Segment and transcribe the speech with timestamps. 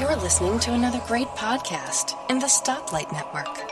[0.00, 3.70] You're listening to another great podcast in the Stoplight Network.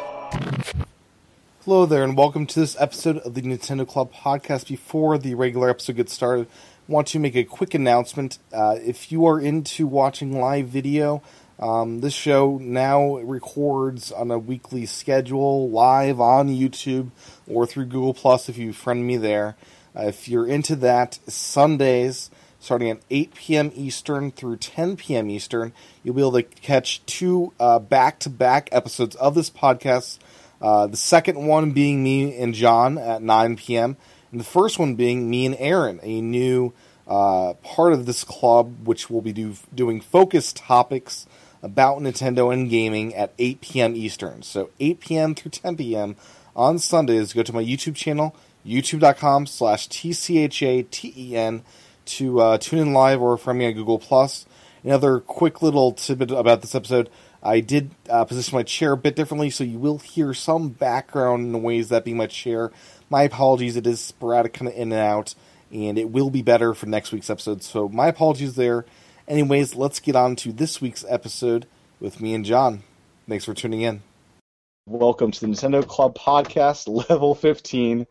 [1.65, 4.69] Hello there, and welcome to this episode of the Nintendo Club podcast.
[4.69, 6.47] Before the regular episode gets started,
[6.89, 8.39] I want to make a quick announcement.
[8.53, 11.21] Uh, if you are into watching live video,
[11.59, 17.11] um, this show now records on a weekly schedule, live on YouTube
[17.49, 19.57] or through Google Plus if you friend me there.
[19.97, 22.31] Uh, if you're into that, Sundays
[22.61, 23.73] starting at 8 p.m.
[23.75, 25.29] Eastern through 10 p.m.
[25.31, 25.73] Eastern.
[26.05, 27.53] You'll be able to catch two
[27.89, 30.19] back to back episodes of this podcast.
[30.61, 33.97] Uh, the second one being me and John at 9 p.m.,
[34.31, 36.73] and the first one being me and Aaron, a new
[37.09, 41.27] uh, part of this club, which will be do, doing focused topics
[41.63, 43.97] about Nintendo and gaming at 8 p.m.
[43.97, 44.43] Eastern.
[44.43, 45.35] So 8 p.m.
[45.35, 46.17] through 10 p.m.
[46.55, 47.33] on Sundays.
[47.33, 51.63] Go to my YouTube channel, youtube.com slash T-C-H-A-T-E-N
[52.11, 54.47] to uh, tune in live or from me on Google Plus.
[54.83, 57.11] Another quick little tidbit about this episode:
[57.43, 61.53] I did uh, position my chair a bit differently, so you will hear some background
[61.53, 61.89] noise.
[61.89, 62.71] That being my chair.
[63.09, 65.35] My apologies; it is sporadic, kind of in and out,
[65.73, 67.63] and it will be better for next week's episode.
[67.63, 68.87] So my apologies there.
[69.29, 71.67] Anyways, let's get on to this week's episode
[72.01, 72.83] with me and John.
[73.29, 74.03] Thanks for tuning in.
[74.87, 78.09] Welcome to the Nintendo Club Podcast, level 15.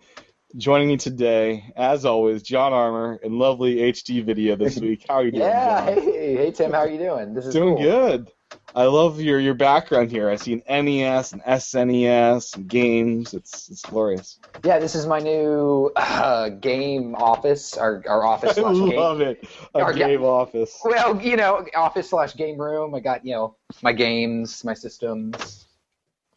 [0.57, 5.05] Joining me today, as always, John Armour in lovely HD video this week.
[5.07, 5.43] How are you doing?
[5.43, 6.03] yeah, John?
[6.03, 7.35] hey, hey Tim, how are you doing?
[7.35, 7.83] This is doing cool.
[7.83, 8.31] good.
[8.73, 10.27] I love your your background here.
[10.27, 13.35] I see an NES, an SNES, and games.
[13.35, 14.39] It's it's glorious.
[14.63, 18.95] Yeah, this is my new uh, game office, our our office I slash game.
[18.95, 19.47] love it.
[19.75, 20.79] A Our ga- game office.
[20.83, 22.95] Well, you know, office slash game room.
[22.95, 25.67] I got you know my games, my systems.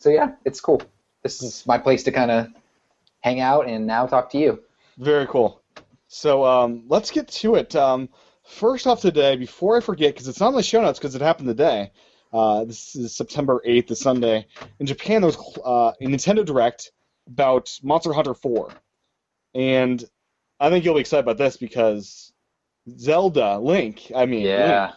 [0.01, 0.83] So yeah, it's cool.
[1.23, 2.49] This is my place to kind of
[3.23, 4.63] hang out and now talk to you.
[4.99, 5.63] Very cool.
[6.09, 7.75] So um, let's get to it.
[7.75, 8.09] Um,
[8.45, 11.23] first off today, before I forget, because it's not in the show notes because it
[11.23, 11.91] happened today.
[12.33, 14.47] Uh, this is September 8th, the Sunday.
[14.79, 16.93] In Japan, there was uh, a Nintendo Direct
[17.27, 18.71] about Monster Hunter 4.
[19.55, 20.05] And
[20.59, 22.33] I think you'll be excited about this because
[22.99, 24.95] Zelda, Link, I mean, Link,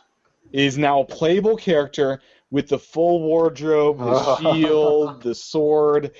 [0.51, 6.11] is now a playable character with the full wardrobe, the shield, the sword.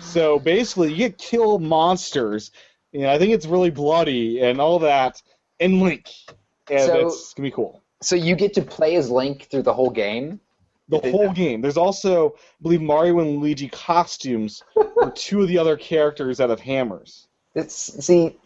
[0.00, 2.50] So basically, you get kill monsters.
[2.92, 5.22] You know, I think it's really bloody and all that,
[5.60, 6.10] and Link.
[6.70, 7.82] And So- it's gonna be cool.
[8.02, 10.40] So you get to play as Link through the whole game.
[10.88, 11.62] The whole game.
[11.62, 16.50] There's also, I believe, Mario and Luigi costumes for two of the other characters that
[16.50, 17.26] have hammers.
[17.54, 17.74] It's
[18.04, 18.36] see,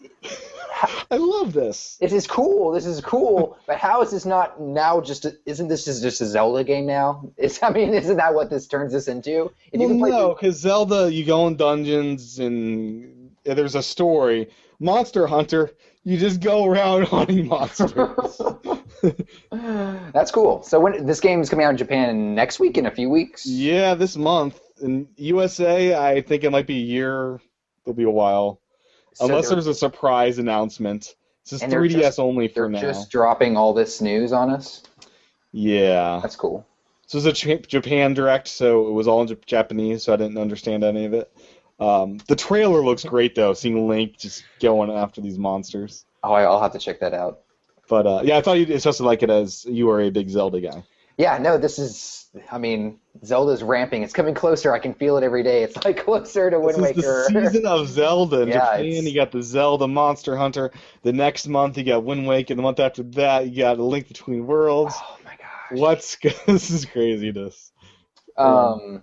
[1.11, 1.97] I love this.
[2.01, 2.73] This is cool.
[2.73, 3.59] This is cool.
[3.67, 5.01] But how is this not now?
[5.01, 7.31] Just a, isn't this just just a Zelda game now?
[7.37, 9.53] It's, I mean, isn't that what this turns us into?
[9.73, 14.49] If well, no, because Zelda, you go in dungeons and there's a story.
[14.81, 15.71] Monster Hunter,
[16.05, 18.41] you just go around hunting monsters.
[19.51, 20.63] That's cool.
[20.63, 23.47] So when this game is coming out in Japan next week, in a few weeks.
[23.47, 27.41] yeah, this month in USA, I think it might be a year.
[27.85, 28.61] It'll be a while,
[29.21, 31.15] unless there's a surprise announcement.
[31.45, 32.81] This is 3DS just- only for now.
[32.81, 34.83] just dropping all this news on us.
[35.53, 36.21] Yeah.
[36.23, 36.67] That's cool.
[37.07, 40.37] So it was a Japan direct, so it was all in Japanese, so I didn't
[40.37, 41.33] understand any of it.
[41.81, 46.05] Um, the trailer looks great though, seeing Link just going after these monsters.
[46.23, 47.41] Oh, I- I'll have to check that out.
[47.89, 50.61] But uh, yeah, I thought you'd especially like it as you are a big Zelda
[50.61, 50.85] guy.
[51.17, 52.27] Yeah, no, this is.
[52.51, 54.03] I mean, Zelda's ramping.
[54.03, 54.73] It's coming closer.
[54.73, 55.63] I can feel it every day.
[55.63, 57.27] It's like closer to Wind This is Waker.
[57.33, 58.85] the season of Zelda in Yeah, Japan.
[58.85, 60.71] it's- You got the Zelda Monster Hunter.
[61.03, 62.53] The next month you got Wind Waker.
[62.53, 64.95] And the month after that you got A Link Between Worlds.
[64.99, 65.79] oh my gosh.
[65.81, 66.17] What's
[66.47, 67.73] this is craziness.
[68.37, 69.03] Um,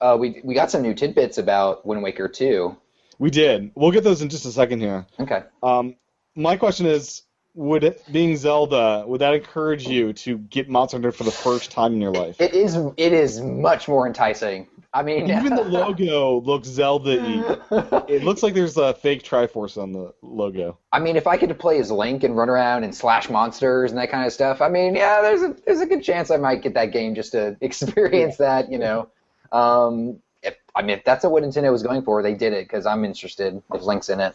[0.00, 2.76] uh, we we got some new tidbits about Wind Waker 2.
[3.18, 3.70] We did.
[3.74, 5.06] We'll get those in just a second here.
[5.20, 5.42] Okay.
[5.62, 5.96] Um,
[6.34, 7.22] my question is,
[7.54, 11.70] would it, being Zelda, would that encourage you to get Monster Hunter for the first
[11.70, 12.40] time in your life?
[12.40, 14.68] It is it is much more enticing.
[14.94, 18.04] I mean, Even the logo looks Zelda-y.
[18.08, 20.78] It looks like there's a fake Triforce on the logo.
[20.92, 23.98] I mean, if I could play as Link and run around and slash monsters and
[23.98, 26.62] that kind of stuff, I mean, yeah, there's a there's a good chance I might
[26.62, 29.08] get that game just to experience that, you know.
[29.50, 32.86] Um, if, I mean, if that's what Nintendo was going for, they did it because
[32.86, 34.34] I'm interested if Link's in it.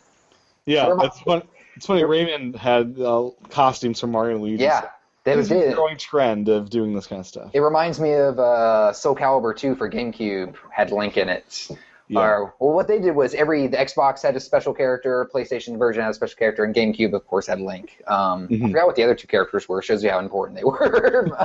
[0.66, 1.44] Yeah, that's fun.
[1.78, 2.02] It's funny.
[2.02, 4.64] Rayman had uh, costumes from Mario and Luigi.
[4.64, 4.90] Yeah,
[5.24, 7.52] they did a growing trend of doing this kind of stuff.
[7.54, 11.70] It reminds me of uh, Soul Calibur 2 for GameCube had Link in it.
[12.10, 12.20] Yeah.
[12.22, 16.02] Or, well, what they did was every the Xbox had a special character, PlayStation version
[16.02, 18.02] had a special character, and GameCube, of course, had Link.
[18.08, 18.62] Um, I Mhm.
[18.72, 19.82] forgot what the other two characters were.
[19.82, 21.38] Shows you how important they were.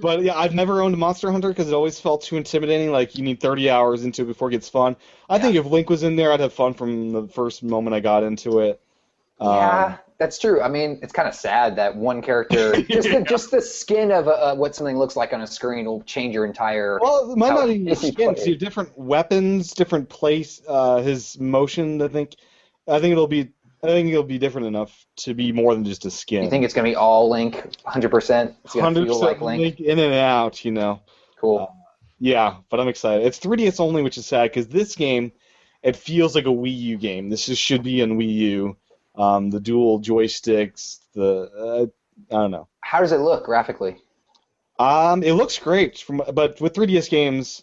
[0.00, 2.90] But yeah, I've never owned Monster Hunter because it always felt too intimidating.
[2.92, 4.96] Like you need 30 hours into it before it gets fun.
[5.28, 8.00] I think if Link was in there, I'd have fun from the first moment I
[8.00, 8.80] got into it.
[9.40, 10.62] Um, yeah, That's true.
[10.62, 14.28] I mean, it's kind of sad that one character, just the, just the skin of
[14.28, 17.00] uh, what something looks like on a screen will change your entire.
[17.02, 18.36] Well, might how not even skin.
[18.36, 22.00] So different weapons, different place, uh, his motion.
[22.00, 22.36] I think,
[22.86, 23.48] I think it'll be,
[23.82, 26.44] I think it'll be different enough to be more than just a skin.
[26.44, 28.54] You think it's gonna be all Link, 100%?
[28.64, 29.80] It's gonna Hundred feel like percent Link.
[29.80, 31.00] in and out, you know.
[31.40, 31.68] Cool.
[32.20, 33.26] Yeah, but I'm excited.
[33.26, 35.32] It's 3DS only, which is sad because this game,
[35.82, 37.28] it feels like a Wii U game.
[37.28, 38.76] This should be on Wii U.
[39.14, 41.90] Um, the dual joysticks, the
[42.30, 42.68] uh, I don't know.
[42.80, 43.98] How does it look graphically?
[44.78, 47.62] Um, it looks great, from but with 3DS games,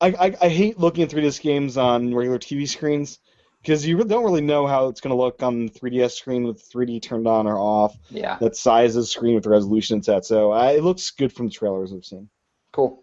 [0.00, 3.18] I, I, I hate looking at 3DS games on regular TV screens
[3.62, 6.68] because you don't really know how it's going to look on the 3DS screen with
[6.70, 7.96] 3D turned on or off.
[8.10, 8.36] Yeah.
[8.40, 10.24] That size of the screen with the resolution it's at.
[10.24, 12.28] So uh, it looks good from the trailers I've seen.
[12.72, 13.02] Cool.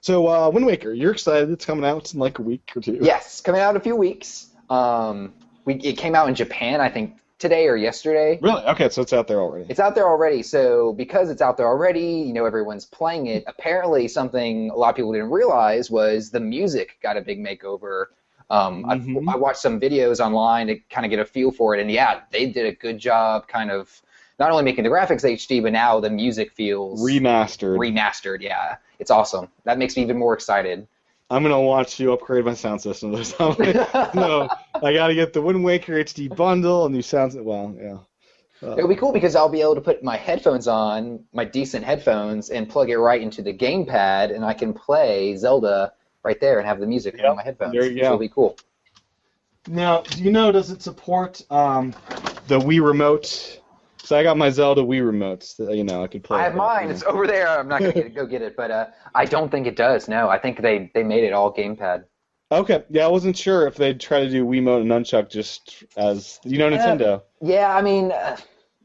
[0.00, 1.50] So uh, Wind Waker, you're excited?
[1.50, 2.98] It's coming out in like a week or two.
[3.00, 4.48] Yes, coming out in a few weeks.
[4.68, 8.38] Um, we it came out in Japan, I think today or yesterday.
[8.40, 8.62] Really?
[8.64, 9.66] Okay, so it's out there already.
[9.68, 13.44] It's out there already, so because it's out there already, you know everyone's playing it.
[13.46, 18.06] Apparently, something a lot of people didn't realize was the music got a big makeover.
[18.50, 19.28] Um, Mhm.
[19.28, 21.90] I, I watched some videos online to kind of get a feel for it, and
[21.90, 24.00] yeah, they did a good job, kind of
[24.38, 27.78] not only making the graphics HD, but now the music feels Remastered.
[27.78, 28.42] remastered.
[28.42, 29.48] Yeah, it's awesome.
[29.64, 30.86] That makes me even more excited.
[31.30, 33.12] I'm gonna watch you upgrade my sound system.
[33.14, 34.48] There's no,
[34.82, 37.34] I gotta get the Wind Waker HD bundle, a new sound.
[37.44, 37.98] Well, yeah.
[38.62, 41.84] Uh, It'll be cool because I'll be able to put my headphones on, my decent
[41.84, 45.92] headphones, and plug it right into the gamepad, and I can play Zelda
[46.22, 47.72] right there and have the music Yep, on my headphones.
[47.72, 48.10] there you which go.
[48.12, 48.56] will be cool.
[49.66, 50.52] Now, do you know?
[50.52, 51.94] Does it support um,
[52.48, 53.60] the Wii remote?
[54.04, 55.56] So I got my Zelda Wii remotes.
[55.56, 56.38] That, you know, I could play.
[56.38, 56.90] I have mine.
[56.90, 57.48] It's over there.
[57.48, 60.08] I'm not gonna get, go get it, but uh, I don't think it does.
[60.08, 62.04] No, I think they they made it all gamepad.
[62.52, 62.84] Okay.
[62.90, 66.38] Yeah, I wasn't sure if they'd try to do Wii Wiimote and Nunchuck just as
[66.44, 67.22] you know Nintendo.
[67.40, 68.36] Yeah, I mean, uh,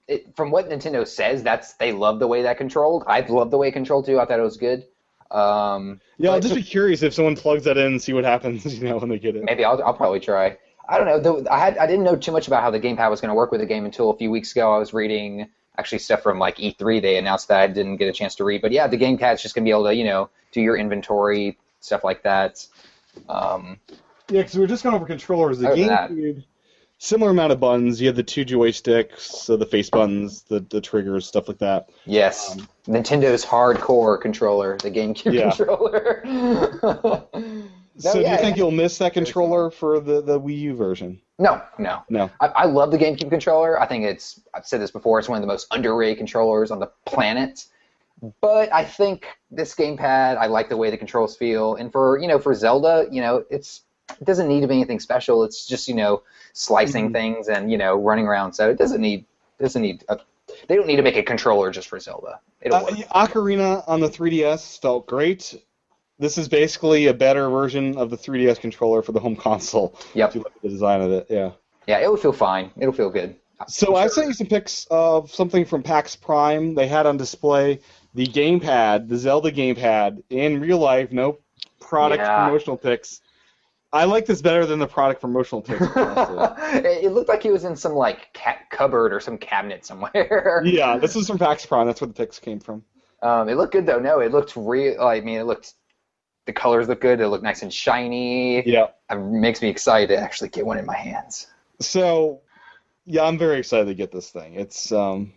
[0.08, 3.04] it, from what Nintendo says, that's they love the way that controlled.
[3.06, 4.20] I love the way it controlled too.
[4.20, 4.86] I thought it was good.
[5.32, 8.66] Um, Yeah, I'll just be curious if someone plugs that in and see what happens.
[8.80, 9.44] You know, when they get it.
[9.44, 10.58] Maybe I'll, I'll probably try.
[10.90, 11.20] I don't know.
[11.20, 13.36] Though I had I didn't know too much about how the gamepad was going to
[13.36, 14.74] work with the game until a few weeks ago.
[14.74, 15.48] I was reading
[15.78, 17.02] actually stuff from like E3.
[17.02, 18.62] They announced that I didn't get a chance to read.
[18.62, 21.58] But yeah, the gamepad's just going to be able to you know do your inventory
[21.80, 22.66] stuff like that.
[23.30, 23.80] Um,
[24.30, 25.60] Yeah, because we were just going over controllers.
[25.60, 26.44] The GameCube,
[26.98, 28.02] similar amount of buttons.
[28.02, 31.90] You have the two joysticks, so the face buttons, the the triggers, stuff like that.
[32.06, 32.58] yes,
[32.88, 35.52] Nintendo's hardcore controller, the GameCube Yeah.
[35.52, 36.24] controller.
[38.04, 38.64] No, so do you think yeah.
[38.64, 41.22] you'll miss that controller for the, the Wii U version?
[41.38, 42.04] no, no.
[42.10, 42.30] No.
[42.42, 43.80] I, I love the GameCube controller.
[43.80, 45.20] I think it's I've said this before.
[45.20, 47.66] It's one of the most underrated controllers on the planet.
[48.42, 52.28] But I think this gamepad, I like the way the controls feel, and for you
[52.28, 53.82] know for Zelda, you know it's
[54.20, 55.44] it doesn't need to be anything special.
[55.46, 56.24] It's just you know
[56.54, 57.14] slicing Mhm.
[57.14, 58.54] things and you know running around.
[58.54, 59.24] So it doesn't need
[59.60, 60.20] doesn't need a,
[60.68, 62.42] they don't need to make a controller just for Zelda.
[62.62, 62.92] It'll Uh.
[63.26, 65.56] Ocarina on the 3DS felt great.
[66.20, 69.96] This is basically a better version of the 3DS controller for the home console.
[70.14, 70.30] Yep.
[70.30, 71.52] If you look at the design of it, yeah.
[71.88, 72.72] Yeah, it'll feel fine.
[72.78, 73.36] It'll feel good.
[73.68, 76.76] So I sent you some pics of something from PAX Prime.
[76.76, 77.80] They had on display
[78.14, 81.12] the gamepad, the Zelda gamepad, in real life.
[81.12, 81.40] No
[81.80, 82.46] product Yeah.
[82.46, 83.22] promotional pics.
[83.92, 85.82] I like this better than the product promotional pics.
[85.96, 86.80] honestly.
[86.80, 88.38] it it looked like he was in some like
[88.70, 90.62] cupboard or some cabinet somewhere.
[90.66, 91.88] yeah, this is from PAX Prime.
[91.88, 92.84] That's where the pics came from.
[93.22, 94.00] Um, it looked good though.
[94.00, 95.02] No, it looked real.
[95.02, 95.74] I mean, it looked.
[96.50, 97.20] The colors look good.
[97.20, 98.68] They look nice and shiny.
[98.68, 98.88] Yeah.
[99.12, 101.46] It makes me excited to actually get one in my hands.
[101.80, 102.42] So,
[103.06, 104.56] yeah, I'm very excited to get this thing.
[104.56, 105.34] It's um.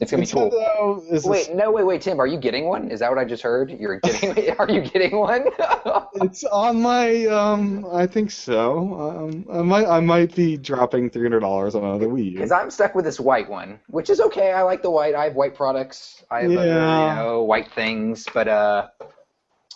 [0.00, 0.50] It's gonna be cool.
[0.50, 2.20] Nintendo is a Wait, no, wait, wait, Tim.
[2.20, 2.90] Are you getting one?
[2.90, 3.70] Is that what I just heard?
[3.70, 4.50] You're getting?
[4.58, 5.46] are you getting one?
[6.16, 7.84] It's on my um.
[7.92, 8.94] I think so.
[9.00, 12.30] Um, I might I might be dropping three hundred dollars on another Wii U.
[12.32, 14.52] Because I'm stuck with this white one, which is okay.
[14.52, 15.14] I like the white.
[15.16, 16.22] I have white products.
[16.30, 17.10] I have other, Yeah.
[17.10, 18.88] you know white things, but uh,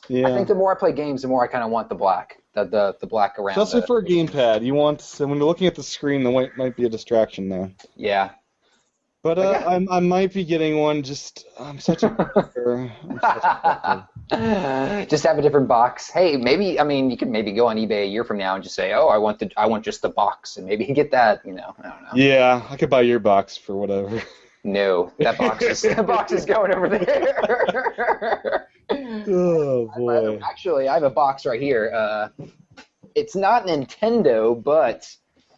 [0.09, 0.27] Yeah.
[0.29, 2.39] I think the more I play games, the more I kind of want the black,
[2.55, 3.59] the the, the black around.
[3.59, 6.31] Especially the- for a gamepad, you want so when you're looking at the screen, the
[6.31, 7.71] white might be a distraction there.
[7.97, 8.31] yeah.
[9.21, 11.03] But uh, I'm, I might be getting one.
[11.03, 12.09] Just I'm such a.
[13.05, 13.45] I'm such
[14.31, 16.09] a just have a different box.
[16.09, 18.63] Hey, maybe I mean you could maybe go on eBay a year from now and
[18.63, 21.45] just say, "Oh, I want the I want just the box," and maybe get that.
[21.45, 22.09] You know, I don't know.
[22.15, 24.23] yeah, I could buy your box for whatever.
[24.63, 28.69] No, that box is that box is going over there.
[29.31, 30.39] Oh boy.
[30.43, 31.93] Actually, I have a box right here.
[31.95, 32.29] Uh,
[33.15, 35.07] it's not Nintendo, but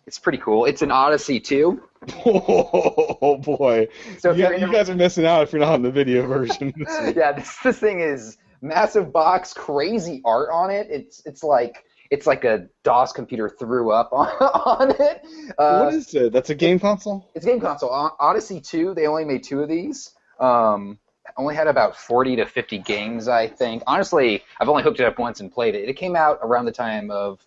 [0.07, 0.65] it's pretty cool.
[0.65, 1.81] It's an Odyssey 2.
[2.25, 3.89] Oh boy.
[4.19, 6.73] So you, you guys are missing out if you're not on the video version.
[7.15, 10.87] yeah, this this thing is massive box, crazy art on it.
[10.91, 15.23] It's it's like it's like a DOS computer threw up on, on it.
[15.59, 16.33] Uh, what is it?
[16.33, 17.31] That's a game console.
[17.35, 17.91] It's a game console.
[17.91, 20.11] O- Odyssey 2, they only made two of these.
[20.41, 20.99] Um,
[21.37, 23.83] only had about 40 to 50 games, I think.
[23.87, 25.89] Honestly, I've only hooked it up once and played it.
[25.89, 27.41] It came out around the time of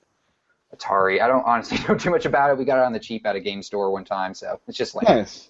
[0.75, 1.21] Atari.
[1.21, 2.57] I don't honestly know too much about it.
[2.57, 4.95] We got it on the cheap at a game store one time, so it's just
[4.95, 5.49] like Nice.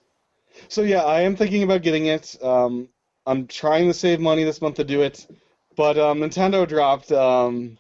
[0.67, 2.35] So yeah, I am thinking about getting it.
[2.43, 2.87] Um,
[3.25, 5.25] I'm trying to save money this month to do it,
[5.75, 7.77] but um, Nintendo dropped um,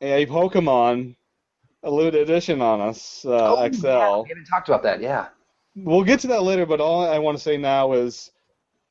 [0.00, 1.14] a Pokemon
[1.84, 3.86] a limited edition on us, uh, Oh, XL.
[3.86, 5.00] yeah, we haven't talked about that.
[5.00, 5.26] Yeah.
[5.76, 8.30] We'll get to that later, but all I want to say now is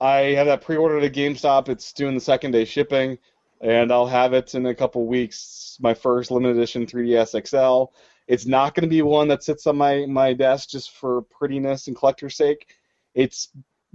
[0.03, 1.69] I have that pre-ordered at GameStop.
[1.69, 3.17] It's doing the second day shipping,
[3.61, 5.77] and I'll have it in a couple weeks.
[5.79, 7.93] My first limited edition 3DS XL.
[8.27, 11.87] It's not going to be one that sits on my, my desk just for prettiness
[11.87, 12.67] and collector's sake.
[13.15, 13.47] It's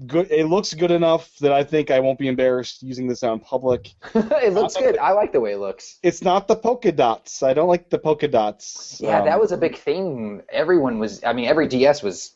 [0.06, 0.30] good.
[0.30, 3.40] It looks good enough that I think I won't be embarrassed using this out in
[3.40, 3.94] public.
[4.14, 4.96] it looks good.
[4.96, 5.98] I like the way it looks.
[6.02, 7.42] It's not the polka dots.
[7.42, 8.98] I don't like the polka dots.
[8.98, 10.40] Yeah, Um, that was a big thing.
[10.50, 11.22] Everyone was.
[11.22, 12.32] I mean, every DS was.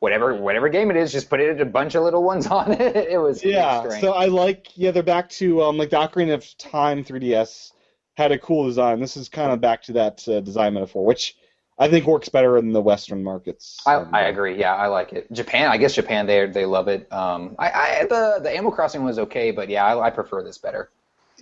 [0.00, 2.96] Whatever, whatever game it is, just put it a bunch of little ones on it.
[2.96, 4.00] It was Yeah, strange.
[4.00, 7.72] so I like yeah they're back to um like the Ocarina of Time 3DS
[8.16, 9.00] had a cool design.
[9.00, 11.36] This is kind of back to that uh, design metaphor, which
[11.78, 13.80] I think works better in the Western markets.
[13.86, 14.58] I, Um, I agree.
[14.58, 15.30] Yeah, I like it.
[15.32, 17.10] Japan, I guess Japan, they they love it.
[17.12, 20.58] Um, I, I the the Animal Crossing was okay, but yeah, I, I prefer this
[20.58, 20.90] better.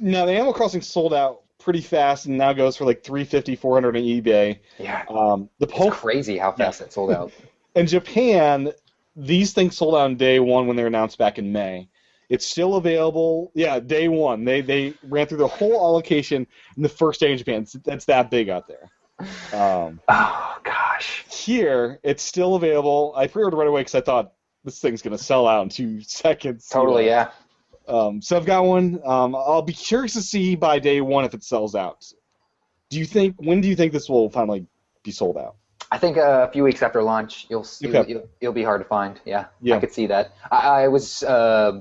[0.00, 3.96] Now the Animal Crossing sold out pretty fast and now goes for like 350 400
[3.96, 4.58] on eBay.
[4.78, 7.32] Yeah, Um, the it's crazy how fast it sold out.
[7.74, 8.72] in Japan,
[9.16, 11.88] these things sold out on day one when they were announced back in May.
[12.28, 13.52] It's still available.
[13.54, 14.44] Yeah, day one.
[14.44, 17.62] They they ran through the whole allocation in the first day in Japan.
[17.62, 18.90] It's, that's that big out there.
[19.52, 21.24] Um, Oh gosh.
[21.30, 23.12] here, it's still available.
[23.16, 24.32] I pre-ordered right away because I thought
[24.64, 26.68] this thing's gonna sell out in two seconds.
[26.68, 27.30] Totally, yeah.
[27.86, 29.00] Um, so I've got one.
[29.04, 32.10] Um, I'll be curious to see by day one if it sells out.
[32.88, 33.36] Do you think?
[33.38, 34.66] When do you think this will finally
[35.02, 35.56] be sold out?
[35.94, 38.10] I think a few weeks after launch, you'll see, Okay.
[38.10, 39.20] you'll, you'll be hard to find.
[39.24, 39.76] Yeah, Yeah.
[39.76, 40.32] I could see that.
[40.50, 41.80] I, I was uh,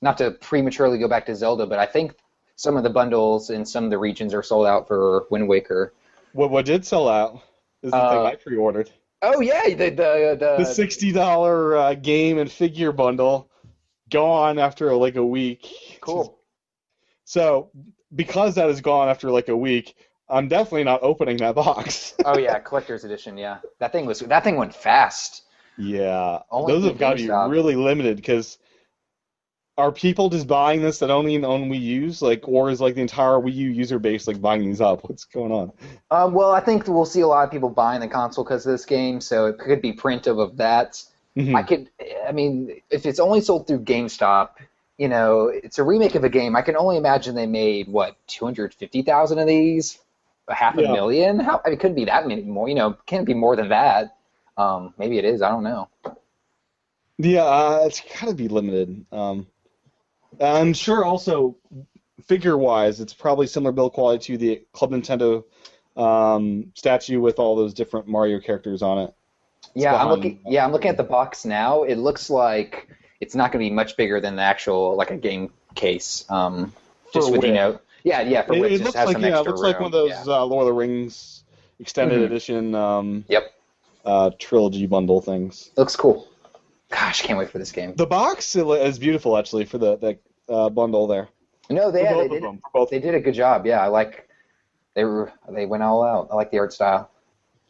[0.00, 2.14] not to prematurely go back to Zelda, but I think
[2.56, 5.92] some of the bundles in some of the regions are sold out for Wind Waker.
[6.32, 7.40] What what did sell out
[7.82, 8.90] is the thing Uh, I pre-ordered.
[9.22, 13.48] Oh yeah, the the the, the sixty dollar uh, game and figure bundle
[14.10, 15.66] gone after like a week.
[16.00, 16.38] cool.
[17.24, 17.70] So
[18.14, 19.96] because that is gone after like a week,
[20.28, 22.14] I'm definitely not opening that box.
[22.24, 23.36] oh yeah, collector's edition.
[23.36, 25.42] Yeah, that thing was that thing went fast.
[25.76, 27.50] yeah, Only those have got to be GameStop.
[27.50, 28.58] really limited because
[29.76, 33.00] are people just buying this that only own Wii U's like, or is like the
[33.00, 35.08] entire Wii U user base like buying these up?
[35.08, 35.72] What's going on?
[36.12, 38.70] Um, well, I think we'll see a lot of people buying the console because of
[38.72, 41.02] this game, so it could be preemptive of of that.
[41.36, 41.56] Mhm.
[41.56, 41.90] I could,
[42.28, 44.50] I mean, if it's only sold through GameStop,
[44.96, 46.54] you know, it's a remake of a game.
[46.54, 49.98] I can only imagine they made what 250,000 of these,
[50.48, 50.92] a half a Yeah.
[50.92, 51.38] million.
[51.40, 52.68] How I mean, it couldn't be that many more.
[52.68, 54.16] You know, can't be more than that.
[54.56, 55.42] Um, maybe it is.
[55.42, 55.88] I don't know.
[57.18, 59.06] Yeah, uh, it's got to be limited.
[59.12, 59.46] Um,
[60.40, 61.56] I'm sure also
[62.26, 65.44] figure wise, it's probably similar build quality to the Club Nintendo
[65.96, 69.14] um, statue with all those different Mario characters on it.
[69.74, 70.40] Yeah, I'm looking.
[70.46, 71.84] Yeah, I'm looking at the box now.
[71.84, 72.88] It looks like
[73.20, 76.24] it's not going to be much bigger than the actual like a game case.
[76.28, 76.72] Um,
[77.12, 78.42] just with you know, yeah, yeah.
[78.42, 80.10] For It, width, it looks has like some yeah, it looks like one of those
[80.12, 80.28] room.
[80.28, 81.44] uh, Lord of the Rings
[81.80, 82.24] extended Mhm.
[82.26, 83.52] edition um, Yep,
[84.04, 85.70] uh, trilogy bundle things.
[85.76, 86.28] looks cool.
[86.90, 87.94] Gosh, can't wait for this game.
[87.96, 90.18] The box is beautiful actually for the the
[90.48, 91.28] uh, bundle there.
[91.70, 92.42] No, they yeah, they did.
[92.42, 92.60] them.
[92.72, 92.90] Both.
[92.90, 93.66] They did a good job.
[93.66, 94.28] Yeah, I like.
[94.94, 96.28] They were they went all out.
[96.30, 97.10] I like the art style.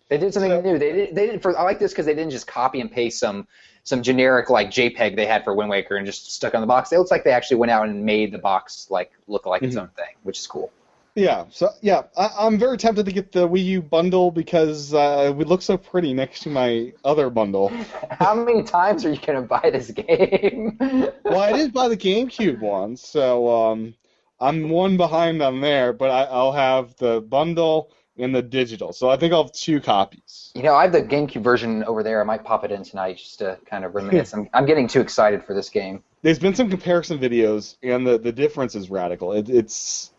[0.09, 0.79] They did something So- new.
[0.79, 1.15] They did.
[1.15, 1.57] They did for.
[1.59, 3.47] I like this because they didn't just copy and paste some
[3.85, 6.93] some generic like JPEG they had for Wind Waker and just stuck on the box.
[6.93, 9.77] It looks like they actually went out and made the box like look like its
[9.77, 9.83] Mhm.
[9.83, 10.71] own thing, which is cool.
[11.17, 15.27] Yeah, so yeah, I, I'm very tempted to get the Wii U bundle because uh,
[15.29, 17.69] it would look so pretty next to my other bundle.
[18.11, 20.77] How many times are you gonna buy this game?
[21.25, 23.95] well, I did buy the GameCube one, so um,
[24.41, 28.93] I'm one behind on there, but I, I'll have the bundle and the digital.
[28.93, 30.53] So I think I'll have two copies.
[30.55, 32.21] You know, I have the GameCube version over there.
[32.21, 34.33] I might pop it in tonight just to kind of reminisce.
[34.35, 36.03] I'm, I'm getting too excited for this game.
[36.23, 39.33] There's been some comparison videos, and the, the difference is radical.
[39.33, 40.13] It, it's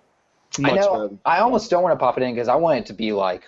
[0.60, 0.90] much I better.
[0.92, 1.20] know.
[1.26, 3.44] I almost don't want to pop it in because I want it to be like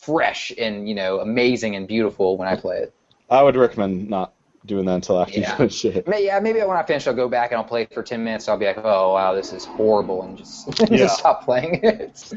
[0.00, 2.94] fresh and you know amazing and beautiful when I play it.
[3.30, 4.34] I would recommend not
[4.66, 5.50] doing that until after Yeah.
[5.52, 6.06] you finish it.
[6.08, 8.22] May- Yeah, maybe when I finish, I'll go back and I'll play it for ten
[8.22, 8.48] minutes.
[8.48, 10.96] I'll be like, oh wow, this is horrible, and just Yeah.
[10.98, 12.32] just stop playing it.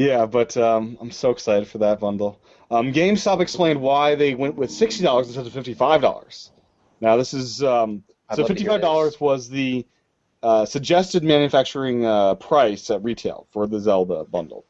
[0.00, 2.40] Yeah, but um, I'm so excited for that bundle.
[2.70, 6.52] Um, GameStop explained why they went with sixty dollars instead of fifty-five dollars.
[7.02, 8.02] Now this is um,
[8.34, 9.86] so love to hear fifty-five dollars was the
[10.42, 14.64] uh, suggested manufacturing uh, price at retail for the Zelda bundle.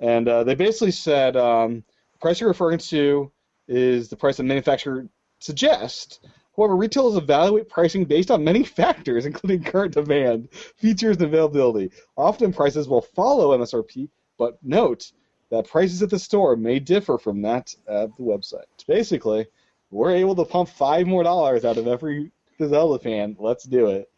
[0.00, 3.30] and uh, they basically said um, the price you're referring to
[3.68, 5.06] is the price the manufacturer
[5.40, 6.20] suggests.
[6.56, 11.90] However, retailers evaluate pricing based on many factors, including current demand, features, and availability.
[12.16, 15.12] Often prices will follow MSRP, but note
[15.50, 18.64] that prices at the store may differ from that at the website.
[18.86, 19.46] Basically,
[19.90, 22.30] we're able to pump five more dollars out of every
[22.62, 23.36] Zelda fan.
[23.38, 24.10] Let's do it.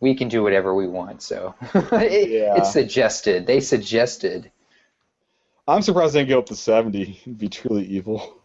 [0.00, 2.56] We can do whatever we want, so it, Yeah.
[2.56, 3.46] it's suggested.
[3.46, 4.50] They suggested.
[5.66, 7.20] I'm surprised they didn't go up to 70.
[7.22, 8.40] It'd be truly evil.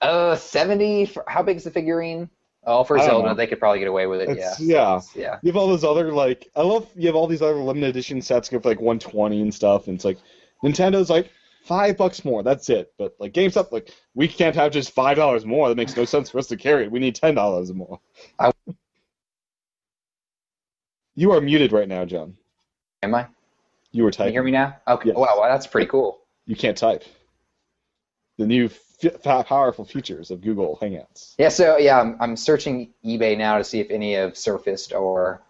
[0.00, 1.04] Uh, seventy.
[1.06, 2.30] For, how big is the figurine?
[2.64, 3.34] Oh, for Zelda, know.
[3.34, 4.28] they could probably get away with it.
[4.30, 5.00] It's- yeah.
[5.14, 5.22] yeah.
[5.22, 5.38] Yeah.
[5.42, 8.20] You have all those other like I love you have all these other limited edition
[8.20, 10.18] sets go for like 120 and stuff, and it's like
[10.62, 11.30] Nintendo's like
[11.64, 12.42] five bucks more.
[12.42, 12.92] That's it.
[12.98, 15.68] But like GameStop, like we can't have just five dollars more.
[15.68, 16.90] That makes no sense for us to carry it.
[16.90, 18.00] We need ten dollars more.
[18.38, 18.52] I-
[21.14, 22.36] You are muted right now, John.
[23.02, 23.26] Am I?
[23.92, 24.32] You were Can you typing.
[24.34, 24.76] hear me now?
[24.86, 25.08] Okay.
[25.08, 25.16] Yes.
[25.16, 26.20] Wow, wow, that's pretty cool.
[26.46, 27.02] You can't type.
[28.36, 28.68] The new
[29.02, 31.34] f- powerful features of Google Hangouts.
[31.38, 31.48] Yeah.
[31.48, 35.42] So yeah, I'm, I'm searching eBay now to see if any have surfaced or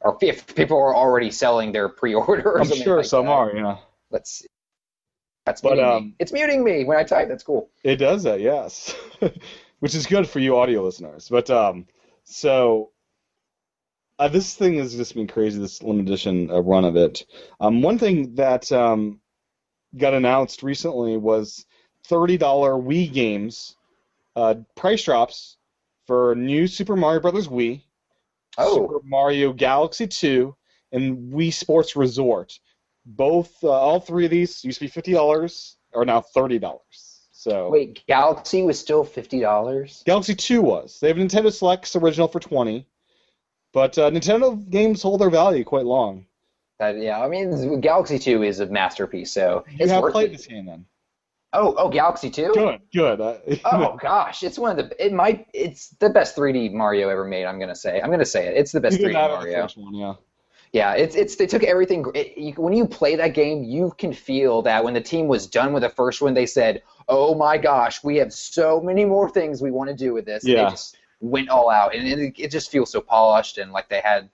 [0.00, 2.58] or if people are already selling their pre-order.
[2.58, 3.32] I'm sure like some that.
[3.32, 3.56] are.
[3.56, 3.76] Yeah,
[4.10, 4.30] Let's.
[4.30, 4.46] See.
[5.44, 6.14] That's But, muting um, me.
[6.20, 7.28] It's muting me when I type.
[7.28, 7.68] That's cool.
[7.82, 8.40] it does that.
[8.40, 8.94] Yes,
[9.80, 11.28] which is good for you audio listeners.
[11.28, 11.86] But um,
[12.24, 12.92] so
[14.18, 15.58] uh, this thing has just been crazy.
[15.58, 17.26] This limited edition uh, run of it.
[17.58, 19.20] Um, one thing that um,
[19.96, 21.66] got announced recently was
[22.04, 23.76] thirty dollar Wii games
[24.36, 25.56] uh, price drops
[26.06, 27.82] for new Super Mario Brothers Wii,
[28.58, 28.74] Oh.
[28.74, 30.54] Super Mario Galaxy 2,
[30.92, 32.58] and Wii Sports Resort.
[33.06, 37.20] Both, uh, all three of these used to be fifty dollars, are now thirty dollars.
[37.32, 40.02] So Wait, Galaxy was still fifty dollars.
[40.06, 41.00] Galaxy 2 was.
[41.00, 42.86] They have Nintendo Selects original for 20
[43.72, 46.26] but uh, Nintendo games hold their value quite long.
[46.78, 49.32] That yeah, I mean Galaxy Two is a masterpiece.
[49.32, 50.36] So You it's have played it.
[50.36, 50.84] this game then.
[51.54, 52.52] Oh, oh, Galaxy Two.
[52.54, 53.20] Good, good.
[53.20, 57.24] Uh, Oh gosh, it's one of the it might it's the best 3D Mario ever
[57.24, 57.44] made.
[57.44, 58.56] I'm gonna say I'm gonna say it.
[58.56, 59.62] It's the best 3D didn't have it the Mario.
[59.62, 60.14] first one, yeah.
[60.72, 62.06] Yeah, it's it's they took everything.
[62.14, 65.46] It, you, when you play that game, you can feel that when the team was
[65.46, 69.28] done with the first one, they said, "Oh my gosh, we have so many more
[69.28, 70.64] things we want to do with this." And Yeah.
[70.64, 74.00] They just went all out, and it, it just feels so polished and like they
[74.00, 74.30] had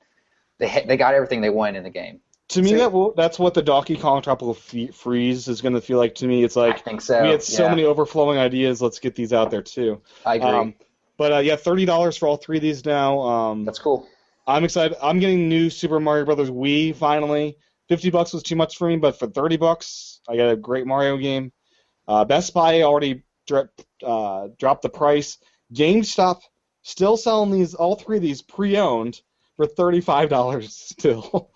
[0.58, 2.20] they had, they got everything they wanted in the game.
[2.48, 5.82] To me, that will, that's what the Donkey Kong Tropical F- Freeze is going to
[5.82, 6.44] feel like to me.
[6.44, 7.22] It's I like think so.
[7.22, 8.80] we had so yeah, many overflowing ideas.
[8.80, 10.00] Let's get these out there too.
[10.24, 10.48] I agree.
[10.48, 10.74] Um,
[11.18, 13.20] but uh, yeah, thirty dollars for all three of these now.
[13.20, 14.08] Um, That's cool.
[14.46, 14.96] I'm excited.
[15.02, 17.58] I'm getting new Super Mario Brothers Wii finally.
[17.86, 20.86] Fifty bucks was too much for me, but for thirty bucks, I got a great
[20.86, 21.52] Mario game.
[22.06, 23.68] Uh, Best Buy already dro-
[24.02, 25.36] uh, dropped the price.
[25.74, 26.40] GameStop
[26.80, 29.20] still selling these all three of these pre-owned
[29.56, 31.50] for thirty-five dollars still.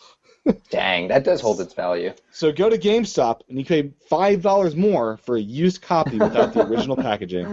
[0.71, 2.13] Dang, that does hold its value.
[2.33, 6.53] so go to GameStop and you pay five dollars more for a used copy without
[6.53, 7.45] the original packaging.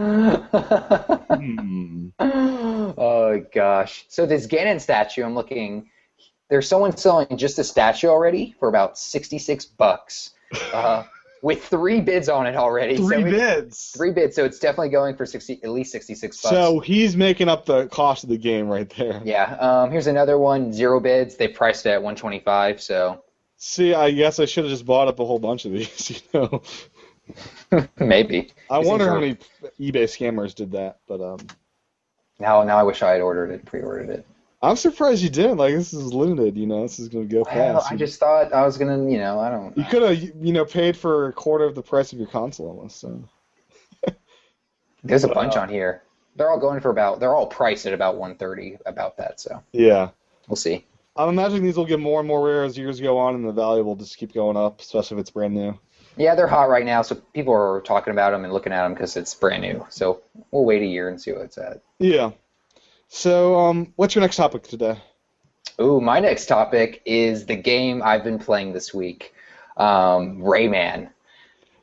[1.30, 2.10] Hmm.
[2.20, 4.06] oh gosh.
[4.10, 5.90] So this Ganon statue, I'm looking.
[6.50, 10.32] There's someone selling just a statue already for about 66 bucks,
[10.74, 11.04] uh,
[11.42, 12.98] with three bids on it already.
[12.98, 13.92] Three so we- bids.
[13.96, 16.54] Three bids, so it's definitely going for 60, at least 66 bucks.
[16.54, 19.22] So he's making up the cost of the game right there.
[19.24, 19.56] yeah.
[19.56, 20.74] Um, here's another one.
[20.74, 21.36] Zero bids.
[21.36, 22.82] They priced it at 125.
[22.82, 23.24] So
[23.62, 26.24] See, I guess I should have just bought up a whole bunch of these.
[26.34, 26.40] You
[27.74, 28.52] know, maybe.
[28.72, 29.36] I wonder how many
[29.80, 30.98] eBay scammers did that.
[31.08, 31.40] But um,
[32.40, 34.26] Now, now I wish I had ordered it, pre-ordered it.
[34.62, 35.58] I'm surprised you didn't.
[35.58, 36.58] Like this is limited.
[36.58, 37.92] You know, this is gonna go Well, fast.
[37.92, 39.78] I just thought I was gonna, you know, I don't.
[39.78, 42.68] you could have, you know, paid for a quarter of the price of your console
[42.68, 43.00] almost.
[43.00, 43.24] So.
[45.04, 46.04] There's a bunch uh, on here.
[46.36, 47.20] They're all going for about.
[47.20, 48.80] They're all priced at about 130.
[48.86, 49.40] About that.
[49.40, 50.10] So Yeah,
[50.48, 50.86] we'll see.
[51.16, 53.52] I'm imagining these will get more and more rare as years go on, and the
[53.52, 55.78] value will just keep going up, especially if it's brand new.
[56.16, 58.94] Yeah, they're hot right now, so people are talking about them and looking at them
[58.94, 59.86] because it's brand new.
[59.90, 61.82] So we'll wait a year and see what it's at.
[62.00, 62.32] Yeah.
[63.10, 64.96] So, um, what's your next topic today?
[65.82, 69.34] Ooh, my next topic is the game I've been playing this week,
[69.78, 71.10] um, Rayman.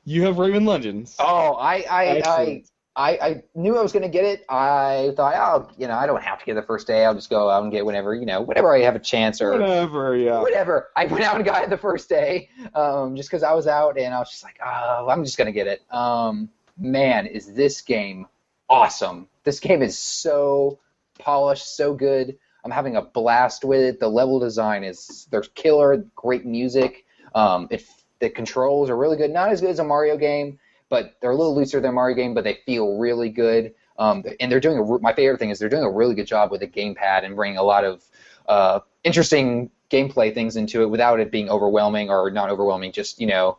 [0.05, 1.17] You have Rayman Legends.
[1.19, 2.62] Oh, I, I, I,
[2.95, 4.47] I, I knew I was gonna get it.
[4.49, 7.05] I thought, oh, you know, I don't have to get it the first day.
[7.05, 9.41] I'll just go out and get it whenever, you know, whenever I have a chance
[9.41, 10.17] or Whatever.
[10.17, 10.41] Yeah.
[10.41, 10.91] whatever.
[10.95, 13.99] I went out and got it the first day, um, just because I was out
[13.99, 15.83] and I was just like, oh, I'm just gonna get it.
[15.93, 18.27] Um, man, is this game
[18.71, 19.27] awesome?
[19.43, 20.79] This game is so
[21.18, 22.37] polished, so good.
[22.64, 24.00] I'm having a blast with it.
[24.00, 27.05] The level design is there's killer, great music.
[27.35, 27.85] Um, it,
[28.18, 29.31] the controls are really good.
[29.31, 32.16] Not as good as a Mario game, but they're a little looser than a Mario
[32.16, 33.74] game, but they feel really good.
[33.98, 36.50] Um, and they're doing a, my favorite thing is they're doing a really good job
[36.50, 38.05] with the gamepad and bringing a lot of
[38.48, 43.26] uh, interesting gameplay things into it without it being overwhelming or not overwhelming, just you
[43.26, 43.59] know,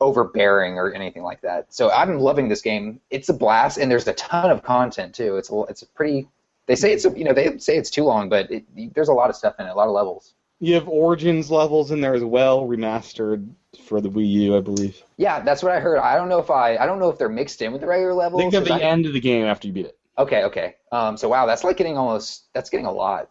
[0.00, 1.72] overbearing or anything like that.
[1.72, 3.00] So I'm loving this game.
[3.10, 5.36] It's a blast, and there's a ton of content too.
[5.36, 6.28] It's a, it's a pretty.
[6.66, 9.30] They say it's you know they say it's too long, but it, there's a lot
[9.30, 10.34] of stuff in it, a lot of levels.
[10.60, 13.48] You have Origins levels in there as well, remastered
[13.84, 15.02] for the Wii U, I believe.
[15.16, 15.98] Yeah, that's what I heard.
[15.98, 18.14] I don't know if I I don't know if they're mixed in with the regular
[18.14, 18.40] levels.
[18.40, 19.98] Think of the I, end of the game after you beat it.
[20.18, 20.76] Okay, okay.
[20.92, 23.30] Um, so wow, that's like getting almost that's getting a lot.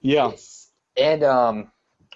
[0.00, 0.32] Yeah.
[0.96, 1.70] And um,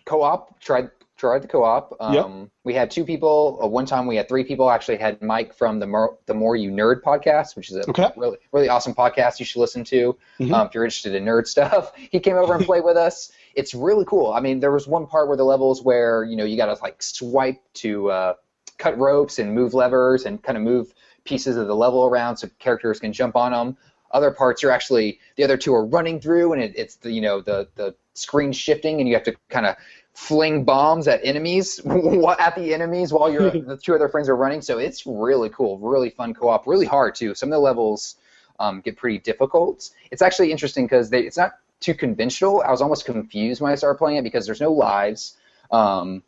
[0.05, 1.97] co-op tried tried the co-op.
[2.01, 2.49] Um, Yep.
[2.65, 3.59] We had two people.
[3.63, 4.71] Uh, one time we had three people.
[4.71, 8.09] Actually, had Mike from the More, the More You Nerd podcast, which is a Okay.
[8.17, 10.53] really really awesome podcast you should listen to Mhm.
[10.53, 11.93] um, if you're interested in nerd stuff.
[11.97, 13.33] He came over and played with us.
[13.55, 14.33] It's really cool.
[14.33, 16.83] I mean, there was one part where the levels where you know you got to
[16.83, 18.35] like swipe to uh,
[18.79, 20.93] cut ropes and move levers and kind of move
[21.25, 23.77] pieces of the level around so characters can jump on them.
[24.13, 27.21] Other parts you're actually the other two are running through and it, it's the you
[27.21, 29.77] know the the screen shifting and you have to kind of
[30.17, 31.79] fling bombs at enemies
[32.39, 34.63] at the enemies while your the two other friends are running.
[34.63, 37.35] So it's really cool, really fun co-op, really hard too.
[37.35, 38.17] Some of the levels
[38.59, 39.91] um, get pretty difficult.
[40.11, 42.63] It's actually interesting because it's not too conventional.
[42.63, 45.37] I was almost confused when I started playing it because there's no lives.
[45.71, 46.23] Um,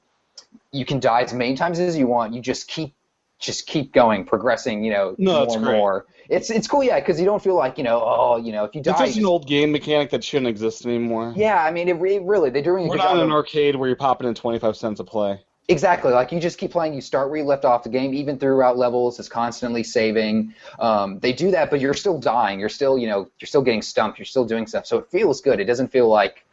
[0.70, 2.34] you can die as many times as you want.
[2.34, 2.92] You just keep
[3.38, 4.82] just keep going, progressing.
[4.84, 5.76] You know, No, more and great.
[5.76, 6.06] more.
[6.28, 8.74] It's it's cool, yeah, because you don't feel like you know, oh, you know, if
[8.74, 8.90] you die.
[8.92, 11.32] It's just an old game mechanic that shouldn't exist anymore.
[11.36, 13.76] yeah, I mean, it, re- really, they're doing a We're not in of- an arcade
[13.76, 15.40] where you're popping in 25 cents a play.
[15.70, 16.12] Exactly.
[16.12, 17.82] Like you just keep playing, you start where you left off.
[17.82, 20.54] The game, even throughout levels, is constantly saving.
[20.78, 22.58] Um, they do that, but you're still dying.
[22.58, 24.18] You're still, you know, you're still getting stumped.
[24.18, 24.86] You're still doing stuff.
[24.86, 25.60] So it feels good.
[25.60, 26.46] It doesn't feel like.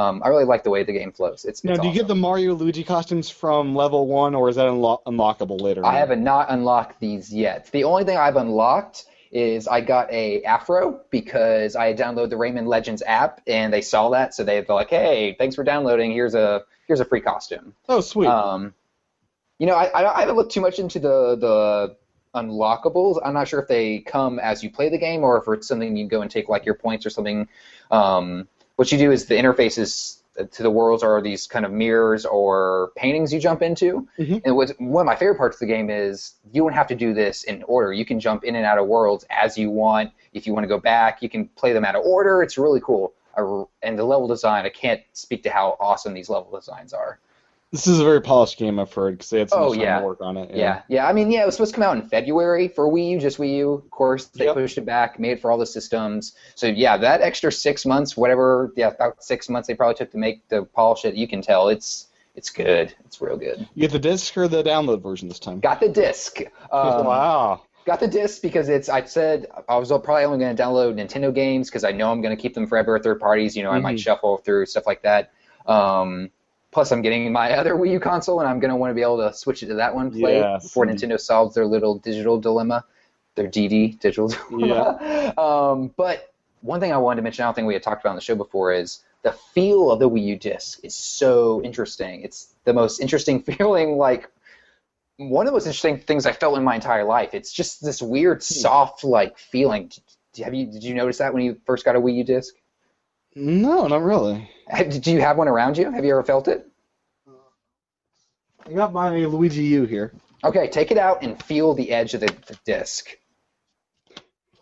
[0.00, 1.44] Um, I really like the way the game flows.
[1.44, 2.14] It's, Now, it's do you get the.
[2.14, 5.84] Mario Luigi costumes from level one, or is that unlo- unlockable later?
[5.84, 7.70] I haven't not unlocked these yet.
[7.72, 12.36] The only thing I've unlocked is I got a afro because I had downloaded the
[12.36, 16.12] Rayman Legends app and they saw that, so they're like, "Hey, thanks for downloading.
[16.12, 18.28] Here's a here's a free costume." Oh, sweet.
[18.28, 18.74] Um,
[19.58, 21.96] you know, I, I, I haven't looked too much into the the
[22.34, 23.20] unlockables.
[23.24, 25.96] I'm not sure if they come as you play the game or if it's something
[25.96, 27.48] you go and take like your points or something.
[27.90, 28.48] Um,
[28.80, 32.92] what you do is the interfaces to the worlds are these kind of mirrors or
[32.96, 34.08] paintings you jump into.
[34.18, 34.40] Mhm.
[34.42, 36.94] And what's one of my favorite parts of the game is you don't have to
[36.94, 37.92] do this in order.
[37.92, 40.12] You can jump in and out of worlds as you want.
[40.32, 42.42] If you want to go back, you can play them out of order.
[42.42, 43.12] It's really cool.
[43.82, 47.18] And the level design, I can't speak to how awesome these level designs are.
[47.72, 49.82] This is a very polished game, I've heard, because they had so Oh, much time
[49.82, 49.98] yeah.
[50.00, 50.50] to work on it.
[50.54, 51.06] Yeah, yeah.
[51.06, 53.38] I mean, yeah, it was supposed to come out in February for Wii U, just
[53.38, 53.72] Wii U.
[53.74, 54.54] Of course, they Yep.
[54.54, 56.34] pushed it back, made it for all the systems.
[56.56, 60.18] So yeah, that extra six months, whatever, yeah, about six months they probably took to
[60.18, 61.14] make to polish it.
[61.14, 62.94] You can tell it's it's good.
[63.04, 63.68] It's real good.
[63.74, 65.60] You get the disc or the download version this time?
[65.60, 66.40] Got the disc.
[66.72, 67.62] Um, wow.
[67.86, 68.88] Got the disc because it's.
[68.88, 72.20] I said I was probably only going to download Nintendo games because I know I'm
[72.20, 72.98] going to keep them forever.
[72.98, 74.00] Third parties, you know, I might Mhm.
[74.00, 75.32] shuffle through stuff like that.
[75.66, 76.30] Um,
[76.70, 79.02] plus, I'm getting my other Wii U console, and I'm going to want to be
[79.02, 80.86] able to switch it to that one play Yes, before.
[80.86, 82.84] Nintendo solves their little digital dilemma,
[83.34, 85.34] their DD digital dilemma.
[85.38, 88.10] um, but one thing I wanted to mention, I don't think we had talked about
[88.10, 92.22] on the show before, is the feel of the Wii U disc is so interesting.
[92.22, 94.30] It's the most interesting feeling, like
[95.16, 97.34] one of the most interesting things I felt in my entire life.
[97.34, 99.90] It's just this weird, soft, like feeling.
[100.42, 102.54] Have you did you notice that when you first got a Wii U disc?
[103.34, 104.50] No, not really.
[105.00, 105.90] Do you have one around you?
[105.90, 106.66] Have you ever felt it?
[108.66, 110.12] I got my Luigi U here.
[110.44, 113.08] Okay, take it out and feel the edge of the, the disc.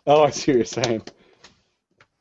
[0.07, 1.03] Oh, I see what you're saying.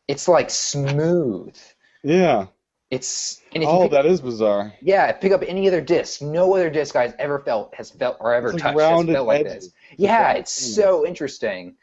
[0.06, 1.56] It's like smooth.
[2.02, 2.46] Yeah.
[2.90, 4.72] It's Oh, pick, that is bizarre.
[4.80, 6.22] yeah, pick up any other disc.
[6.22, 9.44] No other disc I've ever felt has felt or ever like touched has felt like
[9.46, 9.64] edges.
[9.64, 9.74] this.
[9.98, 11.76] Yeah, it's so interesting.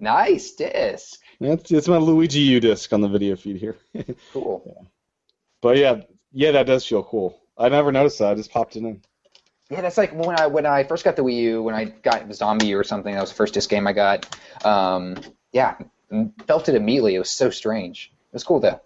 [0.00, 1.20] Nice disc.
[1.40, 3.76] That's it's my Luigi U disc on the video feed here.
[4.32, 4.62] Cool.
[4.66, 4.86] Yeah.
[5.60, 6.00] but yeah,
[6.32, 7.40] yeah, that does feel cool.
[7.56, 8.32] I never noticed that.
[8.32, 9.02] I just popped it in.
[9.70, 12.26] Yeah, that's like when I when I first got the Wii U, when I got
[12.28, 13.14] ZombiU or something.
[13.14, 14.26] That was the first disc game I got.
[14.64, 15.16] Um,
[15.52, 15.76] yeah,
[16.46, 17.14] felt it immediately.
[17.14, 18.10] It was so strange.
[18.14, 18.80] It was cool though.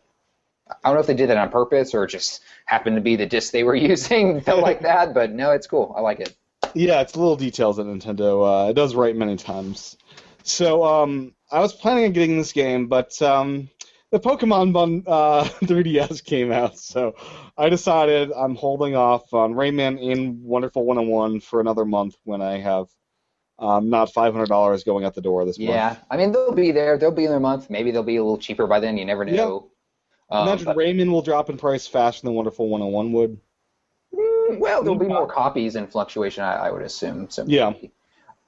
[0.68, 3.26] I don't know if they did that on purpose or just happened to be the
[3.26, 5.94] disc they were using felt like that, but no, it's cool.
[5.96, 6.34] I like it.
[6.74, 9.96] Yeah, it's little details that Nintendo uh, it does right many times.
[10.44, 13.68] So um, I was planning on getting this game, but um,
[14.10, 17.14] the Pokemon Bun uh, 3DS came out, so
[17.58, 22.58] I decided I'm holding off on Rayman in Wonderful 101 for another month when I
[22.58, 22.86] have
[23.58, 25.70] um, not $500 going out the door this month.
[25.70, 26.96] Yeah, I mean they'll be there.
[26.96, 27.68] They'll be in their month.
[27.68, 28.96] Maybe they'll be a little cheaper by then.
[28.96, 29.70] You never know.
[30.30, 33.38] Um, Imagine but- Rayman will drop in price faster than Wonderful 101 would.
[34.14, 37.28] Mm, well, there'll be more copies and fluctuation, I, I would assume.
[37.28, 37.74] So Yeah.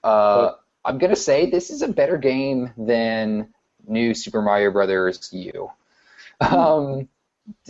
[0.02, 0.52] Uh,
[0.84, 3.48] I'm gonna say this is a better game than
[3.86, 5.70] New Super Mario Brothers U.
[6.40, 7.08] Um,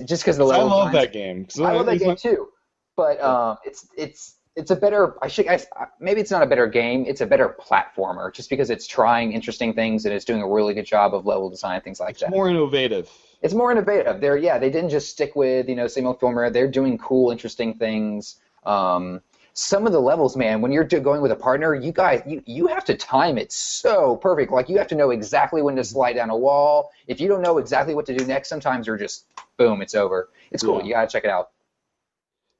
[0.04, 0.70] just because the level.
[0.72, 1.46] I love that game.
[1.58, 2.48] I love that game too,
[2.96, 5.16] but um, it's it's it's a better.
[5.22, 5.66] I should guys
[6.00, 7.04] maybe it's not a better game.
[7.06, 10.74] It's a better platformer, just because it's trying interesting things and it's doing a really
[10.74, 12.30] good job of level design things like It's that.
[12.30, 13.10] more innovative.
[13.42, 14.20] it's more innovative.
[14.20, 16.50] They're yeah, they didn't just stick with you know same old filmer.
[16.50, 18.36] They're doing cool, interesting things.
[18.64, 19.20] Um,
[19.54, 22.66] some of the levels, man, when you're going with a partner, you guys you you
[22.66, 24.52] have to time it so perfect.
[24.52, 26.90] Like you have to know exactly when to slide down a wall.
[27.06, 30.28] If you don't know exactly what to do next, sometimes you're just boom, it's over.
[30.50, 30.78] It's cool.
[30.78, 30.84] Yeah.
[30.84, 31.50] You gotta check it out.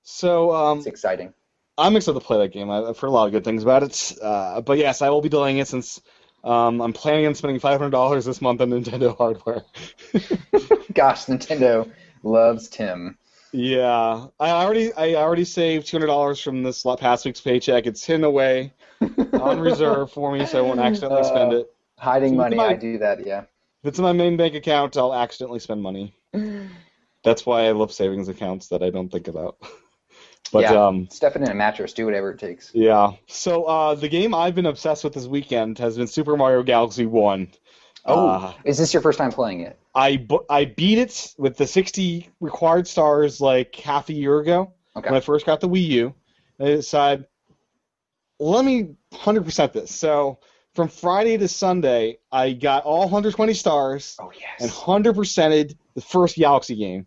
[0.05, 1.35] So um, It's exciting.
[1.77, 2.71] I'm excited to play that game.
[2.71, 4.13] I've heard a lot of good things about it.
[4.23, 6.01] Uh, but yes, I will be delaying it since
[6.45, 9.65] um, I'm planning on spending $500 this month on Nintendo hardware.
[10.93, 11.91] Gosh, Nintendo
[12.23, 13.19] loves Tim.
[13.55, 17.87] Yeah, I already I already saved $200 from this past week's paycheck.
[17.87, 18.73] It's hidden away
[19.33, 21.73] on reserve for me, so I won't accidentally spend Uh, it.
[21.99, 23.43] Hiding money, my- I do that, yeah.
[23.83, 26.12] If it's in my main bank account, I'll accidentally spend money.
[27.23, 29.57] That's why I love savings accounts that I don't think about.
[30.53, 30.87] but Yeah.
[30.87, 32.71] um, Stuff it in a mattress, do whatever it takes.
[32.75, 33.12] yeah.
[33.29, 37.07] So uh, the game I've been obsessed with this weekend has been Super Mario Galaxy
[37.07, 37.49] One.
[38.07, 39.79] Oh, Uh, is this your first time playing it?
[39.95, 44.73] I bu- I beat it with the 60 required stars like half a year ago
[44.97, 45.09] Okay.
[45.09, 46.14] when I first got the Wii U.
[46.61, 47.27] I decided,
[48.38, 49.95] let me 100% this.
[49.95, 50.38] So
[50.75, 56.75] from Friday to Sunday, I got all 120 stars Oh and 100%ed the first Galaxy
[56.77, 57.07] game,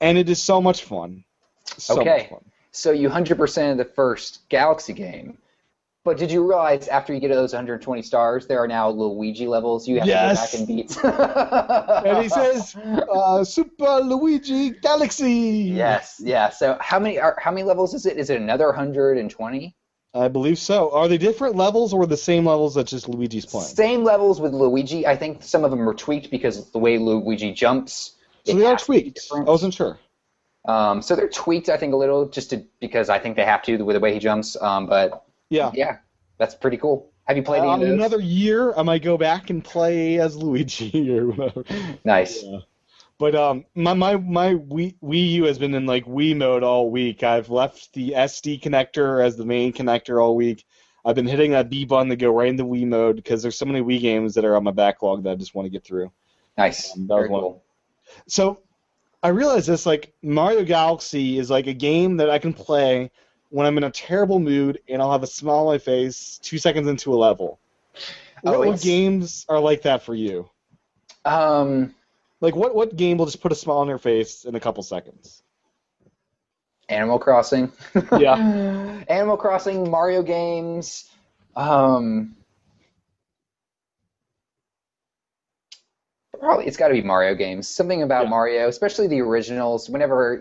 [0.00, 1.24] and it is so much fun.
[1.64, 2.18] So Okay.
[2.20, 2.44] much fun.
[2.70, 5.38] So you 100% of the first Galaxy game.
[6.08, 9.86] But did you realize after you get those 120 stars, there are now Luigi levels
[9.86, 10.52] you have Yes.
[10.52, 12.06] to go back and beat?
[12.08, 15.70] And he says, uh, Super Luigi Galaxy.
[15.74, 16.48] Yes, yeah.
[16.48, 18.16] So how many are how many levels is it?
[18.16, 19.76] Is it another 120?
[20.14, 20.90] I believe so.
[20.92, 23.68] Are they different levels or the same levels that just Luigi's playing?
[23.68, 25.06] Same levels with Luigi.
[25.06, 28.16] I think some of them are tweaked because of the way Luigi jumps.
[28.46, 29.28] So they are has to be tweaked.
[29.30, 29.98] I wasn't sure.
[30.64, 33.62] Um, so they're tweaked, I think, a little, just to, because I think they have
[33.64, 34.56] to with the way he jumps.
[34.60, 35.70] Um, but Yeah.
[35.74, 35.98] yeah,
[36.38, 37.10] that's pretty cool.
[37.26, 37.90] Have you played Uh, any of those?
[37.90, 41.64] another year, I might go back and play as Luigi or whatever.
[42.04, 42.42] Nice.
[42.42, 42.58] Yeah.
[43.18, 46.90] But um, my my my Wii, Wii U has been in like Wii mode all
[46.90, 47.22] week.
[47.24, 50.64] I've left the SD connector as the main connector all week.
[51.04, 53.66] I've been hitting that B button to go right into Wii mode because there's so
[53.66, 56.12] many Wii games that are on my backlog that I just want to get through.
[56.56, 56.94] Nice.
[56.94, 57.64] Um, that Very cool.
[58.28, 58.60] So
[59.22, 63.10] I realize this like Mario Galaxy is like a game that I can play
[63.50, 66.58] when I'm in a terrible mood and I'll have a smile on my face two
[66.58, 67.58] seconds into a level.
[68.44, 70.48] Oh, What, what games are like that for you?
[71.24, 71.94] Um,
[72.40, 74.82] Like what what game will just put a smile on your face in a couple
[74.82, 75.42] seconds?
[76.88, 77.72] Animal Crossing.
[78.18, 78.36] Yeah.
[79.08, 81.10] Animal Crossing, Mario games.
[81.56, 82.36] Um,
[86.38, 87.68] probably it's got to be Mario games.
[87.68, 88.30] Something about Yeah.
[88.30, 89.90] Mario, especially the originals.
[89.90, 90.40] Whenever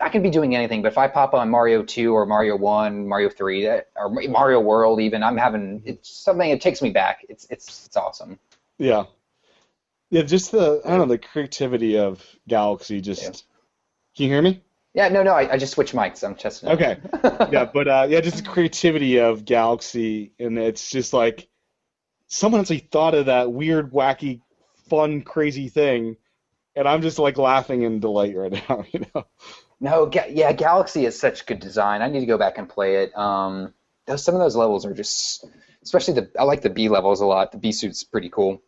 [0.00, 3.08] I can be doing anything, but if I pop on Mario Two or Mario One,
[3.08, 6.50] Mario Three, or Mario World, even I'm having it's something.
[6.50, 7.24] It takes me back.
[7.28, 8.38] It's it's it's awesome.
[8.78, 9.04] Yeah.
[10.10, 13.30] Yeah, just the I don't know, the creativity of Galaxy just Yeah.
[14.16, 14.62] Can you hear me?
[14.94, 16.22] Yeah, no, no, I, I just switched mics.
[16.22, 16.68] I'm testing.
[16.68, 16.98] Okay.
[17.50, 21.48] yeah, but uh, yeah, just the creativity of Galaxy, and it's just like
[22.26, 24.42] someone actually thought of that weird, wacky,
[24.90, 26.16] fun, crazy thing,
[26.76, 28.84] and I'm just like laughing in delight right now.
[28.92, 29.26] You know?
[29.80, 32.02] No, Ga- yeah, Galaxy is such good design.
[32.02, 33.16] I need to go back and play it.
[33.16, 33.74] Um,
[34.06, 35.44] those some of those levels are just,
[35.82, 37.52] especially the I like the B levels a lot.
[37.52, 38.62] The B suit's pretty cool.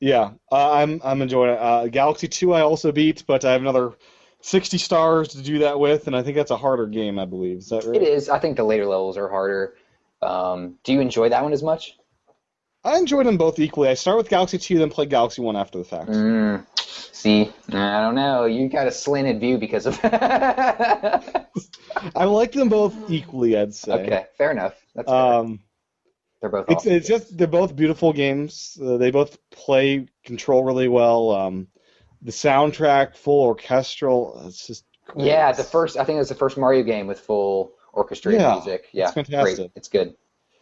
[0.00, 1.58] Yeah, uh, I'm I'm enjoying it.
[1.60, 3.92] Uh, Galaxy Two I also beat, but I have another
[4.40, 7.18] 60 stars to do that with, and I think that's a harder game.
[7.18, 7.96] I believe is that right?
[7.96, 8.28] It is.
[8.28, 9.74] I think the later levels are harder.
[10.20, 11.96] Um, do you enjoy that one as much?
[12.84, 13.88] I enjoyed them both equally.
[13.88, 16.10] I start with Galaxy Two, then play Galaxy One after the fact.
[16.10, 16.66] Mm,
[17.12, 18.46] see, I don't know.
[18.46, 19.98] You got a slanted view because of.
[20.04, 21.44] I
[22.24, 23.56] like them both equally.
[23.56, 23.92] I'd say.
[23.92, 24.74] okay, fair enough.
[24.94, 25.16] That's fair.
[25.16, 25.60] Um,
[26.40, 26.66] They're both.
[26.68, 26.92] It's, awesome.
[26.92, 28.76] it's just they're both beautiful games.
[28.82, 31.30] Uh, they both play control really well.
[31.30, 31.68] Um,
[32.22, 34.42] the soundtrack, full orchestral.
[34.46, 34.84] It's just.
[35.16, 35.96] Yeah, the first.
[35.96, 38.88] I think it was the first Mario game with full orchestrated Yeah, music.
[38.92, 39.56] Yeah, it's fantastic.
[39.56, 39.70] great.
[39.76, 40.14] It's good.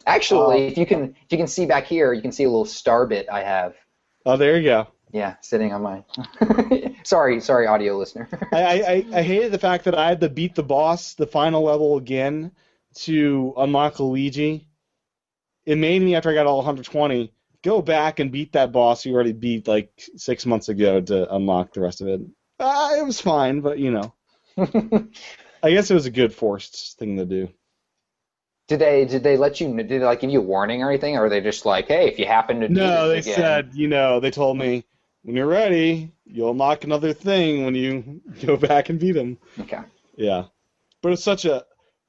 [0.05, 2.49] Actually, Um, if you can, if you can see back here, you can see a
[2.49, 3.75] little star bit I have.
[4.25, 4.87] Oh, there you go.
[5.13, 6.03] Yeah, sitting on my.
[7.03, 8.29] sorry, sorry, audio listener.
[8.53, 11.63] I, I, I- hated the fact that I had to beat the boss, the final
[11.63, 12.51] level again,
[12.95, 14.67] to unlock Luigi.
[15.65, 19.13] It made me after I got all 120 go back and beat that boss you
[19.13, 22.21] already beat like six months ago to unlock the rest of it.
[22.59, 24.13] Uh, it was fine, but you know,
[25.63, 27.49] I guess it was a good forced thing to do.
[28.67, 31.17] did they did they let you did they like give you a warning or anything,
[31.17, 33.71] or are they just like, hey, if you happen to do No, they again, said,
[33.73, 34.85] you know, they told me
[35.23, 39.37] when you're ready, you'll unlock another thing when you go back and beat him.
[39.59, 39.79] Okay.
[40.15, 40.45] Yeah,
[41.01, 41.65] but it's such a.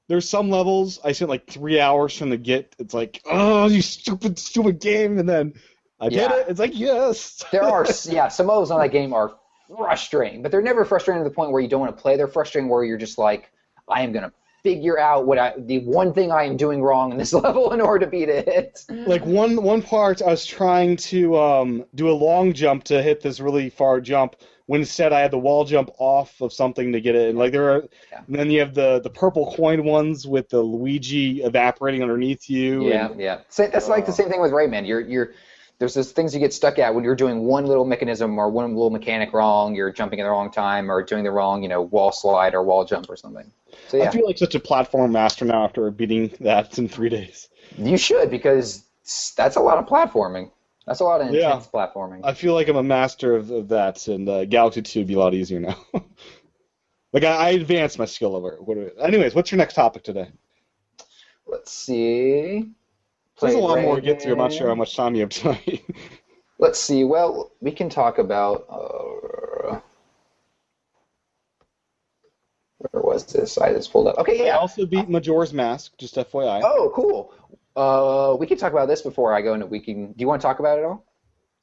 [0.08, 2.74] There's some levels I spent like three hours from the get.
[2.78, 5.54] It's like, oh, you stupid, stupid game, and then
[6.00, 6.34] I did Yeah.
[6.38, 6.46] it.
[6.48, 7.42] It's like, yes.
[7.52, 9.32] There are, yeah, some levels on that game are
[9.68, 12.16] frustrating, but they're never frustrating to the point where you don't want to play.
[12.16, 13.52] They're frustrating where you're just like,
[13.88, 17.18] I am gonna figure out what I, the one thing I am doing wrong in
[17.18, 18.84] this level in order to beat it.
[18.90, 23.20] like one one part I was trying to um, do a long jump to hit
[23.20, 27.00] this really far jump when instead I had the wall jump off of something to
[27.00, 27.30] get it.
[27.30, 28.20] And like there are, Yeah.
[28.26, 32.88] and then you have the the purple coin ones with the Luigi evaporating underneath you.
[32.88, 33.40] Yeah, and- yeah.
[33.48, 34.86] So that's like the same thing with Rayman.
[34.86, 35.32] You're you're
[35.82, 38.72] there's those things you get stuck at when you're doing one little mechanism or one
[38.72, 39.74] little mechanic wrong.
[39.74, 42.62] You're jumping at the wrong time or doing the wrong, you know, wall slide or
[42.62, 43.50] wall jump or something.
[43.88, 44.04] So yeah.
[44.04, 47.48] I feel like such a platform master now after beating that in three days.
[47.76, 48.84] you should because
[49.36, 50.52] that's a lot of platforming.
[50.86, 51.46] That's a lot of Yeah.
[51.48, 52.20] intense platforming.
[52.22, 55.14] I feel like I'm a master of, of that, and uh, Galaxy 2 would be
[55.14, 55.76] a lot easier now.
[57.12, 58.58] like I, I advanced my skill over.
[58.60, 60.28] What, anyways, what's your next topic today?
[61.44, 62.70] Let's see.
[63.42, 64.32] There's a lot more to get through.
[64.32, 65.82] I'm not sure how much time you have tonight.
[66.58, 67.04] Let's see.
[67.04, 68.66] Well, we can talk about.
[68.68, 69.80] Uh,
[72.78, 73.58] where was this?
[73.58, 74.18] I just pulled up.
[74.18, 74.56] Okay, yeah.
[74.56, 76.62] I also beat Majora's Mask, just FYI.
[76.64, 77.32] Oh, cool.
[77.74, 80.16] Uh, we can talk about this before I go into weekend.
[80.16, 81.04] Do you want to talk about it all?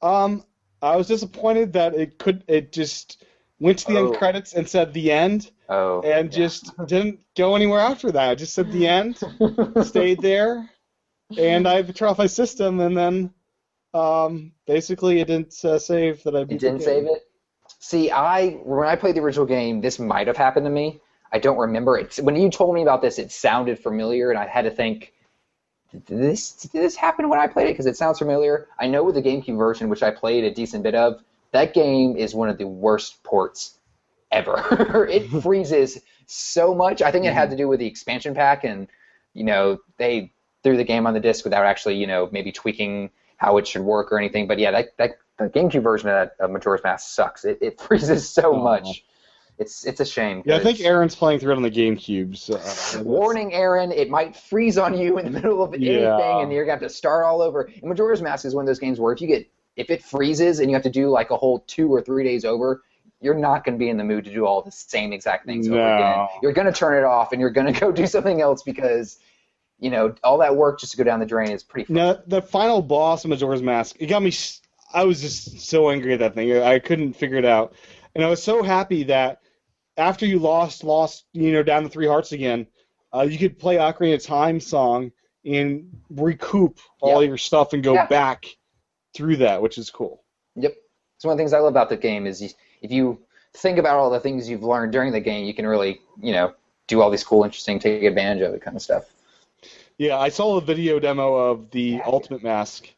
[0.02, 0.44] Um,
[0.82, 2.44] I was disappointed that it could.
[2.48, 3.24] It just
[3.58, 4.06] went to the Oh.
[4.08, 8.32] end credits and said the end, Oh, and just didn't go anywhere after that.
[8.32, 9.18] It just said the end,
[9.86, 10.68] stayed there,
[11.38, 13.34] and I off my system, and then
[13.94, 17.26] um, basically it didn't uh, save that I beat It didn't save it.
[17.78, 21.00] See, I when I played the original game, this might have happened to me.
[21.32, 22.18] I don't remember it.
[22.22, 25.12] When you told me about this, it sounded familiar, and I had to think,
[25.92, 27.72] did this did this happen when I played it?
[27.72, 28.68] Because it sounds familiar.
[28.78, 32.16] I know with the GameCube version, which I played a decent bit of, that game
[32.16, 33.78] is one of the worst ports
[34.30, 35.06] ever.
[35.10, 37.02] it freezes so much.
[37.02, 38.88] I think it had to do with the expansion pack, and
[39.34, 43.10] you know they threw the game on the disc without actually, you know, maybe tweaking
[43.36, 44.46] how it should work or anything.
[44.46, 47.44] But yeah, that that the GameCube version of that of Majora's Mask sucks.
[47.44, 48.62] It, it freezes so Aw.
[48.62, 49.04] much.
[49.58, 50.42] It's it's a shame.
[50.46, 52.34] Yeah, I think Aaron's playing through it on the GameCube.
[52.34, 56.40] So, uh, Warning, Aaron, it might freeze on you in the middle of anything, Yeah.
[56.40, 57.62] and you're gonna have to start all over.
[57.62, 59.46] And Majora's Mask is one of those games where if you get
[59.76, 62.46] if it freezes and you have to do like a whole two or three days
[62.46, 62.82] over,
[63.20, 65.76] you're not gonna be in the mood to do all the same exact things over
[65.78, 66.26] again.
[66.42, 69.18] You're gonna turn it off and you're gonna go do something else because
[69.80, 71.92] you know all that work just to go down the drain is pretty.
[71.92, 74.32] Now, the final boss of Majora's Mask, it got me.
[74.92, 76.52] I was just so angry at that thing.
[76.52, 77.74] I couldn't figure it out,
[78.14, 79.40] and I was so happy that
[79.96, 82.66] after you lost, lost, you know, down the three hearts again,
[83.14, 85.12] uh, you could play Ocarina of Time song
[85.44, 87.28] and recoup all Yeah.
[87.28, 88.06] your stuff and go Yeah.
[88.06, 88.46] back
[89.14, 90.22] through that, which is cool.
[90.56, 90.74] Yep.
[91.16, 92.40] It's one of the things I love about the game is
[92.82, 93.18] if you
[93.54, 96.54] think about all the things you've learned during the game, you can really, you know,
[96.86, 99.04] do all these cool, interesting, take advantage of it kind of stuff.
[100.00, 102.88] Yeah, I saw a video demo of the Ultimate Mask,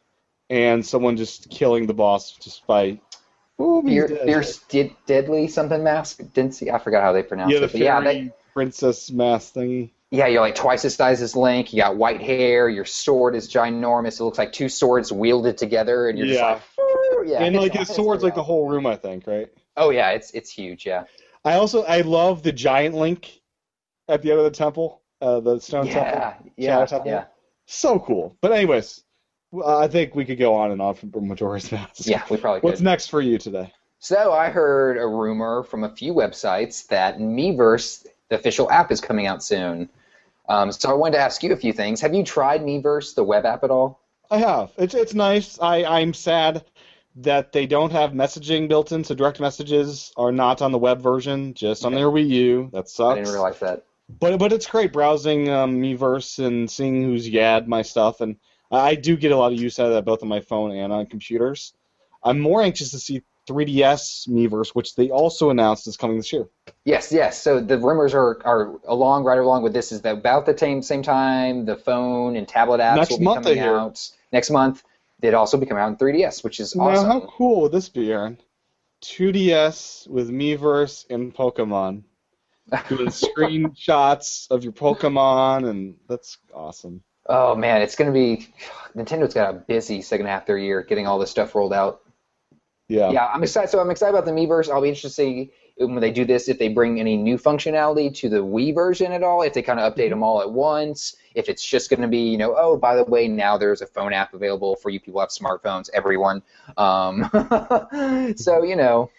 [0.49, 3.01] and someone just killing the boss just by.
[3.59, 4.19] Boom, he's Fear.
[4.25, 6.21] Fierce Dead- Deadly something mask.
[6.33, 6.71] Didn't see.
[6.71, 7.73] I forgot how they pronounce yeah, the it.
[7.73, 9.91] But yeah, fairy princess mask thingy.
[10.13, 11.73] yeah, you're like twice the size as Link.
[11.73, 12.69] You got white hair.
[12.69, 14.21] Your sword is ginormous.
[14.21, 16.55] It looks like two swords wielded together, and you're Yeah.
[16.55, 17.43] just like, yeah.
[17.43, 19.49] and like his it's sword's like the whole room, I think, right?
[19.77, 20.87] Oh yeah, it's it's huge.
[20.87, 21.07] Yeah.
[21.45, 23.41] I also I love the giant link
[24.09, 26.03] at the end of the temple, uh, the stone temple.
[26.03, 26.35] Yeah.
[26.57, 26.69] Yeah.
[26.71, 27.11] Shadow Temple.
[27.11, 27.25] Yeah.
[27.67, 28.37] So cool.
[28.41, 29.03] But anyways,
[29.65, 31.91] I think we could go on and on from Majora's Mask.
[32.07, 32.23] Yeah.
[32.31, 32.67] We probably could.
[32.67, 33.73] What's next for you today?
[33.99, 39.01] So I heard a rumor from a few websites that Miiverse, the official app, is
[39.01, 39.89] coming out soon.
[40.49, 42.01] Um, so I wanted to ask you a few things.
[42.01, 44.01] Have you tried Miiverse, the web app, at all?
[44.31, 44.73] I have.
[44.77, 45.59] It's it's nice.
[45.61, 46.65] I I'm sad
[47.17, 51.01] that they don't have messaging built in, so direct messages are not on the web
[51.01, 52.01] version, just on Okay.
[52.01, 52.71] their Wii U.
[52.73, 53.13] That sucks.
[53.13, 53.85] I didn't realize that.
[54.09, 58.37] But but it's great browsing um, Miiverse and seeing who's yad my stuff, and
[58.71, 60.93] I do get a lot of use out of that both on my phone and
[60.93, 61.75] on computers.
[62.23, 66.49] I'm more anxious to see 3DS Miiverse, which they also announced is coming this year.
[66.85, 67.41] Yes, yes.
[67.43, 70.83] So the rumors are, are along right along with this is that about the same
[70.83, 74.85] same time the phone and tablet apps Next will be month, coming out next month.
[75.21, 77.09] They'd also be coming out in 3DS, which is awesome.
[77.09, 78.39] Now, how cool would this be, Aaron?
[79.03, 82.05] 2DS with Miiverse and Pokemon.
[82.89, 87.03] Doing screenshots of your Pokemon, and that's awesome.
[87.27, 88.49] Oh man, it's gonna be
[88.97, 92.03] Nintendo's got a busy second half of their year getting all this stuff rolled out.
[92.89, 93.11] Yeah.
[93.11, 93.71] Yeah, I'm excited.
[93.71, 94.71] So I'm excited about the Miiverse.
[94.71, 98.15] I'll be interested to see when they do this if they bring any new functionality
[98.17, 99.43] to the Wii version at all.
[99.43, 101.17] If they kind of update them all at once.
[101.35, 103.87] if it's just going to be, you know, oh, by the way, now there's a
[103.87, 106.43] phone app available for you people who have smartphones, everyone.
[106.77, 107.31] Um,
[108.37, 109.11] so you know,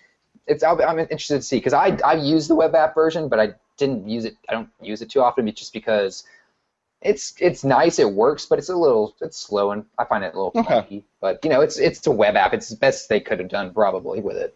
[0.48, 3.54] it's I'm interested to see because I I used the web app version, but I
[3.78, 4.36] didn't use it.
[4.50, 6.24] I don't use it too often, just because
[7.02, 10.34] it's it's nice, it works, but it's a little it's slow and I find it
[10.34, 10.76] a little Okay.
[10.76, 11.06] funky.
[11.22, 12.54] But you know, it's it's a web app.
[12.54, 14.56] It's the best they could have done probably with it.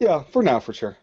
[0.00, 0.96] Yeah, for now, for sure.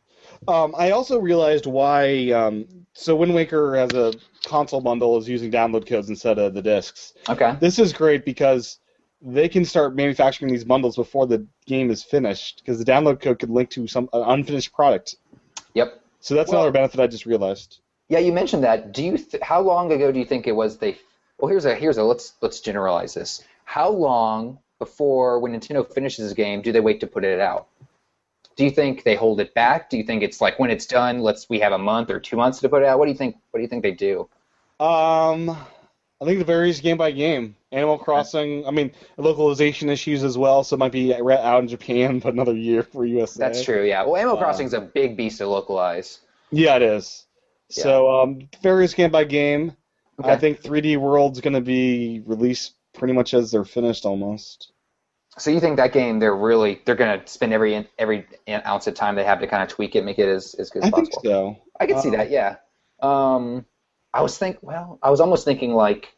[0.48, 2.32] Um, I also realized why.
[2.32, 4.14] Um, so Wind Waker as a
[4.46, 7.14] console bundle is using download codes instead of the discs.
[7.30, 7.56] Okay.
[7.60, 8.78] This is great because
[9.26, 13.40] they can start manufacturing these bundles before the game is finished because the download code
[13.40, 15.16] could link to some an unfinished product.
[15.74, 16.00] Yep.
[16.20, 17.80] So that's Well- another benefit I just realized.
[18.10, 18.92] Yeah, you mentioned that.
[18.92, 19.18] Do you?
[19.18, 20.98] Th- how long ago do you think it was they?
[21.40, 23.44] Well, here's a here's a let's let's generalize this.
[23.64, 27.68] How long before when Nintendo finishes a game do they wait to put it out?
[28.56, 29.90] Do you think they hold it back?
[29.90, 32.36] Do you think it's like when it's done, let's we have a month or two
[32.36, 33.00] months to put it out?
[33.00, 33.38] What do you think?
[33.52, 34.30] What do you think they do?
[34.80, 35.58] Um,
[36.24, 37.56] I think it varies game by game.
[37.72, 42.20] Animal Crossing, I mean, localization issues as well, so it might be out in Japan,
[42.24, 43.40] but another year for USA.
[43.40, 43.84] That's true.
[43.86, 44.04] Yeah.
[44.04, 46.20] Well, Animal Uh, Crossing's a big beast to localize.
[46.52, 47.26] Yeah, it is.
[47.70, 49.76] So, um, varies game by game.
[50.24, 54.72] I think 3D World's going to be released pretty much as they're finished almost.
[55.40, 59.16] So you think that game they're really they're gonna spend every every ounce of time
[59.16, 61.10] they have to kind of tweak it, make it as, as good as I think
[61.12, 61.24] possible?
[61.24, 61.58] so.
[61.80, 62.58] I can see Um, that, yeah.
[63.02, 63.66] Um,
[64.14, 66.14] I was think well, I was almost thinking like,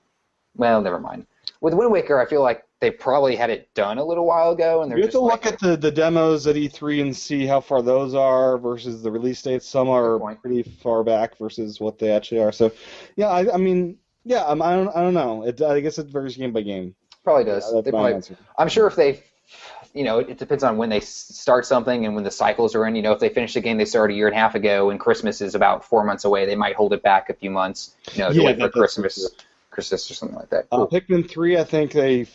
[0.56, 1.26] well, never mind.
[1.62, 4.82] With Wind Waker, I feel like they probably had it done a little while ago,
[4.82, 7.16] and they're You have just to look like, at the, the demos at E3 and
[7.16, 9.68] see how far those are versus the release dates.
[9.68, 12.52] Some are pretty far back versus what they actually are.
[12.52, 12.72] So,
[13.16, 15.44] yeah, I, I mean, yeah, um, I don't, I don't know.
[15.48, 16.94] It, I guess it varies game by game.
[17.24, 17.72] probably does.
[17.74, 18.36] Yeah, they probably, answer.
[18.58, 19.24] I'm sure if they,
[19.96, 22.86] you know, it, it depends on when they start something and when the cycles are
[22.86, 22.96] in.
[22.96, 24.90] You know, if they finish the game they started a year and a half ago,
[24.90, 27.96] and Christmas is about four months away, they might hold it back a few months.
[28.14, 29.30] You know, Yeah, wait for Christmas,
[29.72, 30.68] Christmas or something like that.
[30.72, 32.28] Uh, Pikmin 3, I think they,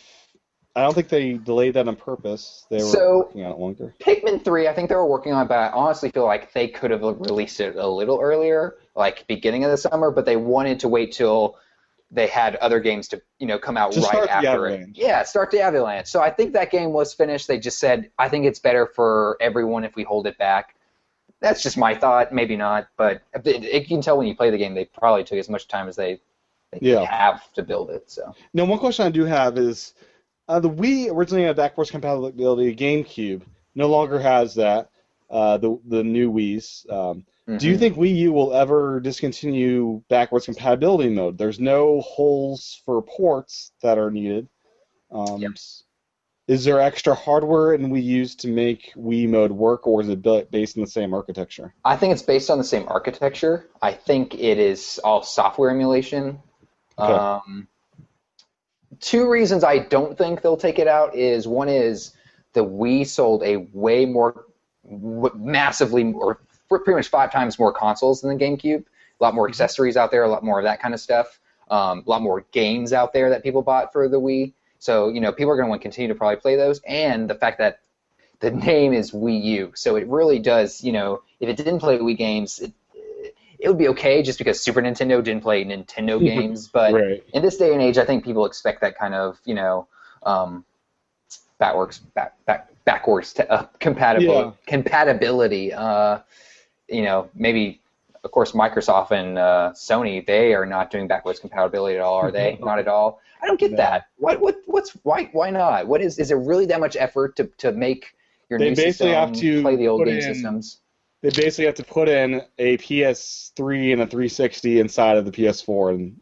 [0.75, 2.65] I don't think they delayed that on purpose.
[2.71, 3.93] They were So- working on it longer.
[3.99, 6.67] Pikmin 3, I think they were working on it, but I honestly feel like they
[6.67, 10.79] could have released it a little earlier, like beginning of the summer, but they wanted
[10.79, 11.57] to wait till
[12.11, 14.89] they had other games to, you know, come out To right after it.
[14.93, 16.07] Yeah, start the Avalanche.
[16.07, 17.47] So I think that game was finished.
[17.47, 20.75] They just said, I think it's better for everyone if we hold it back.
[21.39, 24.51] That's just my thought, maybe not, but it, it, you can tell when you play
[24.51, 26.19] the game they probably took as much time as they,
[26.71, 27.03] they Yeah.
[27.05, 28.11] have to build it.
[28.11, 29.93] So Now, one question I do have is
[30.47, 32.75] uh, the Wii originally had backwards compatibility.
[32.75, 33.41] GameCube
[33.73, 34.89] no longer has that.
[35.29, 36.85] Uh, the the new Wii's.
[36.89, 37.25] Um,
[37.57, 37.79] Do you mhm.
[37.79, 41.37] think Wii U will ever discontinue backwards compatibility mode?
[41.37, 44.47] There's no holes for ports that are needed.
[45.11, 45.51] Um, Yep.
[46.47, 50.21] Is there extra hardware in Wii U's to make Wii mode work, or is it
[50.21, 51.73] built based on the same architecture?
[51.85, 53.69] I think it's based on the same architecture.
[53.81, 56.39] I think it is all software emulation.
[56.99, 57.13] Okay.
[57.13, 57.67] Um,
[58.99, 62.13] two reasons I don't think they'll take it out is one is
[62.53, 64.45] the Wii sold a way more,
[64.83, 66.41] w- massively more,
[66.79, 68.83] pretty much five times more consoles than the GameCube.
[69.19, 71.39] A lot more accessories out there, a lot more of that kind of stuff.
[71.69, 74.53] Um, a lot more games out there that people bought for the Wii.
[74.79, 77.29] So you know, people are going to want to continue to probably play those, and
[77.29, 77.79] the fact that
[78.39, 80.83] the name is Wii U, so it really does.
[80.83, 82.73] You know, if it didn't play Wii games, it,
[83.59, 86.67] it would be okay just because Super Nintendo didn't play Nintendo games.
[86.67, 87.23] But right.
[87.33, 89.87] in this day and age, I think people expect that kind of you know
[90.23, 90.65] um,
[91.59, 94.51] backwards back, back backwards to, uh, compatible Yeah.
[94.65, 95.71] compatibility.
[95.71, 96.19] Uh,
[96.91, 97.79] you know, maybe
[98.23, 102.31] of course Microsoft and uh, Sony they are not doing backwards compatibility at all, are
[102.31, 102.57] they?
[102.61, 103.19] not at all.
[103.41, 103.77] I don't get No.
[103.77, 104.05] that.
[104.17, 105.87] What what what's why why not?
[105.87, 108.13] What is is it really that much effort to to make
[108.49, 110.77] your They new basically system have to play the old game in- systems?
[111.21, 115.91] They basically have to put in a PS3 and a 360 inside of the PS4
[115.93, 116.19] and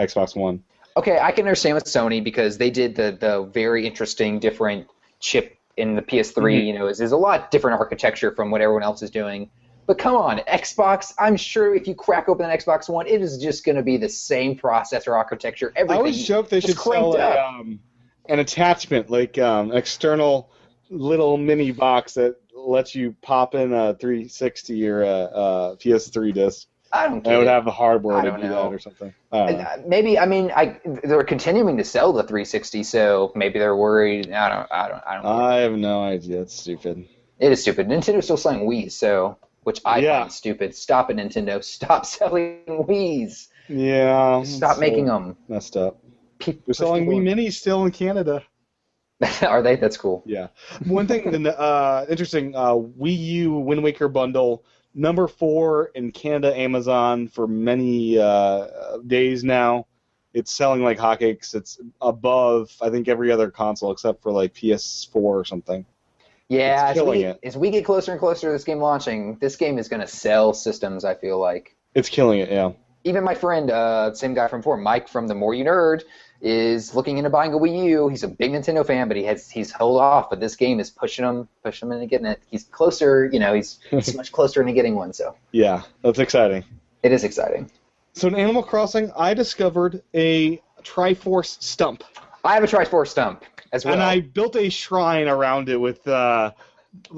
[0.00, 0.64] Xbox One.
[0.96, 4.86] Okay, I can understand with Sony because they did the the very interesting different
[5.20, 6.34] chip in the PS3.
[6.60, 6.66] Mhm.
[6.66, 9.48] You know, is is a lot different architecture from what everyone else is doing.
[9.86, 11.12] But come on, Xbox.
[11.18, 13.96] I'm sure if you crack open an Xbox One, it is just going to be
[13.96, 15.72] the same processor architecture.
[15.74, 15.94] Everything.
[15.94, 17.80] I always joke they should sell a, um,
[18.28, 20.50] an attachment, like um, an external
[20.88, 26.68] little mini box that lets you pop in a 360 or a, a PS3 disc.
[26.92, 27.50] I don't get it would it.
[27.50, 28.48] have the hardware to don't know.
[28.48, 29.14] that or something.
[29.32, 29.38] I.
[29.38, 34.30] Uh, Maybe I mean I they're continuing to sell the 360, so maybe they're worried.
[34.30, 35.26] I don't I don't I don't.
[35.26, 36.42] I have no idea.
[36.42, 37.08] It's stupid.
[37.38, 37.88] It is stupid.
[37.88, 40.20] Nintendo's still selling Wii, so which I Yeah.
[40.20, 40.74] find stupid.
[40.74, 41.62] Stop it, Nintendo.
[41.76, 43.48] Stop selling Wii's.
[43.68, 44.42] Yeah.
[44.42, 45.36] Stop making them.
[45.48, 45.98] Messed up.
[46.38, 48.42] Pe- They're selling Wii Minis still in Canada.
[49.42, 49.76] Are they?
[49.76, 50.22] That's cool.
[50.26, 50.48] Yeah.
[50.86, 57.28] One thing uh, interesting uh, Wii U Wind Waker bundle, number four in Canada, Amazon
[57.28, 59.86] for many uh, days now.
[60.34, 61.54] It's selling like hotcakes.
[61.54, 65.86] It's above I think every other console except for like PS4 or something.
[66.52, 67.46] Yeah, It's as we, get, it.
[67.46, 70.06] as we get closer and closer to this game launching, this game is going to
[70.06, 71.04] sell systems.
[71.04, 71.74] I feel like.
[71.94, 72.50] It's killing it.
[72.50, 72.72] Yeah.
[73.04, 76.02] even my friend, uh, same guy from before, Mike from the More You Nerd,
[76.40, 78.08] is looking into buying a Wii U.
[78.08, 80.28] He's a big Nintendo fan, but he has he's held off.
[80.30, 82.40] But this game is pushing him, pushing him into getting it.
[82.50, 85.12] He's closer, you know, he's, he's much closer into getting one.
[85.12, 85.82] So Yeah.
[86.02, 86.64] That's exciting.
[87.02, 87.70] it is exciting.
[88.14, 92.02] So in Animal Crossing, I discovered a Triforce stump,
[92.44, 93.94] I have a Triforce stump as well.
[93.94, 96.06] and I built a shrine around it with.
[96.06, 96.52] Uh,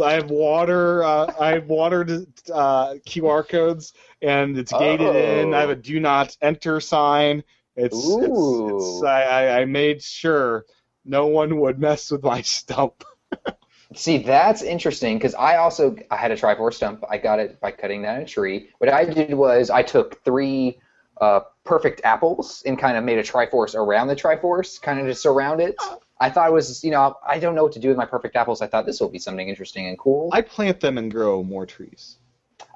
[0.01, 1.03] I have water.
[1.03, 2.11] Uh, I have watered
[2.53, 3.93] uh, QR codes,
[4.23, 5.53] and it's gated in.
[5.53, 7.43] I have a do not enter sign.
[7.77, 8.77] It's, it's, Ooh.
[8.77, 10.65] it's I, I, I made sure
[11.05, 13.05] no one would mess with my stump.
[13.95, 17.05] See, that's interesting because I also I had a Triforce stump.
[17.09, 18.71] I got it by cutting down a tree.
[18.79, 20.79] What I did was I took three
[21.21, 25.15] uh, perfect apples and kind of made a Triforce around the Triforce, kind of to
[25.15, 25.77] surround it.
[26.21, 28.37] I thought it was, you know, I don't know what to do with my perfect
[28.37, 28.63] apples.
[28.63, 30.31] I thought this will be something interesting and cool.
[30.33, 32.19] I plant them and grow more trees.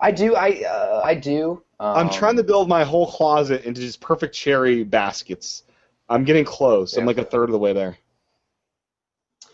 [0.01, 1.62] I do, I, uh, I do.
[1.80, 5.64] Um, I'm trying to build my whole closet into just perfect cherry baskets.
[6.09, 6.97] I'm getting close.
[6.97, 7.97] I'm like a third of the way there.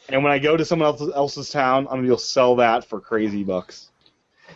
[0.08, 2.56] And when I go to someone else, else's town, I'm gonna be able to sell
[2.56, 3.90] that for crazy bucks.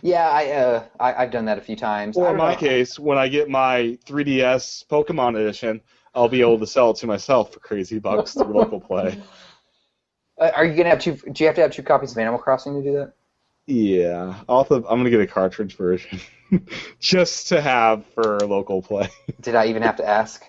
[0.03, 2.16] Yeah, I, uh, I, I've done that a few times.
[2.16, 2.59] Or in my know.
[2.59, 5.81] case, when I get my 3DS Pokemon edition,
[6.19, 9.21] I'll be able to sell it to myself for crazy bucks through local play.
[10.41, 11.16] Uh, are you gonna have two?
[11.16, 13.12] Do you have to have two copies of Animal Crossing to do that?
[13.66, 16.21] Yeah, I'll have, I'm gonna get a cartridge version
[17.01, 19.09] just to have for local play.
[19.41, 20.45] Did I even have to ask?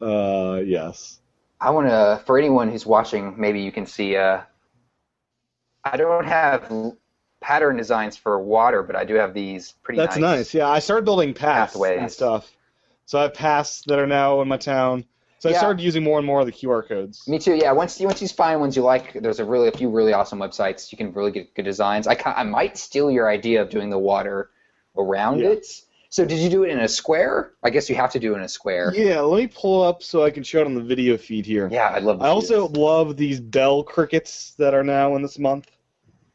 [0.00, 1.20] Uh, yes.
[1.60, 4.16] I want to, for anyone who's watching, maybe you can see.
[4.16, 4.40] Uh,
[5.84, 6.68] I don't have
[7.40, 10.52] pattern designs for water, but I do have these pretty That's nice.
[10.52, 12.55] Yeah, I started building paths and stuff.
[13.06, 15.04] So I have paths that are now in my town.
[15.38, 17.26] So I started using more and more of the QR codes.
[17.28, 17.54] Me too.
[17.54, 17.70] Yeah.
[17.70, 20.40] Once you once you find ones you like, there's a really a few really awesome
[20.40, 20.90] websites.
[20.90, 22.06] You can really get good designs.
[22.08, 24.50] I I might steal your idea of doing the water
[24.96, 25.50] around Yeah.
[25.50, 25.66] it.
[26.08, 27.52] So did you do it in a square?
[27.62, 28.92] I guess you have to do it in a square.
[28.94, 31.68] Yeah, let me pull up so I can show it on the video feed here.
[31.70, 32.18] Yeah, I'd love.
[32.20, 35.70] To I also love these bell crickets that are now in this month.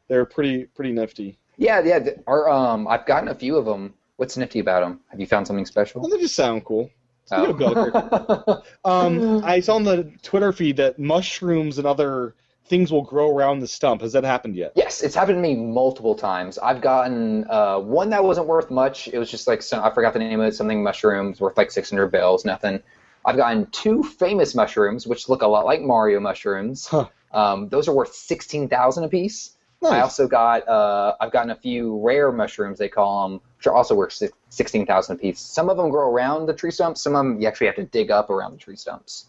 [0.08, 1.38] They're pretty pretty nifty.
[1.58, 1.98] Yeah, yeah.
[2.26, 3.94] Our, um, I've gotten a few of them.
[4.22, 5.00] What's nifty about them?
[5.08, 6.00] Have you found something special?
[6.00, 6.88] Well, they just sound cool.
[7.24, 8.84] Speaking of bell Oh.
[9.06, 13.58] um, I saw on the Twitter feed that mushrooms and other things will grow around
[13.58, 14.00] the stump.
[14.00, 14.74] Has that happened yet?
[14.76, 16.56] Yes, it's happened to me multiple times.
[16.56, 19.08] I've gotten uh, one that wasn't worth much.
[19.08, 20.54] It was just like some, I forgot the name of it.
[20.54, 22.44] Something mushrooms worth like 600 bells.
[22.44, 22.80] Nothing.
[23.24, 26.86] I've gotten two famous mushrooms, which look a lot like Mario mushrooms.
[26.86, 27.08] Huh.
[27.32, 29.56] Um, those are worth 16,000 apiece.
[29.56, 30.02] I Nice.
[30.02, 33.94] also got uh, I've gotten a few rare mushrooms they call them, which are also
[33.94, 35.40] worth six- 16,000 apiece.
[35.40, 37.02] Some of them grow around the tree stumps.
[37.02, 39.26] Some of them you actually have to dig up around the tree stumps.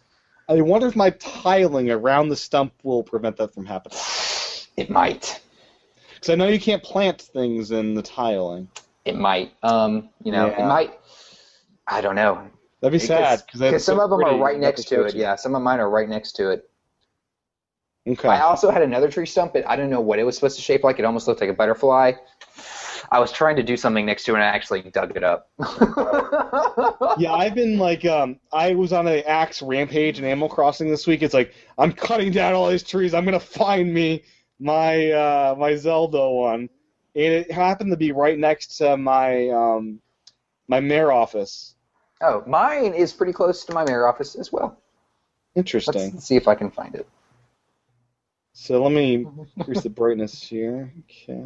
[0.49, 3.97] I wonder if my tiling around the stump will prevent that from happening.
[4.75, 5.41] It might.
[6.13, 8.67] Because I know you can't plant things in the tiling.
[9.05, 9.53] It might.
[9.63, 10.63] Um, you know, Yeah.
[10.63, 10.99] it might.
[11.87, 12.47] I don't know.
[12.81, 15.15] That'd be sad Because some of them are right next to it.
[15.15, 16.69] Yeah, some of mine are right next to it.
[18.05, 18.27] Okay.
[18.27, 20.61] I also had another tree stump, but I don't know what it was supposed to
[20.61, 20.99] shape like.
[20.99, 22.13] It almost looked like a butterfly.
[23.11, 25.49] I was trying to do something next to it, and I actually dug it up.
[27.17, 31.05] yeah, I've been like, um, I was on an axe rampage in Animal Crossing this
[31.05, 31.21] week.
[31.21, 33.13] It's like I'm cutting down all these trees.
[33.13, 34.23] I'm gonna find me
[34.59, 36.69] my uh, my Zelda one,
[37.15, 39.99] and it happened to be right next to my um,
[40.67, 41.75] my mayor office.
[42.21, 44.81] Oh, mine is pretty close to my mayor office as well.
[45.55, 46.13] Interesting.
[46.13, 47.07] Let's see if I can find it.
[48.53, 49.25] So let me
[49.57, 50.93] increase the brightness here.
[51.09, 51.45] Okay.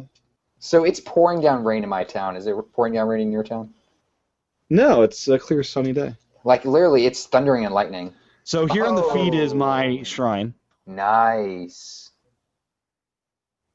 [0.60, 2.36] So it's pouring down rain in my town.
[2.36, 3.72] Is it pouring down rain in your town?
[4.70, 6.14] No, it's a clear sunny day.
[6.44, 8.12] Like literally, it's thundering and lightning.
[8.44, 9.56] So here on the feed is Oh.
[9.56, 10.54] my shrine.
[10.86, 12.10] Nice.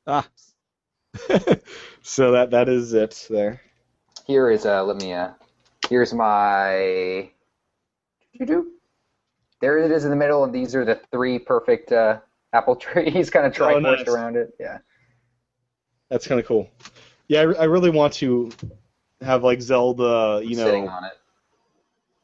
[0.08, 0.28] Ah.
[2.02, 3.62] so that that is it there.
[4.26, 5.30] Here is uh, let me uh,
[5.90, 7.30] here's my.
[8.38, 8.72] Doo-doo.
[9.62, 12.20] There it is in the middle, and these are the three perfect uh,
[12.54, 14.08] apple trees, kind of Oh, triforced nice.
[14.08, 14.54] around it.
[14.60, 14.78] Yeah.
[16.10, 16.70] That's kind of cool.
[17.28, 18.52] Yeah, I, I really want to
[19.22, 20.66] have like Zelda, you know.
[20.66, 20.92] sitting know.
[20.92, 21.12] on it.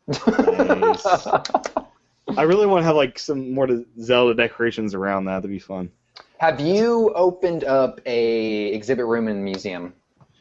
[0.08, 1.06] Nice.
[2.38, 3.68] I really want to have like some more
[4.02, 5.36] Zelda decorations around that.
[5.36, 5.92] That'd be fun.
[6.38, 9.94] Have you opened up a exhibit room in the museum?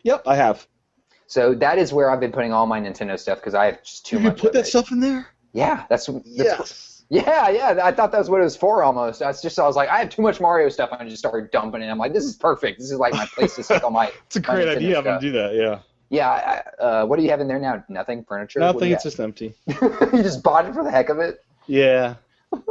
[0.03, 0.66] Yep, I have.
[1.26, 4.07] So that is where I've been putting all my Nintendo stuff because I have just
[4.07, 4.36] too you much.
[4.36, 4.66] can put of that it.
[4.66, 5.28] stuff in there.
[5.53, 6.97] Yeah, that's, that's Yes.
[7.11, 7.80] Yeah, yeah.
[7.82, 9.20] I thought that's what it was for almost.
[9.20, 11.50] That's just I was like, I have too much Mario stuff, and I just started
[11.50, 11.86] dumping it.
[11.86, 12.78] I'm like, this is perfect.
[12.78, 14.12] This is like my place to stick all my.
[14.26, 14.98] It's a great idea.
[14.98, 15.54] I'm gonna do that.
[15.54, 15.80] Yeah.
[16.11, 16.62] Yeah.
[16.78, 17.82] Uh, what do you have in there now?
[17.88, 18.24] Nothing.
[18.24, 18.61] Furniture.
[18.61, 18.92] Nothing.
[18.92, 19.54] It's just empty.
[19.66, 21.44] you just bought it for the heck of it.
[21.66, 22.16] Yeah.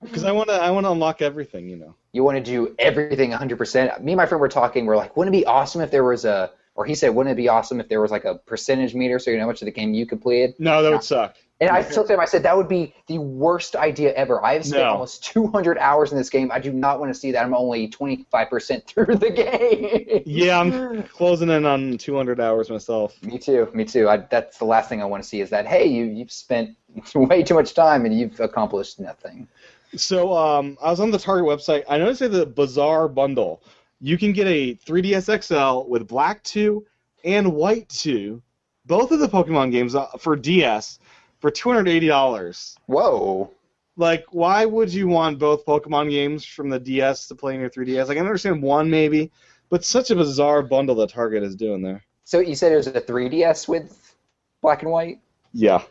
[0.00, 0.54] Because I want to.
[0.54, 1.68] I want to unlock everything.
[1.68, 1.96] You know.
[2.12, 4.00] You want to do everything 100%.
[4.00, 4.86] Me and my friend were talking.
[4.86, 7.36] We're like, wouldn't it be awesome if there was a, or he said, wouldn't it
[7.36, 9.66] be awesome if there was like a percentage meter so you know how much of
[9.66, 10.54] the game you completed?
[10.58, 11.36] No, that would suck.
[11.60, 14.44] And I told him, I said, that would be the worst idea ever.
[14.44, 14.90] I've spent No.
[14.90, 16.52] almost 200 hours in this game.
[16.52, 17.44] I do not want to see that.
[17.44, 20.22] I'm only 25% through the game.
[20.24, 23.20] Yeah, I'm closing in on 200 hours myself.
[23.24, 23.68] Me too.
[23.74, 24.08] Me too.
[24.08, 26.76] I, that's the last thing I want to see is that, hey, you, you've spent
[27.14, 29.48] way too much time and you've accomplished nothing.
[29.96, 31.82] So um, I was on the Target website.
[31.88, 33.62] I noticed the Bizarre bundle,
[34.00, 36.86] you can get a 3DS XL with Black 2
[37.24, 38.40] and White 2,
[38.86, 41.00] both of the Pokemon games uh, for DS,
[41.40, 42.76] for $280.
[42.86, 43.50] Whoa.
[43.96, 47.70] Like, why would you want both Pokemon games from the DS to play in your
[47.70, 48.02] 3DS?
[48.08, 49.32] Like, I can understand one maybe,
[49.70, 52.04] but such a bizarre bundle that Target is doing there.
[52.24, 54.14] So you said it was a 3DS with
[54.60, 55.20] black and white?
[55.52, 55.82] Yeah,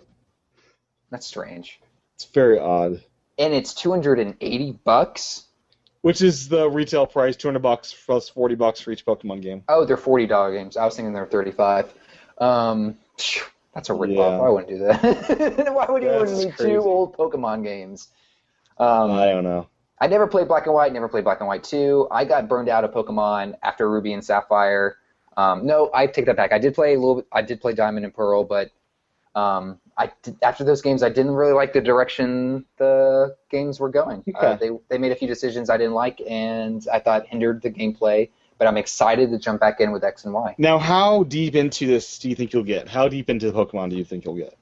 [1.09, 1.79] That's strange.
[2.15, 3.01] it's very odd.
[3.39, 5.43] And it's 280 bucks?
[6.01, 9.63] Which is the retail price, 200 bucks plus 40 bucks for each Pokemon game.
[9.67, 10.77] Oh, they're $40 games.
[10.77, 11.93] I was thinking they were 35
[12.37, 13.41] Um, phew,
[13.77, 14.21] that's a rip Yeah.
[14.21, 14.41] off.
[14.41, 15.69] I wouldn't do that.
[15.71, 18.07] Why would you want me two old Pokemon games?
[18.79, 19.67] Um, I don't know.
[20.01, 22.07] I never played Black and White, never played Black and White 2.
[22.09, 24.97] I got burned out of Pokemon after Ruby and Sapphire.
[25.35, 26.51] Um, no, I take that back.
[26.53, 28.71] I did play a little bit, I did play Diamond and Pearl, but
[29.35, 33.89] um, I did, after those games, I didn't really like the direction the games were
[33.89, 34.23] going.
[34.33, 37.69] Uh, they, they made a few decisions I didn't like, and I thought hindered the
[37.69, 38.29] gameplay.
[38.57, 40.55] But I'm excited to jump back in with X and Y.
[40.57, 42.87] Now, how deep into this do you think you'll get?
[42.87, 44.57] How deep into Pokemon do you think you'll get?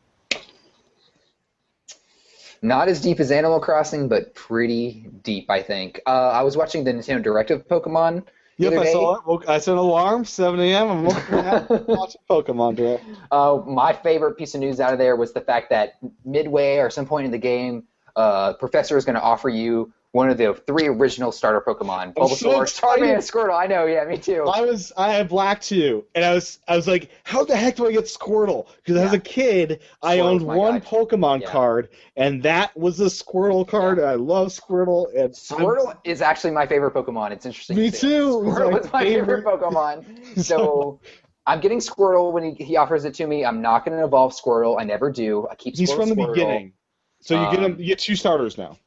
[2.61, 6.01] Not as deep as Animal Crossing, but pretty deep, I think.
[6.07, 8.25] Uh, I was watching the Nintendo Direct of Pokemon.
[8.57, 9.27] the Yep, I saw it.
[9.27, 10.89] Woke- I set an alarm, 7 a.m.
[10.89, 11.03] I'm
[11.85, 13.03] watching Pokemon Direct.
[13.31, 16.89] Uh, my favorite piece of news out of there was the fact that midway or
[16.89, 17.83] some point in the game,
[18.15, 22.27] uh, Professor is going to offer you one of the three original starter Pokemon: I'm
[22.29, 23.21] so Bulbasaur, Starmie, and.
[23.21, 23.59] Squirtle.
[23.59, 24.43] I know, yeah, me too.
[24.51, 27.75] I was I had Black too, and I was I was like, how the heck
[27.75, 28.67] do I get Squirtle?
[28.77, 30.85] Because as a kid, I owned one guy.
[30.85, 31.49] Pokemon Yeah.
[31.51, 33.99] card, and that was the Squirtle card.
[33.99, 35.09] and I love Squirtle.
[35.09, 37.31] And I'm- Squirtle is actually my favorite Pokemon.
[37.31, 37.75] It's interesting.
[37.75, 38.29] Me to too.
[38.45, 39.59] Squirtle my is my favorite, favorite.
[39.61, 40.05] Pokemon.
[40.43, 40.99] So.
[41.47, 43.45] I'm getting Squirtle when he, he offers it to me.
[43.45, 44.81] I'm not going to evolve Squirtle.
[44.81, 45.47] I never do.
[45.47, 46.33] I keep he's Squirtle from the Squirtle.
[46.33, 46.73] beginning,
[47.21, 47.73] so you get him.
[47.73, 48.79] Um, You get two starters now.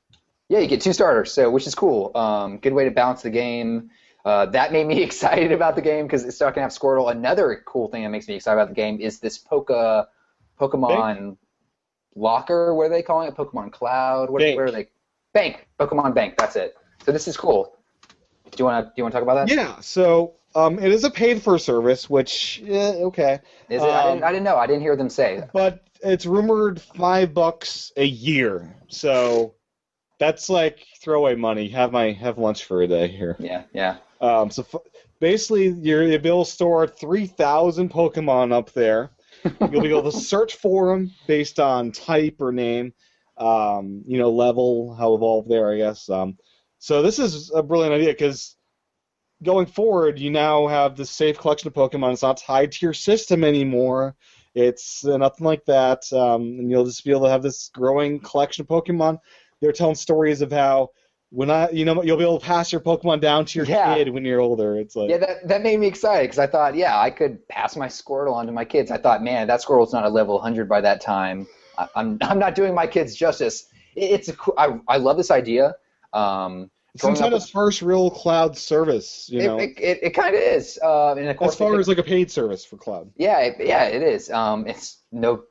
[0.48, 2.10] Yeah, you get two starters, so which is cool.
[2.16, 3.90] Um, good way to balance the game.
[4.24, 7.10] Uh, that made me excited about the game because it's not gonna have Squirtle.
[7.10, 10.06] Another cool thing that makes me excited about the game is this Poka
[10.58, 11.36] Pokemon
[12.14, 12.74] Locker.
[12.74, 13.34] What are they calling it?
[13.36, 14.30] Pokemon Cloud.
[14.30, 14.88] What, where are they?
[15.32, 15.66] Bank.
[15.78, 16.36] Pokemon Bank.
[16.38, 16.74] That's it.
[17.04, 17.76] So this is cool.
[18.50, 19.54] Do you want to do you want to talk about that?
[19.54, 19.78] Yeah.
[19.80, 23.38] So um, it is a paid for service, which eh, okay,
[23.68, 23.86] Is it?
[23.86, 24.56] I, Um, didn't, I didn't know.
[24.56, 25.42] I didn't hear them say.
[25.52, 28.74] but it's rumored five bucks a year.
[28.88, 29.54] So
[30.18, 31.68] that's like throwaway money.
[31.68, 33.36] Have my have lunch for a day here.
[33.38, 33.98] Yeah, yeah.
[34.20, 34.80] Um, so f-
[35.20, 39.10] basically, you're, you'll be able to store 3,000 Pokemon up there.
[39.70, 42.92] You'll be able to search for them based on type or name,
[43.36, 46.10] um, you know, level, how evolved they are, I guess.
[46.10, 46.36] Um,
[46.80, 48.56] so this is a brilliant idea because
[49.44, 52.12] going forward, you now have this safe collection of Pokemon.
[52.12, 54.16] It's not tied to your system anymore.
[54.54, 58.18] It's uh, nothing like that, um, and you'll just be able to have this growing
[58.18, 59.18] collection of Pokemon.
[59.60, 60.90] They're telling stories of how
[61.30, 63.94] when I, you know, you'll be able to pass your Pokemon down to your Yeah.
[63.94, 64.76] kid when you're older.
[64.76, 67.76] It's like, Yeah, that, that made me excited because I thought, yeah, I could pass
[67.76, 68.90] my Squirtle on to my kids.
[68.90, 71.46] I thought, man, that Squirtle's not a level 100 by that time.
[71.76, 73.66] I, I'm I'm not doing my kids justice.
[73.94, 75.74] It, it's a I I love this idea.
[76.12, 79.28] Um, it's Nintendo's first real cloud service.
[79.30, 80.78] You know, it, it, it kind of is.
[80.82, 83.10] Uh, and of course, as far as like a paid service for cloud.
[83.16, 84.30] yeah, it, yeah, it is.
[84.30, 85.44] Um, it's no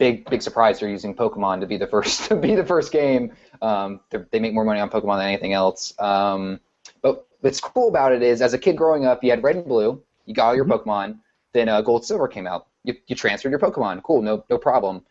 [0.00, 3.32] big big surprise they're using Pokemon to be the first to be the first game.
[3.62, 5.94] Um, they're- make more money on Pokemon than anything else.
[6.00, 6.58] Um,
[7.02, 9.66] but what's cool about it is, as a kid growing up, you had Red and
[9.66, 11.18] Blue, you got all your Pokemon.
[11.52, 12.66] Then uh, Gold Silver came out.
[12.84, 14.02] You, you transferred your Pokemon.
[14.02, 15.02] Cool, no no problem.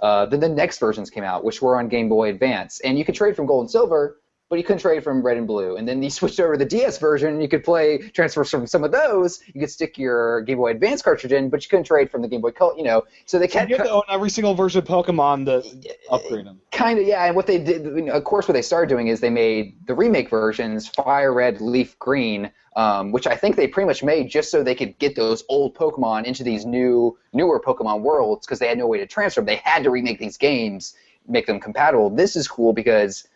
[0.00, 3.04] Uh, then the next versions came out, which were on Game Boy Advance, and you
[3.04, 4.18] could trade from Gold and Silver,
[4.48, 5.76] but you couldn't trade from Red and Blue.
[5.76, 8.66] And then you switched over to the DS version, and you could play transfers from
[8.66, 9.40] some of those.
[9.46, 12.28] You could stick your Game Boy Advance cartridge in, but you couldn't trade from the
[12.28, 12.76] Game Boy Color.
[12.76, 15.94] You know, so they kept you have to own every single version of Pokemon to
[16.10, 16.60] upgrade them.
[16.70, 17.24] kind of yeah.
[17.24, 19.86] And what they did, you know, of course, what they started doing is they made
[19.86, 24.30] the remake versions Fire Red, Leaf Green, um, which I think they pretty much made
[24.30, 28.60] just so they could get those old Pokemon into these new, newer Pokemon worlds because
[28.60, 29.46] they had no way to transfer them.
[29.46, 30.94] They had to remake these games,
[31.26, 32.08] make them compatible.
[32.08, 33.28] This is cool because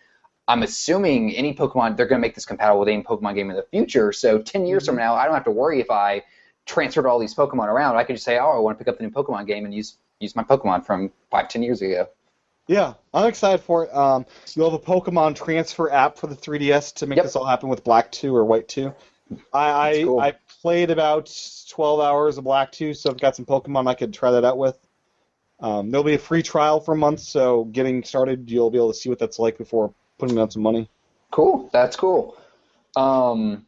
[0.53, 3.57] I'm assuming any Pokemon they're going to make this compatible with any Pokemon game in
[3.57, 4.13] the future.
[4.13, 6.25] So 10 years from now, I don't have to worry if I
[6.67, 7.97] transferred all these Pokemon around.
[7.97, 9.75] I could just say, oh, I want to pick up the new Pokemon game and
[9.75, 12.07] use use my Pokemon from five, ten years ago.
[12.69, 13.95] Yeah, I'm excited for it.
[13.95, 17.25] Um, you'll have a Pokemon transfer app for the 3DS to make Yep.
[17.25, 18.95] this all happen with Black 2 or White 2.
[19.55, 20.21] I I, cool.
[20.21, 21.35] I played about
[21.71, 24.59] 12 hours of Black 2, so I've got some Pokemon I could try that out
[24.59, 24.79] with.
[25.61, 28.93] Um, there'll be a free trial for a month, so getting started, you'll be able
[28.93, 30.89] to see what that's like before putting out some money.
[31.31, 31.71] Cool.
[31.73, 32.37] That's cool.
[32.97, 33.65] Um,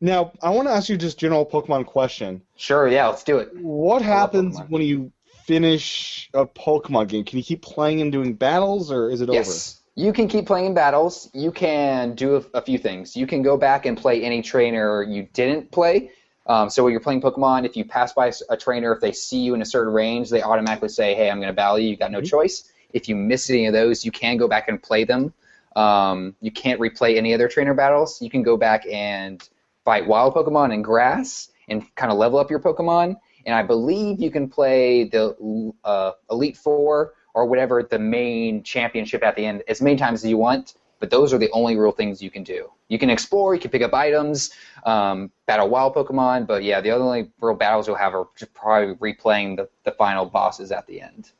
[0.00, 2.42] Now, I want to ask you just general Pokemon question.
[2.56, 2.88] sure.
[2.88, 3.08] Yeah.
[3.08, 3.54] Let's do it.
[3.56, 5.12] What happens when you
[5.44, 7.24] finish a Pokemon game?
[7.24, 9.38] Can you keep playing and doing battles, or is it over?
[9.38, 9.80] Yes.
[9.94, 11.28] You can keep playing battles.
[11.34, 13.14] You can do a, a few things.
[13.14, 16.10] You can go back and play any trainer you didn't play.
[16.46, 19.38] Um, so when you're playing Pokemon, if you pass by a trainer, if they see
[19.40, 21.90] you in a certain range, they automatically say, "Hey, I'm going to battle you.
[21.90, 22.26] You got no Mhm.
[22.26, 25.32] choice." If you miss any of those, you can go back and play them.
[25.76, 28.20] Um, you can't replay any other trainer battles.
[28.20, 29.46] You can go back and
[29.84, 33.16] fight wild Pokemon in grass and kind of level up your Pokemon.
[33.46, 39.22] And I believe you can play the uh, Elite Four or whatever the main championship
[39.22, 40.74] at the end as many times as you want.
[41.00, 42.70] But those are the only real things you can do.
[42.86, 44.52] You can explore, you can pick up items,
[44.84, 48.94] um, battle wild Pokemon, but yeah, the only real battles you'll have are just probably
[48.96, 51.32] replaying the, the final bosses at the end.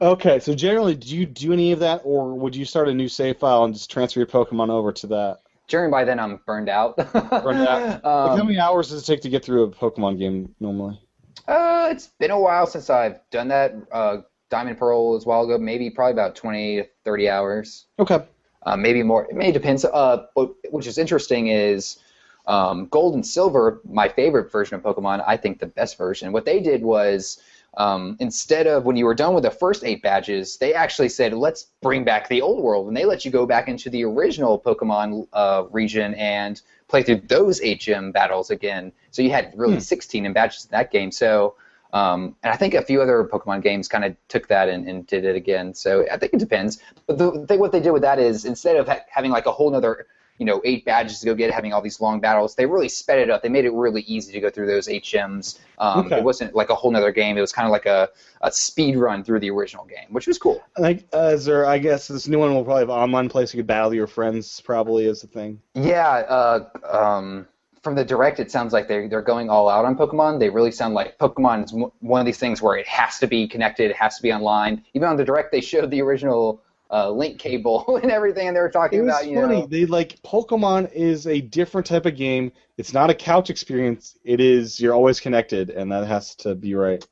[0.00, 3.08] Okay, so generally, do you do any of that, or would you start a new
[3.08, 5.38] save file and just transfer your Pokemon over to that?
[5.68, 6.96] During by then, I'm burned out.
[7.12, 8.02] Burned out.
[8.02, 11.00] Like, how um, many hours does it take to get through a Pokemon game normally?
[11.48, 13.74] uh, it's been a while since I've done that.
[13.90, 14.18] Uh,
[14.50, 17.86] Diamond Pearl was a while ago, maybe probably about 20 to 30 hours.
[17.98, 18.22] Okay.
[18.64, 19.26] uh, maybe more.
[19.28, 19.84] It may depends.
[19.84, 21.98] Uh, but which is interesting is
[22.46, 25.24] um, Gold and Silver, my favorite version of Pokemon.
[25.26, 26.32] I think the best version.
[26.32, 27.40] What they did was
[27.76, 31.32] um, instead of when you were done with the first eight badges, they actually said,
[31.32, 34.60] "Let's bring back the old world," and they let you go back into the original
[34.60, 38.92] Pokemon uh, region and play through those eight gym battles again.
[39.10, 39.80] So you had really Hmm.
[39.80, 41.10] 16 in badges in that game.
[41.10, 41.56] So.
[41.92, 45.06] Um, and I think a few other Pokemon games kind of took that and, and
[45.06, 45.72] did it again.
[45.74, 46.82] So I think it depends.
[47.06, 49.52] But the thing, what they did with that is instead of ha- having like a
[49.52, 50.08] whole nother,
[50.38, 53.18] you know, eight badges to go get, having all these long battles, they really sped
[53.18, 53.42] it up.
[53.42, 55.60] They made it really easy to go through those eight gems.
[55.78, 56.18] Um, Okay.
[56.18, 57.38] It wasn't like a whole nother game.
[57.38, 58.08] It was kind of like a,
[58.42, 60.62] a speed run through the original game, which was cool.
[60.76, 61.66] Like, uh, is there?
[61.66, 64.06] I guess this new one will probably have online play, so you could battle your
[64.06, 64.60] friends.
[64.60, 65.60] Probably is the thing.
[65.74, 66.08] Yeah.
[66.28, 67.46] Uh, um,
[67.82, 70.40] from the direct, it sounds like they're they're going all out on Pokemon.
[70.40, 73.46] They really sound like Pokemon is one of these things where it has to be
[73.46, 74.82] connected, it has to be online.
[74.94, 78.60] Even on the direct, they showed the original uh, link cable and everything, and they
[78.60, 79.60] were talking It was about you funny.
[79.62, 79.66] know.
[79.66, 82.52] They like Pokemon is a different type of game.
[82.76, 84.18] It's not a couch experience.
[84.24, 87.04] It is you're always connected, and that has to be right.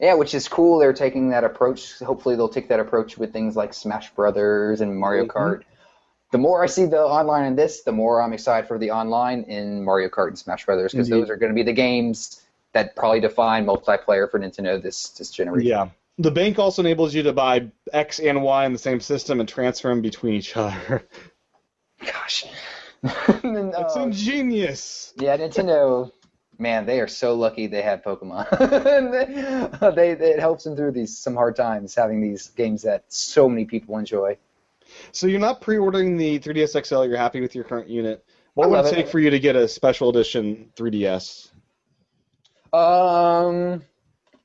[0.00, 0.78] Yeah, which is cool.
[0.78, 1.98] They're taking that approach.
[1.98, 5.28] Hopefully, they'll take that approach with things like Smash Brothers and Mario Mhm.
[5.30, 5.62] Kart.
[6.30, 9.44] The more I see the online in this, the more I'm excited for the online
[9.44, 12.42] in Mario Kart and Smash Brothers because those are going to be the games
[12.74, 15.66] that probably define multiplayer for Nintendo this this generation.
[15.68, 15.88] Yeah.
[16.18, 19.48] The bank also enables you to buy X and Y in the same system and
[19.48, 21.06] transfer them between each other.
[22.04, 22.44] Gosh.
[23.44, 25.14] And, It's uh, ingenious.
[25.18, 26.10] yeah, Nintendo.
[26.58, 28.50] Man, they are so lucky they have Pokemon.
[29.94, 33.48] they, they it helps them through these some hard times having these games that so
[33.48, 34.36] many people enjoy.
[35.12, 37.04] So you're not pre-ordering the 3DS XL.
[37.04, 38.24] You're happy with your current unit.
[38.54, 38.94] What would it it.
[38.96, 41.50] take for you to get a special edition 3DS?
[42.72, 43.84] Um,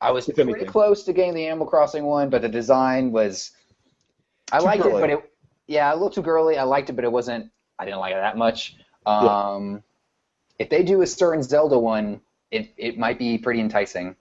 [0.03, 0.67] I was If pretty anything.
[0.67, 3.51] close to getting the Animal Crossing one, but the design was.
[4.51, 4.97] I Too liked girly.
[4.97, 5.31] it, but it
[5.67, 6.57] yeah, a little too girly.
[6.57, 7.51] I liked it, but it wasn't.
[7.79, 8.77] I didn't like it that much.
[9.05, 9.83] Um,
[10.59, 14.15] if they do a certain Zelda one, it it might be pretty enticing.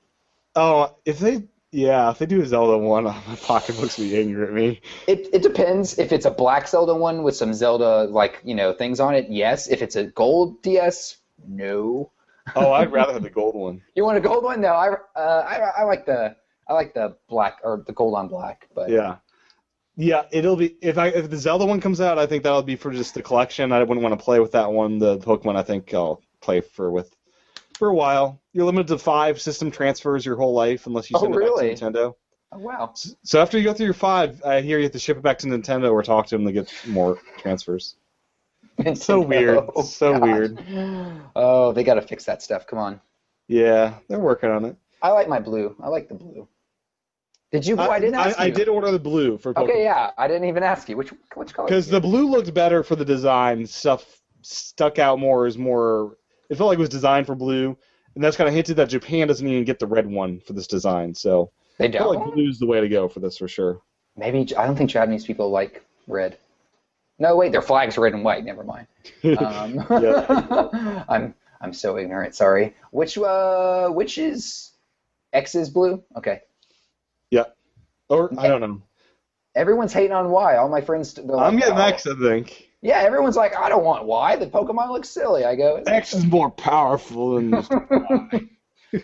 [0.54, 4.52] Oh, if they yeah, if they do a Zelda one, my pocketbook's be angry at
[4.52, 4.80] me.
[5.06, 5.98] It it depends.
[5.98, 9.28] If it's a black Zelda one with some Zelda like you know things on it,
[9.30, 9.68] yes.
[9.68, 11.16] If it's a gold DS,
[11.46, 12.10] no.
[12.56, 13.80] Oh, I'd rather have the gold one.
[13.94, 14.60] You want a gold one?
[14.60, 16.34] No, I uh, I I like the
[16.68, 19.16] I like the black or the gold on black, but Yeah.
[19.94, 22.76] Yeah, it'll be if I if the Zelda one comes out, I think that'll be
[22.76, 23.72] for just the collection.
[23.72, 24.98] I wouldn't want to play with that one.
[24.98, 27.14] The Pokemon, I think I'll play for with
[27.74, 28.40] for a while.
[28.54, 31.48] You're limited to five system transfers your whole life unless you Oh, send it back
[31.78, 32.14] to Nintendo.
[32.52, 32.92] Oh, wow.
[32.94, 35.38] So after you go through your five, I hear you have to ship it back
[35.38, 37.96] to Nintendo or talk to them to get more transfers.
[38.94, 39.64] So weird.
[39.76, 40.22] Oh, So gosh.
[40.22, 40.58] weird.
[41.36, 42.66] Oh, they got to fix that stuff.
[42.66, 43.00] Come on.
[43.48, 44.76] Yeah, they're working on it.
[45.02, 45.76] I like my blue.
[45.82, 46.48] I like the blue.
[47.50, 47.78] Did you?
[47.78, 49.64] I, didn't ask I, I did order the blue for Pokemon.
[49.64, 50.12] Okay, yeah.
[50.16, 51.68] I didn't even ask you which which color.
[51.68, 53.66] Because the blue looked better for the design.
[53.66, 55.46] Stuff stuck out more.
[55.46, 56.16] Is more.
[56.48, 57.76] It felt like it was designed for blue,
[58.14, 60.66] and that's kind of hinted that Japan doesn't even get the red one for this
[60.66, 61.14] design.
[61.14, 62.00] So they don't.
[62.00, 63.82] I feel like blue's the way to go for this for sure.
[64.16, 66.38] Maybe I don't think Japanese people like red.
[67.18, 68.44] No, wait, their flag's red and white.
[68.44, 68.86] Never mind.
[69.24, 71.04] Um, Yeah.
[71.08, 72.34] I'm I'm so ignorant.
[72.34, 72.74] Sorry.
[72.90, 74.72] Which uh, which is
[75.32, 76.02] X is blue?
[76.16, 76.40] Okay.
[77.30, 77.44] Yeah.
[78.08, 78.82] Or I don't know.
[79.54, 80.56] Everyone's hating on Y.
[80.56, 81.14] All my friends.
[81.14, 82.68] they're I'm getting "Oh." X, I think.
[82.80, 84.36] Yeah, everyone's like, I don't want Y.
[84.36, 85.44] The Pokemon looks silly.
[85.44, 85.82] I go.
[85.86, 87.50] X is more powerful than
[88.90, 89.00] Y.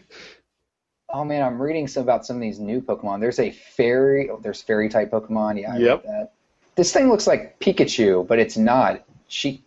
[1.10, 3.20] Oh man, I'm reading some about some of these new Pokemon.
[3.20, 4.28] There's a fairy.
[4.30, 5.60] Oh, there's fairy type Pokemon.
[5.60, 6.02] Yeah, I Yep.
[6.04, 6.32] that.
[6.78, 9.02] This thing looks like Pikachu, but it's not.
[9.26, 9.64] She.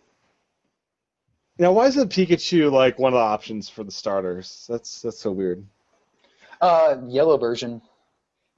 [1.58, 4.64] Now, why isn't Pikachu like one of the options for the starters?
[4.66, 5.62] That's that's so weird.
[6.62, 7.82] Uh, yellow version.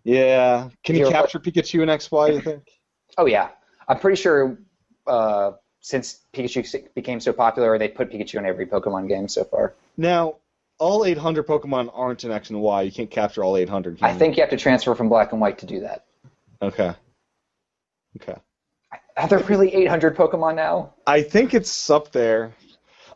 [0.05, 0.69] Yeah.
[0.85, 2.63] Can you capture Pikachu in XY, you think?
[3.19, 3.51] Oh yeah,
[3.89, 4.57] I'm pretty sure.
[5.05, 9.75] Uh, since Pikachu became so popular, they put Pikachu in every Pokemon game so far.
[9.97, 10.37] Now,
[10.79, 12.83] all 800 Pokemon aren't in X and Y.
[12.83, 13.99] You can't capture all 800.
[13.99, 16.05] Can I think you have to transfer from black and white to do that.
[16.63, 16.95] Okay.
[18.17, 18.39] Okay.
[19.17, 20.95] Are there really 800 Pokemon now?
[21.07, 22.53] I think it's up there.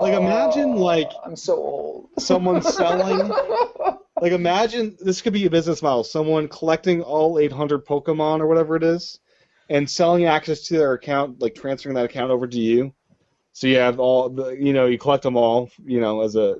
[0.01, 2.09] Like, oh, imagine Oh, like I'm so old.
[2.19, 3.29] someone selling.
[4.21, 6.05] Like, imagine this could be a business model.
[6.05, 9.19] Someone collecting all 800 Pokemon or whatever it is,
[9.71, 12.93] and selling access to their account, like transferring that account over to you.
[13.53, 16.57] So you have all the, you know, you collect them all, you know, as a.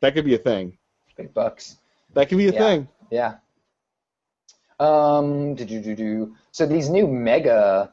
[0.00, 0.78] That could be a thing.
[1.16, 1.78] Big bucks.
[2.14, 2.58] That could be a Yeah.
[2.58, 2.88] thing.
[3.10, 3.34] Yeah.
[4.78, 5.54] Um.
[5.54, 6.36] Do do do do.
[6.52, 7.92] So these new mega,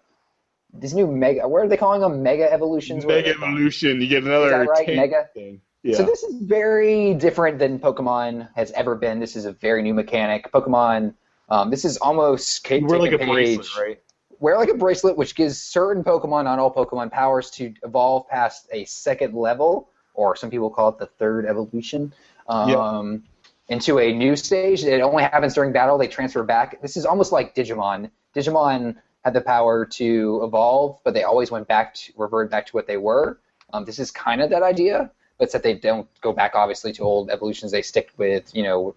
[0.73, 1.47] these new mega.
[1.47, 2.23] What are they calling them?
[2.23, 3.05] Mega evolutions.
[3.05, 4.01] Mega evolution.
[4.01, 4.65] You get another.
[4.65, 4.87] Right?
[4.87, 5.29] Mega?
[5.33, 5.61] thing.
[5.83, 5.97] Yeah.
[5.97, 9.19] So this is very different than Pokemon has ever been.
[9.19, 10.51] This is a very new mechanic.
[10.51, 11.13] Pokemon.
[11.49, 13.99] Um, this is almost wear like a take bracelet, right?
[14.39, 18.67] Wear like a bracelet, which gives certain Pokemon, not all Pokemon, powers to evolve past
[18.71, 22.13] a second level, or some people call it the third evolution,
[22.47, 23.23] um,
[23.69, 24.83] into a new stage.
[24.83, 25.97] It only happens during battle.
[25.97, 26.81] They transfer back.
[26.81, 28.09] This is almost like Digimon.
[28.35, 32.73] Digimon had the power to evolve, but they always went back to revert back to
[32.73, 33.39] what they were.
[33.71, 36.91] Um, this is kind of that idea, but it's that they don't go back obviously
[36.93, 37.71] to old evolutions.
[37.71, 38.95] They stick with you know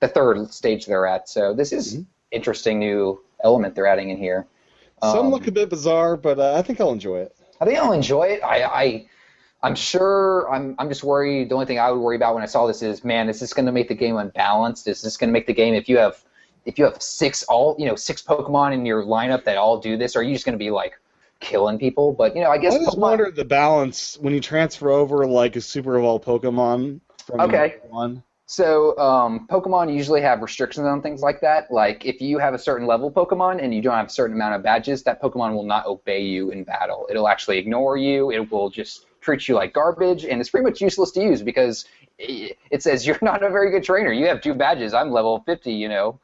[0.00, 1.28] the third stage they're at.
[1.28, 2.02] So this is Mm-hmm.
[2.30, 4.46] interesting new element they're adding in here.
[5.02, 7.34] Some Um, look a bit bizarre, but uh, I think I'll enjoy it.
[7.60, 8.42] I think I'll enjoy it.
[8.42, 9.06] I, I
[9.62, 11.50] I'm sure I'm I'm just worried.
[11.50, 13.52] The only thing I would worry about when I saw this is, man, is this
[13.52, 14.88] going to make the game unbalanced?
[14.88, 16.22] Is this going to make the game if you have
[16.64, 19.96] if you have six all you know six Pokemon in your lineup that all do
[19.96, 20.16] this?
[20.16, 20.98] Are you just going to be like
[21.40, 22.12] killing people?
[22.12, 25.26] But you know, I guess I just Pokemon- wonder the balance when you transfer over
[25.26, 27.76] like a super evolved Pokemon from Okay.
[27.88, 28.22] one.
[28.46, 31.70] So, um, Pokemon usually have restrictions on things like that.
[31.70, 34.56] Like, if you have a certain level Pokemon and you don't have a certain amount
[34.56, 37.06] of badges, that Pokemon will not obey you in battle.
[37.08, 38.32] It'll actually ignore you.
[38.32, 41.84] It will just treat you like garbage, and it's pretty much useless to use because
[42.18, 44.12] it it says you're not a very good trainer.
[44.12, 44.94] You have two badges.
[44.94, 45.72] I'm level 50.
[45.72, 46.20] You know,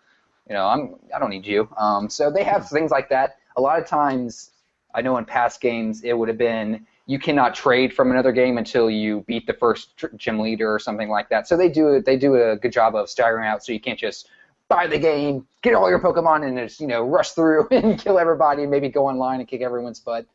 [0.49, 1.69] you know, I'm I don't need you.
[1.77, 3.39] Um, so they have things like that.
[3.57, 4.51] A lot of times,
[4.95, 8.59] I know in past games it would have been you cannot trade from another game
[8.59, 11.47] until you beat the first tr- gym leader or something like that.
[11.47, 14.29] So they do they do a good job of staggering out, so you can't just
[14.69, 18.19] buy the game, get all your Pokemon, and just you know rush through and kill
[18.19, 20.27] everybody, and maybe go online and kick everyone's butt.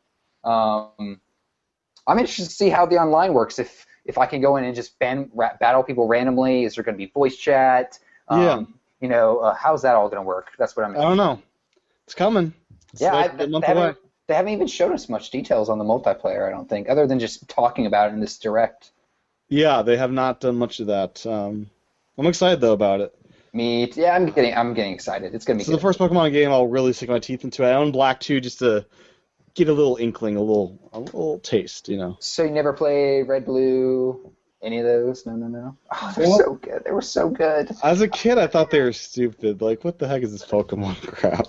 [0.44, 1.20] Um,
[2.06, 3.58] I'm interested to see how the online works.
[3.58, 6.84] If if I can go in and just ban, ra- battle people randomly, is there
[6.84, 7.98] going to be voice chat?
[8.28, 8.62] Um, Yeah.
[9.00, 10.52] You know, uh, how's that all going to work?
[10.58, 10.92] That's what I'm.
[10.96, 11.40] I don't know.
[12.06, 12.52] It's coming.
[12.92, 13.66] It's Yeah, like I, they, away.
[13.66, 13.98] haven't,
[14.28, 16.46] they haven't even showed us much details on the multiplayer.
[16.46, 18.92] I don't think, other than just talking about it in this direct.
[19.48, 21.24] Yeah, they have not done much of that.
[21.26, 21.68] Um,
[22.16, 23.14] I'm excited though about it.
[23.52, 25.34] Me, yeah, I'm getting, I'm getting excited.
[25.34, 27.64] It's gonna be is the first Pokemon game I'll really sink my teeth into.
[27.64, 28.86] I own Black 2 just to
[29.54, 32.16] get a little inkling, a little, a little taste, you know.
[32.20, 34.32] So you never play Red, Blue,
[34.62, 35.26] any of those?
[35.26, 35.76] No, no, no.
[35.92, 36.82] Oh, they're Well- so good.
[36.84, 37.70] They were so good.
[37.82, 39.60] As a kid, I thought they were stupid.
[39.60, 41.46] Like, what the heck is this Pokemon crap?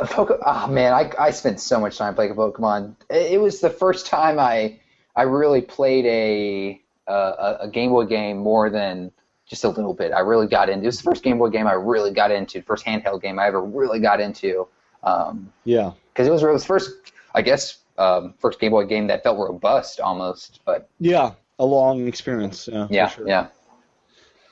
[0.00, 2.94] A Poke- oh man, I, I spent so much time playing Pokemon.
[3.10, 4.78] It, it was the first time I
[5.16, 9.10] I really played a a, a Game Boy game more than
[9.46, 10.12] just a little bit.
[10.12, 10.84] I really got into.
[10.84, 12.60] It was the first Game Boy game I really got into.
[12.62, 14.68] First handheld game I ever really got into.
[15.02, 15.92] Um, Yeah.
[16.12, 16.90] because it was it was first,
[17.34, 20.60] I guess, um, first Game Boy game that felt robust almost.
[20.64, 21.32] But Yeah.
[21.58, 22.68] A long experience.
[22.70, 22.86] Yeah.
[22.90, 23.26] yeah, sure.
[23.28, 23.48] yeah.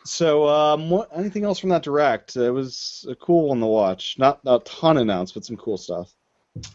[0.05, 1.09] So, um, what?
[1.17, 2.37] Anything else from that direct?
[2.37, 4.17] It was a cool one to watch.
[4.19, 6.13] Not a ton announced, but some cool stuff.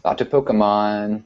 [0.04, 1.24] Lots of Pokemon.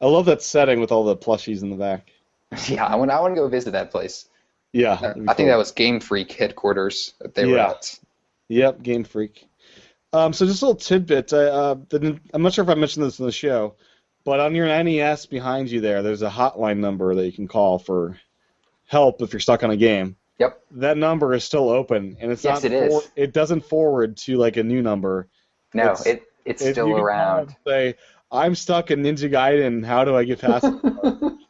[0.00, 2.10] I love that setting with all the plushies in the back.
[2.68, 4.28] Yeah, I want I want to go visit that place.
[4.72, 4.92] Yeah.
[4.92, 5.46] I, that'd I think cool.
[5.48, 7.70] that was Game Freak headquarters that they were Yeah.
[7.70, 7.98] at.
[8.48, 9.48] Yep, Game Freak.
[10.16, 11.32] Um, so just a little tidbit.
[11.34, 13.74] I, uh, the, I'm not sure if I mentioned this in the show,
[14.24, 17.78] but on your NES behind you there, there's a hotline number that you can call
[17.78, 18.18] for
[18.86, 20.16] help if you're stuck on a game.
[20.38, 20.58] Yep.
[20.72, 22.72] That number is still open, and it's Yes, not.
[22.72, 22.92] it is.
[23.04, 25.28] for- it doesn't forward to like a new number.
[25.74, 27.54] No, It's- it it's still around.
[27.66, 27.96] Say,
[28.32, 29.84] I'm stuck in Ninja Gaiden.
[29.84, 30.64] How do I get past?
[30.64, 30.82] it?"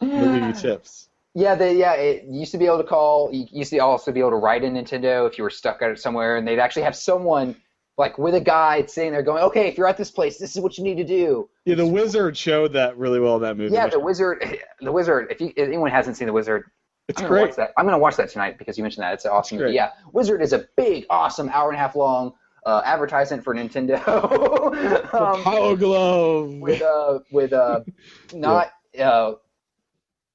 [0.01, 1.09] They'll give you tips.
[1.35, 1.93] Yeah, they, yeah.
[1.95, 3.31] It you used to be able to call.
[3.33, 5.99] You used to also be able to write in Nintendo if you were stuck out
[5.99, 7.55] somewhere, and they'd actually have someone
[7.99, 10.63] like with a guide sitting there going, "Okay, if you're at this place, this is
[10.63, 13.75] what you need to do." Yeah, the wizard showed that really well in that movie.
[13.75, 14.59] Yeah, the wizard.
[14.81, 15.29] The wizard.
[15.31, 16.71] If, you, if anyone hasn't seen the wizard,
[17.09, 17.49] it's I'm gonna great.
[17.49, 17.73] watch that.
[17.77, 19.15] I'm gonna watch that tonight because you mentioned that.
[19.15, 19.61] It's an awesome.
[19.61, 19.73] It's.
[19.75, 22.35] Yeah, Wizard is a big, awesome, hour and a half long
[22.67, 24.07] uh, advertisement for Nintendo.
[25.15, 26.53] um, Power glove.
[26.55, 27.81] with uh with uh
[28.35, 29.35] not uh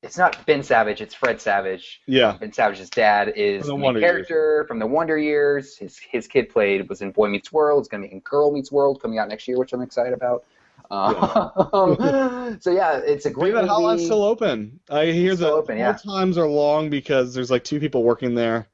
[0.04, 2.02] it's not Ben Savage, it's Fred Savage.
[2.08, 2.38] yeah.
[2.40, 4.12] Ben Savage's dad is the main Wonder Years.
[4.12, 5.78] character from the Wonder Years.
[5.78, 7.80] His his kid played was in Boy Meets World.
[7.82, 10.44] It's gonna be in Girl Meets World coming out next year, which I'm excited about.
[10.90, 13.68] Um, so yeah, it's a great movie.
[13.68, 14.80] hotline's still open.
[14.90, 15.94] I hear Still the open, yeah.
[15.94, 18.68] times are long because there's like two people working there.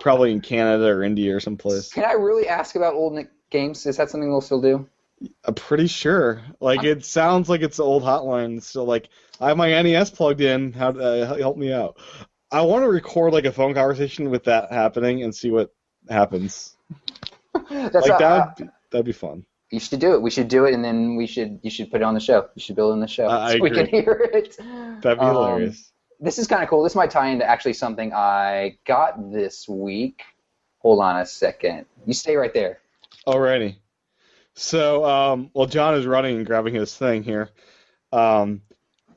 [0.00, 1.92] Probably in Canada or India or someplace.
[1.92, 3.86] Can I really ask about old Nick games?
[3.86, 4.88] Is that something we'll still do?
[5.44, 6.42] I'm pretty sure.
[6.60, 8.62] Like it sounds like it's old hotline.
[8.62, 9.08] So like
[9.40, 10.72] I have my NES plugged in.
[10.72, 11.98] How uh, help me out?
[12.50, 15.74] I want to record like a phone conversation with that happening and see what
[16.08, 16.76] happens.
[17.70, 19.44] That's like uh, that would that'd be fun.
[19.70, 20.20] You should do it.
[20.20, 22.48] We should do it, and then we should you should put it on the show.
[22.54, 24.56] You should build it on the show I so we can hear it.
[25.02, 25.92] That'd be Um, hilarious.
[26.20, 26.82] This is kind of cool.
[26.84, 30.22] This might tie into actually something I got this week.
[30.78, 31.86] Hold on a second.
[32.06, 32.78] You stay right there.
[33.26, 33.76] Alrighty.
[34.54, 37.48] So, um, while John is running and grabbing his thing here,
[38.12, 38.62] um,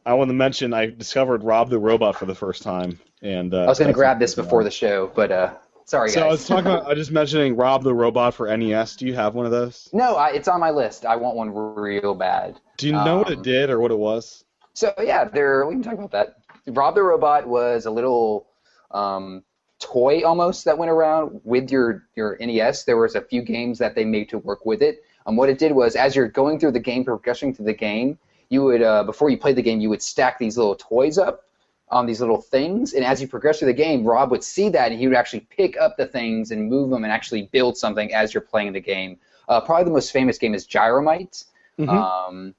[0.06, 3.64] I want to mention I discovered Rob the Robot for the first time, and uh,
[3.64, 5.54] I was going to grab this before the show, but uh,
[5.86, 8.96] sorry So I was talking about, I was just mentioning Rob the Robot for NES.
[8.96, 9.90] Do you have one of those?
[9.92, 11.06] no, I, it's on my list.
[11.06, 12.60] I want one real bad.
[12.78, 14.46] Do you know what Um, it did or what it was?
[14.74, 15.66] So yeah, there.
[15.66, 16.36] We can talk about that.
[16.68, 18.48] Rob the Robot was a little
[18.92, 19.44] um,
[19.80, 22.84] toy almost that went around with your your NES.
[22.86, 25.02] There was a few games that they made to work with it.
[25.26, 28.18] Um, what it did was, as you're going through the game, progressing through the game,
[28.50, 31.44] you would uh, before you played the game, you would stack these little toys up
[31.90, 34.92] on these little things, and as you progress through the game, Rob would see that,
[34.92, 38.14] and he would actually pick up the things and move them and actually build something
[38.14, 39.18] as you're playing the game.
[39.48, 41.46] Uh, probably the most famous game is Gyromite.
[41.78, 41.90] Mhm.
[41.90, 42.56] Um,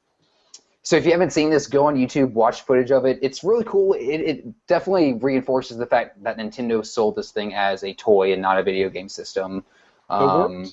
[0.83, 3.19] so if you haven't seen this, go on YouTube, watch footage of it.
[3.21, 3.95] It's really cool.
[3.95, 8.41] It, it definitely reinforces the fact that Nintendo sold this thing as a toy and
[8.41, 9.65] not a video game system.
[10.09, 10.73] Um?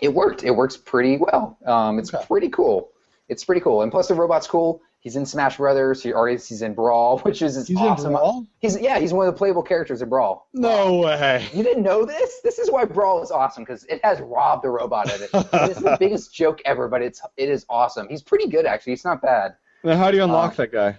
[0.00, 0.44] It worked.
[0.44, 1.56] It works pretty well.
[1.64, 2.24] Um, it's Okay.
[2.26, 2.90] pretty cool.
[3.28, 3.82] It's pretty cool.
[3.82, 4.80] And plus, the robot's cool.
[5.00, 6.02] He's in Smash Brothers.
[6.02, 8.06] He already he's in Brawl, which is He's awesome.
[8.06, 8.46] in Brawl?
[8.58, 10.48] He's yeah, he's one of the playable characters in Brawl.
[10.52, 11.46] No way.
[11.52, 12.40] You didn't know this?
[12.42, 15.30] This is why Brawl is awesome because it has Rob the robot in it.
[15.32, 18.08] it's the biggest joke ever, but it's it is awesome.
[18.08, 18.94] He's pretty good actually.
[18.94, 19.54] It's not bad.
[19.84, 20.96] Now, how do you unlock Um, that guy?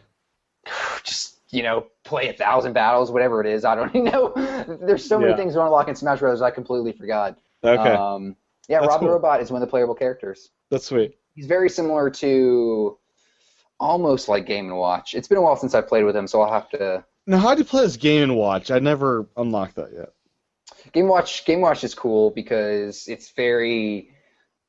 [1.03, 3.63] Just you know, play a thousand battles, whatever it is.
[3.63, 4.33] I don't even know.
[4.81, 5.37] There's so many Yeah.
[5.37, 6.41] things to unlock in Smash Brothers.
[6.41, 7.37] I completely forgot.
[7.63, 8.35] Okay, Um,
[8.67, 9.09] yeah, That's Rob cool.
[9.09, 10.49] the robot is one of the playable characters.
[10.69, 11.17] that's sweet.
[11.35, 12.97] He's very similar to
[13.79, 15.13] almost like Game and Watch.
[15.13, 17.03] It's been a while since I played with him, so I'll have to.
[17.27, 18.71] Now, how do you play this game and watch?
[18.71, 20.09] I never unlocked that yet.
[20.93, 24.11] Game Watch Game Watch is cool because it's very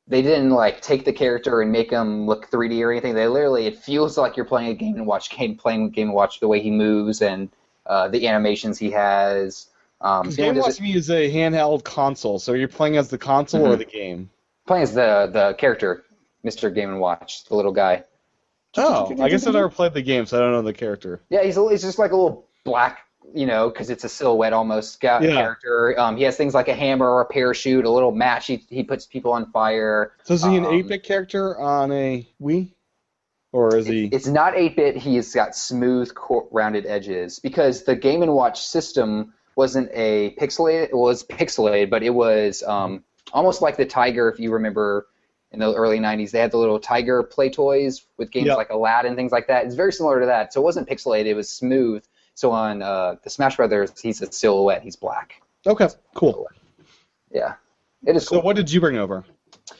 [0.09, 3.14] they didn't like take the character and make him look 3D or anything.
[3.14, 6.14] They literally it feels like you're playing a Game and Watch game, playing Game and
[6.14, 7.49] Watch the way he moves and
[7.86, 9.68] uh, the animations he has.
[10.01, 13.09] Um, Because the only Game Watch Me is a handheld console, so you're playing as
[13.09, 13.78] the console or Mhm.
[13.78, 14.30] the game.
[14.66, 16.05] playing as the the character,
[16.44, 16.72] Mr.
[16.72, 18.05] Game and Watch, the little guy.
[18.76, 21.20] Oh, I guess I never played the game, so I don't know the character.
[21.30, 22.99] Yeah, he's a, he's just like a little black,
[23.34, 25.18] you know, because it's a silhouette almost Yeah.
[25.20, 25.99] character.
[25.99, 28.46] Um, he has things like a hammer or a parachute, a little match.
[28.46, 30.12] He he puts people on fire.
[30.24, 32.72] So is he an Um, 8-bit character on a Wii,
[33.53, 34.05] or is he?
[34.12, 34.96] It's not 8-bit.
[34.96, 36.12] He's got smooth,
[36.53, 40.84] rounded edges because the Game and Watch system wasn't a pixelated.
[40.84, 44.30] It was pixelated, but it was um, almost like the Tiger.
[44.30, 45.09] If you remember,
[45.50, 48.56] in the early 90s, they had the little Tiger play toys with games Yep.
[48.56, 49.66] like Aladdin, things like that.
[49.66, 50.52] It's very similar to that.
[50.52, 51.26] So it wasn't pixelated.
[51.26, 52.04] It was smooth.
[52.34, 54.82] So on uh, the Smash Brothers, he's a silhouette.
[54.82, 55.42] He's black.
[55.66, 56.46] Okay, cool.
[57.32, 57.54] Yeah,
[58.06, 58.42] it is So cool.
[58.42, 59.24] what did you bring over?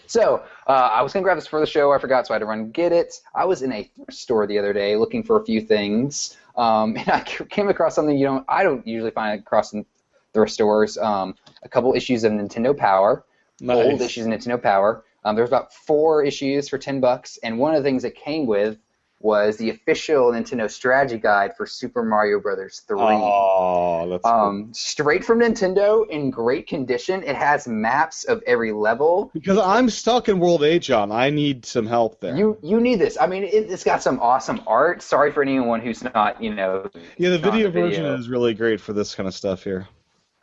[0.07, 1.93] So uh, I was gonna grab this for the show.
[1.93, 3.14] I forgot, so I had to run and get it.
[3.35, 6.97] I was in a thrift store the other day looking for a few things, um,
[6.99, 8.45] and I came across something you don't.
[8.49, 9.87] I don't usually find across in
[10.35, 10.99] thrift stores.
[10.99, 13.25] Um, a couple issues of Nintendo Power,
[13.63, 15.05] old issues of Nintendo Power.
[15.25, 18.47] Um, there's about four issues for ten bucks, and one of the things it came
[18.47, 18.79] with
[19.21, 22.99] was the official Nintendo strategy guide for Super Mario Brothers 3.
[23.01, 24.33] Oh, that's cool.
[24.33, 27.23] Um, straight from Nintendo in great condition.
[27.25, 29.31] It has maps of every level.
[29.35, 31.11] because I'm stuck in World 8, John.
[31.11, 32.37] I need some help there.
[32.37, 33.19] You you need this.
[33.21, 35.03] I mean, it, it's got some awesome art.
[35.03, 36.89] Sorry for anyone who's not, you know.
[37.16, 37.89] yeah, the video the video.
[37.89, 39.89] version is really great for this kind of stuff here.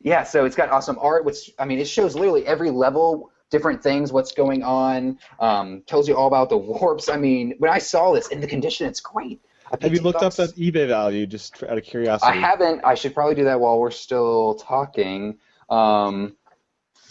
[0.02, 1.24] Yeah, so it's got awesome art.
[1.24, 5.18] Which I mean, it shows literally every level, different things, what's going on.
[5.40, 7.08] Um, tells you all about the warps.
[7.10, 9.40] I mean, when I saw this in the condition, it's great.
[9.72, 10.36] i've you 10 looked up bucks.
[10.38, 12.32] that eBay value just out of curiosity?
[12.32, 12.84] I haven't.
[12.84, 15.38] I should probably do that while we're still talking.
[15.70, 16.36] Um,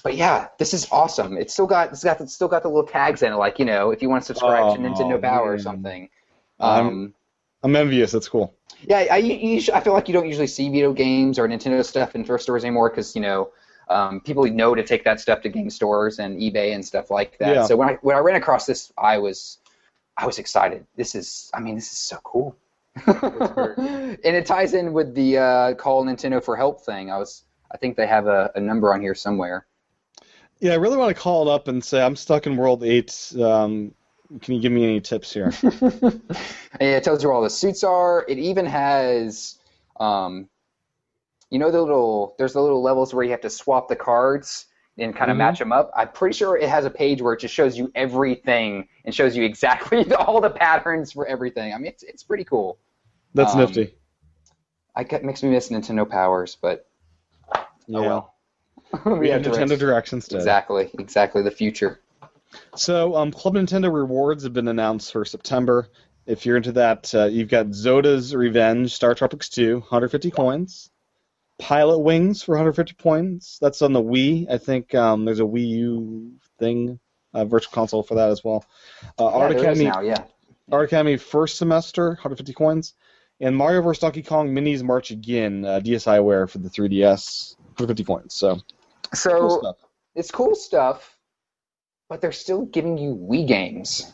[0.03, 1.39] but yeah, this is awesome.
[1.39, 3.65] It's still got it's got it's still got the little tags in it, like you
[3.65, 6.09] know, if you want to subscribe to Oh, Nintendo Power or something.
[6.61, 7.15] I'm- Um,
[7.63, 8.13] I'm envious.
[8.13, 8.55] That's cool.
[8.83, 11.83] yeah, I, you, you I feel like you don't usually see video games or Nintendo
[11.83, 13.51] stuff in thrift stores anymore because you know
[13.89, 17.39] um, people know to take that stuff to game stores and eBay and stuff like
[17.39, 17.55] that.
[17.55, 17.67] Yeah.
[17.67, 19.59] So when I when I ran across this, I was
[20.17, 20.87] I was excited.
[20.97, 22.57] This is I mean this is so cool.
[23.07, 27.11] and it ties in with the uh, call Nintendo for help thing.
[27.11, 29.67] I was I think they have a, a number on here somewhere.
[30.61, 33.33] Yeah, I really want to call it up and say I'm stuck in World Eight.
[33.41, 33.93] Um,
[34.41, 35.53] can you give me any tips here?
[36.81, 38.25] And it tells you where all the suits are.
[38.29, 39.59] It even has,
[40.01, 40.49] um,
[41.55, 44.67] you know, the little there's the little levels where you have to swap the cards
[44.99, 45.39] and kind of Mhm.
[45.39, 45.89] match them up.
[45.97, 49.37] I'm pretty sure it has a page where it just shows you everything and shows
[49.37, 51.73] you exactly all the patterns for everything.
[51.73, 52.79] I mean, it's it's pretty cool.
[53.35, 53.95] That's Um, nifty.
[54.97, 56.87] I get makes me miss Nintendo Powers, but
[57.87, 57.99] Yeah.
[58.01, 58.35] oh well.
[59.21, 60.37] We have Direct- Nintendo Directs instead.
[60.39, 62.01] Exactly, exactly the future.
[62.75, 65.89] So, um, Club Nintendo rewards have been announced for September.
[66.27, 70.91] If you're into that, uh, you've got Zoda's Revenge, StarTropics 2, 150 coins.
[71.61, 73.59] Pilotwings for 150 points.
[73.61, 74.51] That's on the Wii.
[74.51, 76.99] I think um, there's a Wii U thing,
[77.33, 78.65] uh, virtual console for that as well.
[79.19, 80.25] Uh, Yeah, Art Academy, now, yeah.
[80.73, 82.95] Art Academy first semester, 150 coins.
[83.41, 84.01] And Mario vs.
[84.01, 88.35] Donkey Kong Minis March Again, uh, DSiWare for the 3DS, 150 coins.
[88.35, 88.63] So, cool
[89.15, 89.77] So stuff.
[90.15, 91.17] it's cool stuff,
[92.09, 94.13] but they're still giving you Wii games.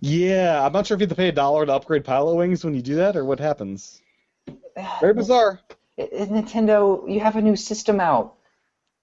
[0.00, 2.74] Yeah, I'm not sure if you have to pay a dollar to upgrade Pilotwings when
[2.74, 4.00] you do that, or what happens.
[5.00, 5.60] Very bizarre.
[6.08, 8.34] Nintendo, you have a new system out.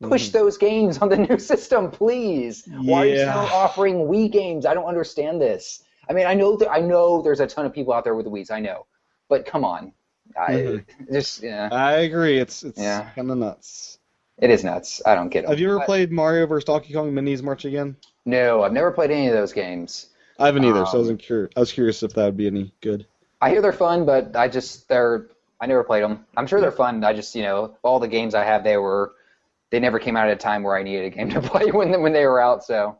[0.02, 0.32] Push Mhm.
[0.34, 2.68] those games on the new system, please.
[2.82, 4.66] Why are you still offering Wii games?
[4.66, 5.84] I don't understand this.
[6.10, 8.26] I mean, I know that I know there's a ton of people out there with
[8.26, 8.52] the Wii's.
[8.52, 8.86] I know,
[9.28, 9.92] but come on,
[10.38, 10.86] I Mhm.
[11.12, 12.38] just yeah, I agree.
[12.38, 13.10] It's it's Yeah.
[13.16, 14.00] kind of nuts.
[14.40, 15.02] it is nuts.
[15.04, 15.50] I don't get it.
[15.50, 16.64] Have you ever But- played Mario vs.
[16.66, 17.96] Donkey Kong Minis March Again?
[18.24, 20.10] No, I've never played any of those games.
[20.38, 21.50] I haven't either, so I Um, wasn't curious.
[21.58, 23.08] I was curious if that would be any good.
[23.42, 25.26] I hear they're fun, but I just they're
[25.60, 26.26] I never played them.
[26.36, 27.04] I'm sure they're fun.
[27.04, 29.14] I just you know all the games I have they were
[29.72, 32.02] they never came out at a time where I needed a game to play when
[32.02, 32.64] when they were out.
[32.64, 33.00] So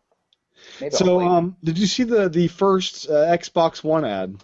[0.82, 4.36] maybe So, um, did you see the the first uh, Xbox One ad?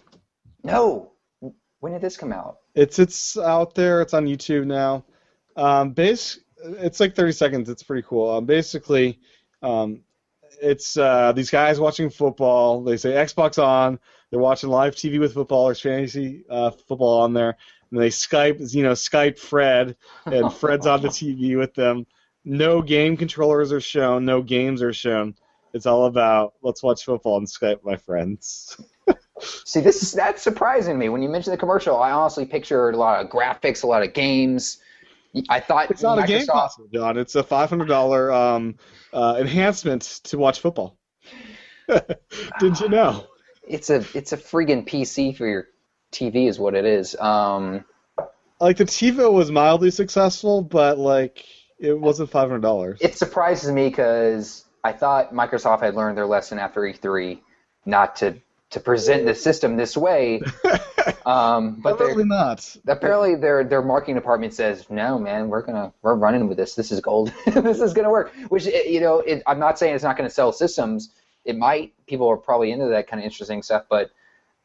[0.62, 1.12] no,
[1.80, 2.58] when did this come out?
[2.74, 4.00] It's it's out there.
[4.00, 5.04] It's on YouTube now.
[5.56, 7.68] Um, base, it's like 30 seconds.
[7.68, 8.30] It's pretty cool.
[8.30, 9.20] Um, basically,
[9.62, 10.00] um,
[10.60, 12.82] it's uh, these guys watching football.
[12.82, 13.98] They say Xbox on.
[14.30, 15.66] They're watching live TV with football.
[15.66, 17.56] There's fantasy uh, football on there.
[17.94, 22.06] And they Skype, you know, Skype Fred, and Fred's on the TV with them.
[22.44, 24.24] No game controllers are shown.
[24.24, 25.36] No games are shown.
[25.72, 28.76] It's all about let's watch football and Skype my friends.
[29.40, 31.08] See, this is that's surprising me.
[31.08, 34.12] When you mentioned the commercial, I honestly pictured a lot of graphics, a lot of
[34.12, 34.78] games.
[35.48, 37.16] I thought It's not a game console, John.
[37.16, 38.74] It's a five hundred dollar um,
[39.12, 40.98] uh, enhancement to watch football.
[42.58, 43.26] Did you know?
[43.68, 45.68] It's a it's a friggin' PC for your
[46.14, 47.14] TV, is what it is.
[47.16, 47.84] Um,
[48.60, 51.44] Like the TiVo was mildly successful, but like
[51.78, 52.98] it wasn't five hundred dollars.
[53.00, 57.40] it surprises me because I thought Microsoft had learned their lesson after E3,
[57.84, 58.36] not to
[58.70, 60.40] to present the system this way.
[61.26, 62.76] Um, but Apparently not.
[62.88, 66.90] apparently their their marketing department says no man we're gonna we're running with this this
[66.90, 70.16] is gold this is gonna work which you know it, i'm not saying it's not
[70.16, 71.10] gonna sell systems
[71.44, 74.10] it might people are probably into that kind of interesting stuff but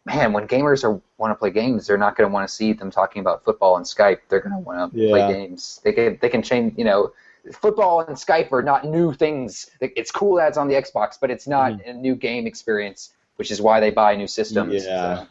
[0.10, 2.92] man when gamers are want to play games they're not gonna want to see them
[2.92, 5.10] talking about football and skype they're gonna want to Yeah.
[5.10, 7.14] play games they can they can change you know
[7.54, 11.32] football and skype are not new things it's cool that it's on the xbox but
[11.32, 11.90] it's not hmm.
[11.90, 15.24] a new game experience which is why they buy new systems Yeah.
[15.24, 15.28] So,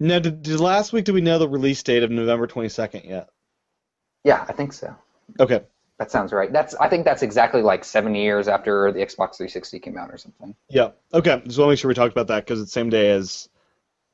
[0.00, 3.04] Now, did, did last week did we know the release date of November twenty second
[3.04, 3.28] yet?
[4.24, 4.94] yeah i think so
[5.40, 5.62] Okay.
[5.98, 6.52] That sounds right.
[6.52, 10.18] That's I think that's exactly like seven years after the Xbox 360 came out or
[10.18, 10.54] something.
[10.68, 10.90] Yeah.
[11.14, 11.42] Okay.
[11.44, 13.48] Just want to make sure we talked about that because it's the same day as.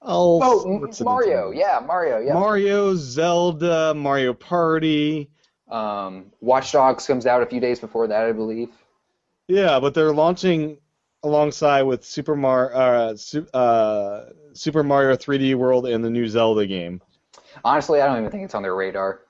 [0.00, 2.34] All Oh, Mario, yeah, Mario, yeah.
[2.34, 5.30] Mario, Zelda, Mario Party.
[5.68, 8.70] um, Watch Dogs comes out a few days before that, I believe.
[9.48, 10.78] Yeah, but they're launching
[11.22, 13.16] alongside with Super Mar uh,
[13.54, 17.00] uh, Super Mario 3D World and the new Zelda game.
[17.64, 19.20] Honestly, I don't even think it's on their radar.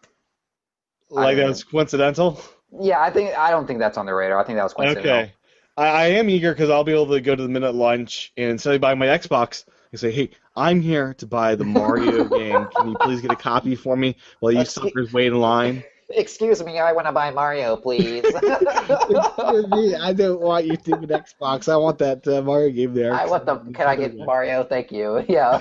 [1.11, 2.41] Like that's coincidental.
[2.79, 4.39] Yeah, I think I don't think that's on their radar.
[4.39, 5.11] I think that was coincidental.
[5.11, 5.33] Okay,
[5.77, 8.51] I, I am eager because I'll be able to go to the minute lunch and
[8.51, 12.67] instead of buying my Xbox, I say, "Hey, I'm here to buy the Mario game.
[12.77, 15.85] Can you please get a copy for me while you Let's suckers wait in line?"
[16.11, 18.25] Excuse me, I want to buy Mario, please.
[18.25, 21.71] Excuse me, I don't want your stupid Xbox.
[21.71, 23.15] I want that uh, Mario game there.
[23.15, 23.57] I want the.
[23.57, 24.65] Can I get Mario?
[24.65, 25.25] Thank you.
[25.29, 25.61] Yeah.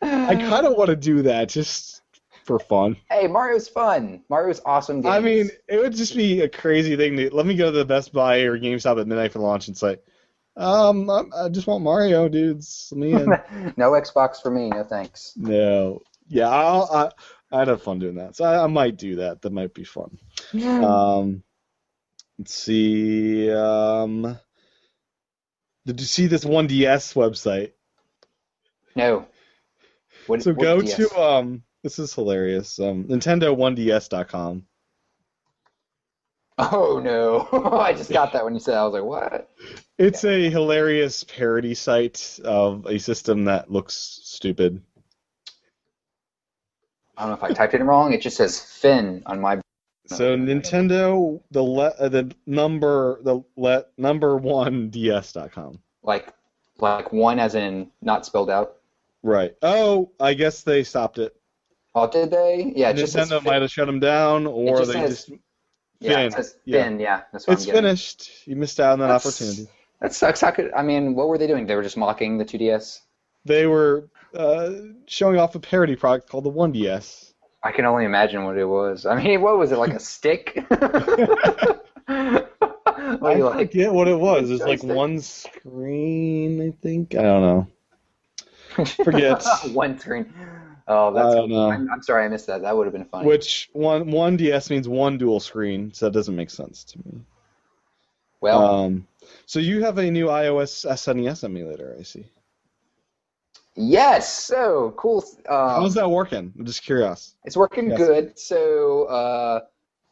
[0.00, 2.02] I kind of want to do that just
[2.44, 2.96] for fun.
[3.10, 4.22] Hey, Mario's fun.
[4.30, 5.02] Mario's awesome.
[5.02, 5.14] Games.
[5.14, 7.84] I mean, it would just be a crazy thing to let me go to the
[7.84, 9.98] Best Buy or GameStop at midnight for launch and say,
[10.58, 12.88] um, I, I just want Mario, dudes.
[12.92, 13.26] Let me in.
[13.76, 14.68] no Xbox for me.
[14.70, 15.32] No thanks.
[15.36, 18.36] no, yeah, I'll, I I'd have fun doing that.
[18.36, 19.40] So I, I might do that.
[19.42, 20.18] That might be fun.
[20.52, 20.80] Yeah.
[20.84, 21.42] Um,
[22.38, 23.50] let's see.
[23.50, 24.38] Um,
[25.86, 27.72] did you see this 1DS website?
[28.94, 29.26] No.
[30.26, 30.96] What, So what go DS?
[30.96, 31.62] to um.
[31.84, 32.78] This is hilarious.
[32.80, 34.64] Um, Nintendo1DS.com.
[36.58, 37.48] Oh no!
[37.80, 38.72] I just got that when you said.
[38.74, 38.80] That.
[38.80, 39.48] I was like, what?
[39.98, 44.80] It's a hilarious parody site of a system that looks stupid.
[47.16, 48.12] I don't know if I typed it wrong.
[48.12, 49.60] It just says Finn on my.
[50.06, 55.80] So Nintendo, the le- uh, the number the le- number one DS.com.
[56.04, 56.32] Like,
[56.78, 58.76] like one as in not spelled out.
[59.24, 59.54] Right.
[59.62, 61.34] Oh, I guess they stopped it.
[61.96, 62.72] Oh, did they?
[62.76, 65.40] Yeah, Nintendo might have shut them down, or just they says just.
[65.98, 66.84] Yeah, it says yeah.
[66.84, 67.00] Finn.
[67.00, 68.46] Yeah, that's what It's finished.
[68.46, 69.68] You missed out on that That's- opportunity.
[70.00, 70.40] That sucks.
[70.40, 71.14] How could I mean?
[71.14, 71.66] What were they doing?
[71.66, 73.00] They were just mocking the 2DS.
[73.44, 74.72] They were uh,
[75.06, 77.32] showing off a parody product called the 1DS.
[77.62, 79.06] I can only imagine what it was.
[79.06, 80.64] I mean, what was it like a stick?
[82.10, 82.44] I
[83.20, 84.50] like, forget what it was.
[84.50, 87.14] It's like one screen, I think.
[87.14, 88.84] I don't know.
[89.04, 89.42] Forget.
[89.72, 90.32] one screen.
[90.86, 91.26] Oh, that's.
[91.26, 91.70] I don't know.
[91.70, 92.62] I'm, I'm sorry, I missed that.
[92.62, 93.26] That would have been funny.
[93.26, 94.10] Which one?
[94.10, 97.20] One DS means one dual screen, so that doesn't make sense to me.
[98.40, 99.06] well, Um,
[99.48, 102.26] so you have a new iOS SNES emulator, I see.
[103.76, 104.30] yes.
[104.44, 105.24] So cool.
[105.48, 106.52] Um, How's that working?
[106.58, 107.34] I'm just curious.
[107.46, 107.98] It's working Yes.
[107.98, 108.38] good.
[108.38, 109.60] So, uh,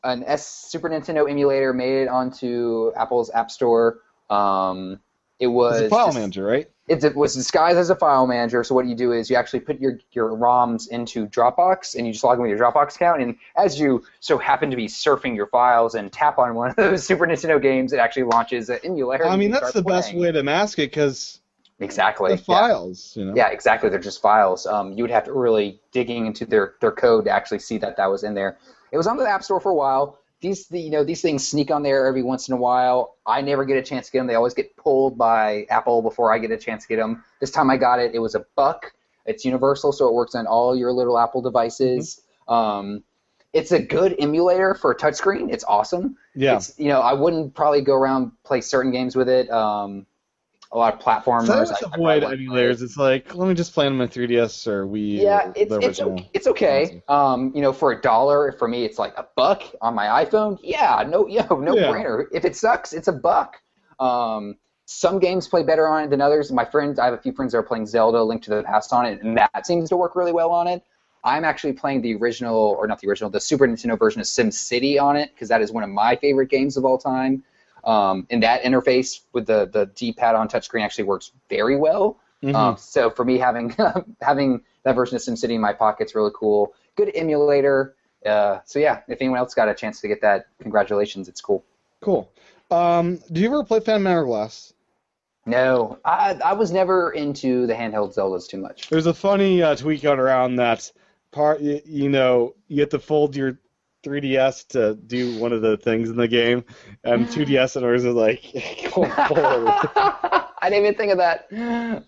[0.04, 3.98] an S Super Nintendo emulator made it onto Apple's App Store.
[4.30, 5.00] Um,
[5.38, 6.70] it was It's a file just- manager, right?
[6.88, 8.62] It's, it was disguised as a file manager.
[8.62, 12.12] So what you do is you actually put your your ROMs into Dropbox, and you
[12.12, 13.22] just log in with your Dropbox account.
[13.22, 16.76] And as you so happen to be surfing your files and tap on one of
[16.76, 19.26] those Super Nintendo games, it actually launches an emulator.
[19.26, 21.40] I mean, that's the best way to mask it because
[21.78, 22.30] Exactly.
[22.30, 22.42] the yeah.
[22.42, 23.34] files, you know.
[23.36, 23.90] Yeah, exactly.
[23.90, 24.66] They're just files.
[24.66, 27.96] Um, you would have to really digging into their, their code to actually see that
[27.98, 28.56] that was in there.
[28.92, 30.18] It was on the App Store for a while.
[30.40, 33.16] These you know these things sneak on there every once in a while.
[33.26, 34.26] I never get a chance to get them.
[34.26, 37.24] They always get pulled by Apple before I get a chance to get them.
[37.40, 38.14] This time I got it.
[38.14, 38.92] It was a buck.
[39.24, 42.20] It's universal, so it works on all your little Apple devices.
[42.48, 43.02] Um,
[43.52, 45.52] it's a good emulator for a touchscreen.
[45.52, 46.16] It's awesome.
[46.34, 46.56] Yeah.
[46.56, 49.50] It's, you know, I wouldn't probably go around play certain games with it.
[49.50, 50.06] Um,
[50.76, 51.46] a lot of platformers.
[51.46, 52.70] So I I- always I avoid probably wouldn't play it.
[52.76, 52.82] emulators.
[52.82, 55.20] It's like, let me just play on my 3DS or Wii.
[55.22, 56.30] Yeah, or it's it's okay.
[56.34, 57.02] It's okay.
[57.08, 60.58] Um, you know, for a dollar, for me, it's like a buck on my iPhone.
[60.62, 61.84] Yeah, no, yeah, no Yeah.
[61.90, 62.26] brainer.
[62.32, 63.56] If it sucks, it's a buck.
[63.98, 66.52] Um, some games play better on it than others.
[66.52, 68.92] My friends, I have a few friends that are playing Zelda: Link to the Past
[68.92, 70.82] on it, and that seems to work really well on it.
[71.24, 75.00] I'm actually playing the original, or not the original, the Super Nintendo version of SimCity
[75.02, 77.42] on it because that is one of my favorite games of all time.
[77.86, 82.18] Um, and that interface with the the D-pad on touchscreen actually works very well.
[82.42, 82.54] Mhm.
[82.54, 83.74] Um, so for me, having
[84.20, 86.74] having that version of SimCity in my pocket's really cool.
[86.96, 87.94] Good emulator.
[88.24, 91.28] Uh, so yeah, if anyone else got a chance to get that, congratulations.
[91.28, 91.64] It's cool.
[92.00, 92.30] Cool.
[92.70, 94.72] Um, do you ever play Phantom Hourglass?
[95.46, 98.88] No, I I was never into the handheld Zeldas too much.
[98.88, 100.90] There's a funny uh, tweet going around that
[101.30, 101.60] part.
[101.60, 103.58] You, you know, you have to fold your
[104.06, 106.64] 3DS to do one of the things in the game,
[107.04, 108.40] and 2DS owners are like,
[108.90, 109.10] forward.
[110.58, 111.48] I didn't even think of that.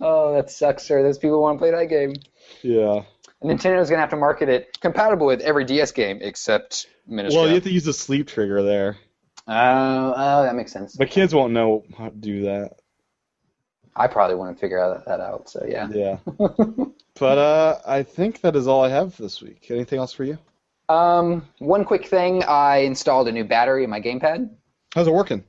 [0.00, 1.02] Oh, that sucks, sir.
[1.02, 2.14] Those people want to play that game.
[2.62, 3.02] yeah.
[3.42, 7.38] Nintendo's gonna have to market it compatible with every DS game except Ministry.
[7.38, 8.96] Well, you have to use a sleep trigger there.
[9.46, 10.96] Oh, oh, that makes sense.
[10.96, 12.72] But kids won't know how to do that.
[13.96, 15.48] I probably wouldn't figure out that out.
[15.48, 15.88] So yeah.
[15.90, 16.18] Yeah.
[17.18, 19.66] but uh, I think that is all I have for this week.
[19.70, 20.38] Anything else for you?
[20.89, 24.51] Um, one quick thing: I installed a new battery in my gamepad.
[24.94, 25.44] How's it working?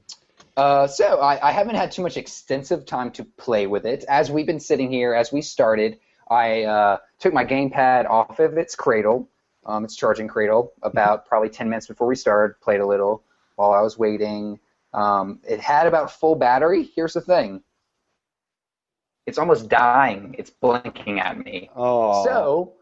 [0.57, 4.03] Uh, so I, I haven't had too much extensive time to play with it.
[4.09, 5.99] As we've been sitting here, as we started,
[6.29, 9.29] I uh, took my gamepad off of its cradle,
[9.65, 12.59] um, its charging cradle, about probably 10 minutes before we started.
[12.59, 13.23] Played a little
[13.55, 14.59] while I was waiting.
[14.93, 16.89] Um, it had about full battery.
[16.93, 17.63] Here's the thing:
[19.25, 20.35] it's almost dying.
[20.37, 21.69] It's blinking at me.
[21.73, 22.25] Oh.
[22.25, 22.73] So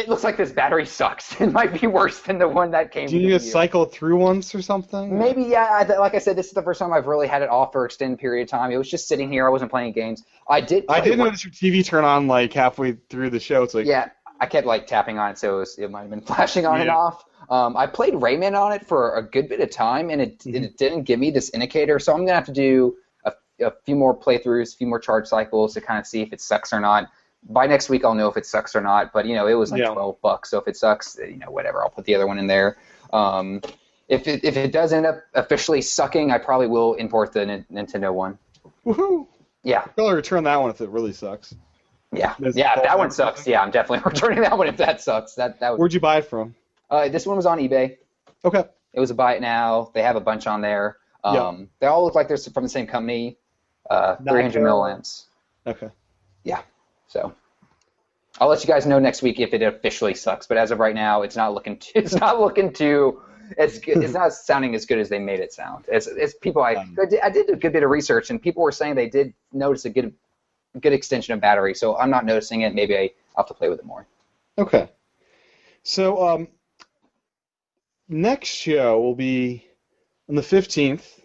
[0.00, 1.38] it looks like this battery sucks.
[1.40, 3.08] It might be worse than the one that came.
[3.08, 5.18] do you need to cycle through once or something?
[5.18, 5.68] Maybe yeah.
[5.72, 7.72] I, th- like I said, this is the first time I've really had it off
[7.72, 8.70] for extended period of time.
[8.72, 9.46] It was just sitting here.
[9.46, 10.24] I wasn't playing games.
[10.48, 10.84] I did.
[10.88, 13.62] I did notice your TV turn on like halfway through the show.
[13.62, 14.08] It's like, Yeah,
[14.40, 16.80] I kept like tapping on it, so it, was, it might have been flashing on
[16.80, 17.24] and off.
[17.50, 20.62] Um, I played Rayman on it for a good bit of time, and it Mhm.
[20.64, 21.98] it didn't give me this indicator.
[21.98, 25.26] So I'm gonna have to do a, a few more playthroughs, a few more charge
[25.26, 27.08] cycles to kind of see if it sucks or not.
[27.48, 29.12] By next week I'll know if it sucks or not.
[29.12, 29.92] But you know, it was like Yeah.
[29.92, 31.82] twelve bucks, so if it sucks, you know, whatever.
[31.82, 32.76] I'll put the other one in there.
[33.12, 33.60] Um,
[34.08, 37.66] if it if it does end up officially sucking, I probably will import the Nin-
[37.72, 38.38] Nintendo one.
[38.84, 39.26] Woohoo!
[39.62, 41.54] Yeah, I'll probably return that one if it really sucks.
[42.12, 42.76] yeah, Does yeah.
[42.76, 44.66] If that one sucks, yeah, I'm definitely returning that one.
[44.68, 45.78] If that sucks, that that would.
[45.78, 46.54] Where'd you buy it from?
[46.90, 47.98] Uh, this one was on eBay.
[48.44, 48.64] Okay.
[48.92, 49.90] It was a buy it now.
[49.94, 50.96] They have a bunch on there.
[51.22, 51.64] Um, Yeah.
[51.78, 53.36] They all look like they're from the same company.
[53.88, 54.62] Uh, 300 Nitro.
[54.62, 55.26] milliamps.
[55.66, 55.88] Okay.
[57.10, 57.34] So
[58.40, 60.46] I'll let you guys know next week if it officially sucks.
[60.46, 61.76] But as of right now, it's not looking.
[61.78, 63.20] Too, it's not looking too.
[63.58, 65.84] It's good- it's not sounding as good as they made it sound.
[65.88, 66.62] It's, it's people.
[66.62, 66.96] I Um.
[67.02, 69.34] I did, I did a good bit of research, and people were saying they did
[69.52, 70.14] notice a good
[70.80, 71.74] good extension of battery.
[71.74, 72.74] So I'm not noticing it.
[72.74, 74.06] Maybe I have to play with it more.
[74.56, 74.88] Okay.
[75.82, 76.48] So um,
[78.08, 79.66] next show will be
[80.28, 81.20] on the fifteenth,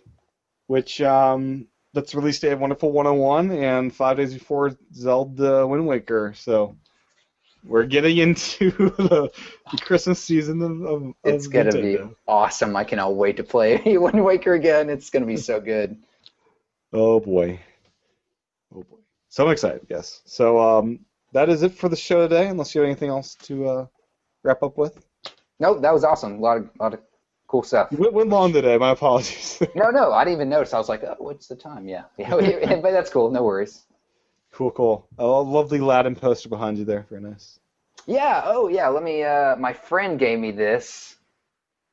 [0.66, 6.34] which um, that's release day of Wonderful 101, and five days before Zelda Wind Waker.
[6.36, 6.76] So
[7.64, 9.32] we're getting into the,
[9.72, 11.98] the Christmas season of, of, of It's gonna be
[12.28, 12.76] awesome.
[12.76, 14.90] I cannot wait to play Wind Waker again.
[14.90, 15.98] It's gonna be so good.
[16.94, 17.60] Oh boy.
[18.76, 18.98] Oh boy.
[19.30, 20.22] So I'm excited, yes.
[20.26, 21.00] So um,
[21.32, 23.86] that is it for the show today, unless you have anything else to uh,
[24.44, 25.04] wrap up with.
[25.60, 26.36] Nope, that was awesome.
[26.36, 27.00] A lot of lot of
[27.48, 27.90] cool stuff.
[27.92, 29.62] We went long today, my apologies.
[29.76, 30.74] No, no, I didn't even notice.
[30.74, 31.88] I was like, oh, what's the time?
[31.88, 32.30] Yeah, yeah,
[32.78, 33.30] but that's cool.
[33.32, 33.84] No worries.
[34.52, 35.08] cool, cool.
[35.18, 37.06] A lovely Latin poster behind you there.
[37.10, 37.60] Very nice.
[38.08, 38.42] Yeah.
[38.46, 38.88] Oh, yeah.
[38.88, 39.24] Let me.
[39.24, 41.16] Uh, my friend gave me this.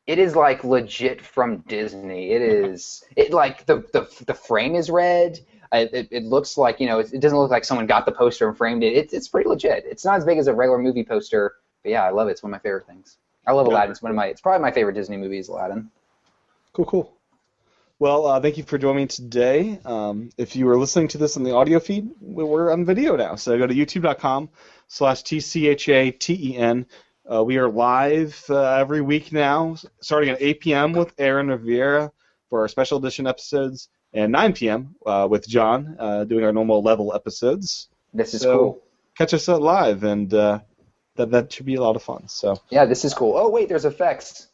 [0.07, 2.33] It is like legit from Disney.
[2.33, 3.05] It is.
[3.17, 5.39] It like the the the frame is red.
[5.73, 6.99] It, it looks like you know.
[6.99, 8.95] It, it doesn't look like someone got the poster and framed it.
[8.95, 9.85] It's it's pretty legit.
[9.87, 12.33] It's not as big as a regular movie poster, but yeah, I love it.
[12.33, 13.17] It's one of my favorite things.
[13.47, 13.67] I love.
[13.67, 13.91] Aladdin.
[13.93, 14.27] It's one of my.
[14.27, 15.91] It's probably my favorite Disney movie is Aladdin.
[16.73, 17.13] Cool, cool.
[17.99, 19.79] Well, uh, thank you for joining me today.
[19.85, 23.15] Um, if you were listening to this on the audio feed, we- we're on video
[23.17, 23.37] now.
[23.37, 24.49] So go to youtube.com
[24.89, 26.87] slash T-C-H-A-T-E-N.
[27.33, 30.93] Uh, we are live uh, every week now, starting at 8 p.m.
[30.93, 32.11] with Aaron Riviera
[32.51, 34.97] for our special edition episodes, and 9 p.m.
[35.07, 37.89] Uh, with John uh, doing our normal level episodes.
[38.13, 38.83] This is So- cool.
[39.17, 40.61] Catch us live, and uh,
[41.23, 42.29] that, that should be a lot of fun.
[42.29, 43.37] So Yeah, this is cool.
[43.37, 44.49] Oh wait, there's effects.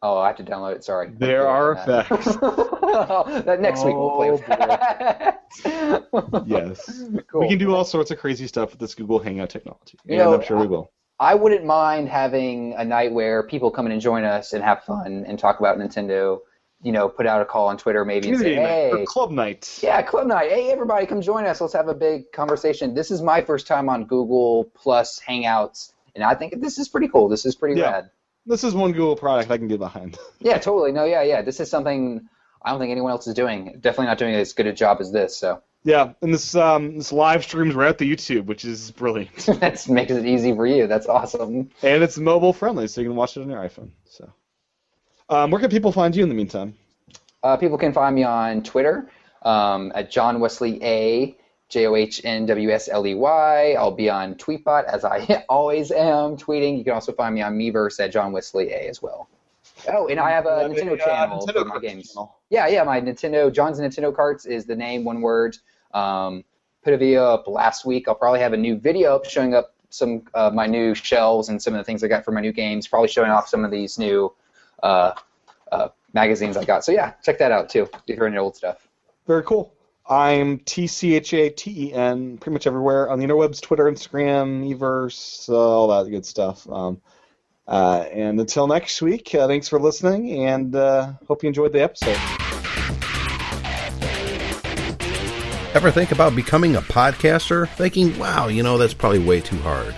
[0.00, 0.84] Oh, I have to download it.
[0.84, 1.10] Sorry.
[1.18, 2.36] There are effects.
[2.36, 6.46] that next week we'll play with Oh, that.
[6.46, 7.02] yes.
[7.32, 7.40] cool.
[7.40, 10.30] we can do all sorts of crazy stuff with this Google Hangout technology, You and
[10.30, 10.92] know, I'm sure we will.
[11.20, 14.84] I wouldn't mind having a night where people come in and join us and have
[14.84, 16.38] fun and talk about Nintendo.
[16.80, 19.80] You know, put out a call on Twitter maybe and say, night "Hey, club night.
[19.82, 20.48] yeah, club night.
[20.52, 21.60] Hey, everybody, come join us.
[21.60, 26.24] Let's have a big conversation." This is my first time on Google Plus Hangouts, and
[26.24, 27.28] I think this is pretty cool.
[27.28, 27.90] This is pretty Yeah.
[27.90, 28.10] rad.
[28.44, 30.18] This is one Google product I can get behind.
[30.40, 30.90] Yeah, totally.
[30.92, 31.42] No, yeah, yeah.
[31.42, 32.26] This is something
[32.62, 33.74] I don't think anyone else is doing.
[33.80, 35.36] Definitely not doing as good a job as this.
[35.36, 39.36] So yeah, and this um, this live streams right at the YouTube, which is brilliant,
[39.60, 40.86] that makes it easy for you.
[40.88, 41.70] That's awesome.
[41.82, 43.90] and it's mobile friendly, so you can watch it on your iPhone.
[44.06, 44.32] So,
[45.28, 46.74] um, where can people find you in the meantime?
[47.44, 49.08] Uh, people can find me on Twitter
[49.42, 51.36] um, at John Wesley A.
[51.68, 53.74] J O H N W S L E Y.
[53.78, 56.78] I'll be on Tweetbot as I always am tweeting.
[56.78, 58.88] You can also find me on Miiverse at John Wesley A.
[58.88, 59.28] as well.
[59.88, 62.12] Oh, and I have a You Nintendo uh, channel Nintendo for my games.
[62.12, 62.36] channel.
[62.50, 65.56] Yeah, yeah, my Nintendo John's Nintendo Carts is the name, one word.
[65.94, 66.44] Um,
[66.82, 68.08] put a video up last week.
[68.08, 71.62] I'll probably have a new video up showing up some uh, my new shelves and
[71.62, 72.86] some of the things I got for my new games.
[72.88, 74.32] Probably showing off some of these new
[74.82, 75.12] uh,
[75.70, 76.84] uh, magazines I got.
[76.84, 78.88] So yeah, check that out too if you're into old stuff.
[79.26, 79.72] Very cool.
[80.08, 83.84] I'm T C H A T E N pretty much everywhere on the interwebs, Twitter,
[83.84, 86.66] Instagram, Miiverse, uh, all that good stuff.
[86.70, 87.00] Um,
[87.66, 91.82] uh, and until next week, uh, thanks for listening, and uh, hope you enjoyed the
[91.82, 92.16] episode.
[95.74, 97.68] Ever think about becoming a podcaster?
[97.74, 99.94] Thinking, wow, you know, that's probably way too hard.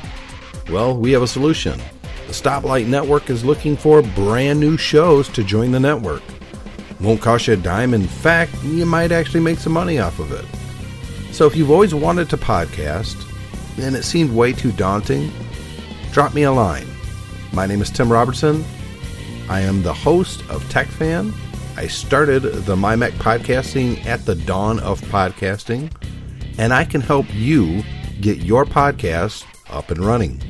[0.69, 1.79] Well, we have a solution.
[2.27, 6.23] The Stoplight Network is looking for brand new shows to join the network.
[7.01, 7.95] Won't cost you a dime.
[7.95, 10.45] In fact, you might actually make some money off of it.
[11.33, 13.17] So if you've always wanted to podcast
[13.79, 15.33] and it seemed way too daunting,
[16.13, 16.87] drop me a line.
[17.53, 18.65] My name is Tim Robertson.
[19.49, 21.33] I am the host of TechFan.
[21.77, 25.91] I started the MyMac podcasting at the dawn of podcasting,
[26.59, 27.83] and I can help you
[28.21, 30.43] get your podcast up and running.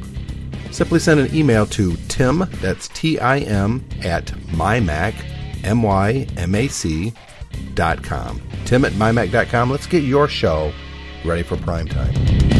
[0.72, 5.14] Simply send an email to Tim, that's T I M, at mymac,
[5.64, 7.12] M Y M A C,
[7.74, 8.40] dot com.
[8.64, 9.70] Tim at mymac.com.
[9.70, 10.72] Let's get your show
[11.24, 12.59] ready for prime time.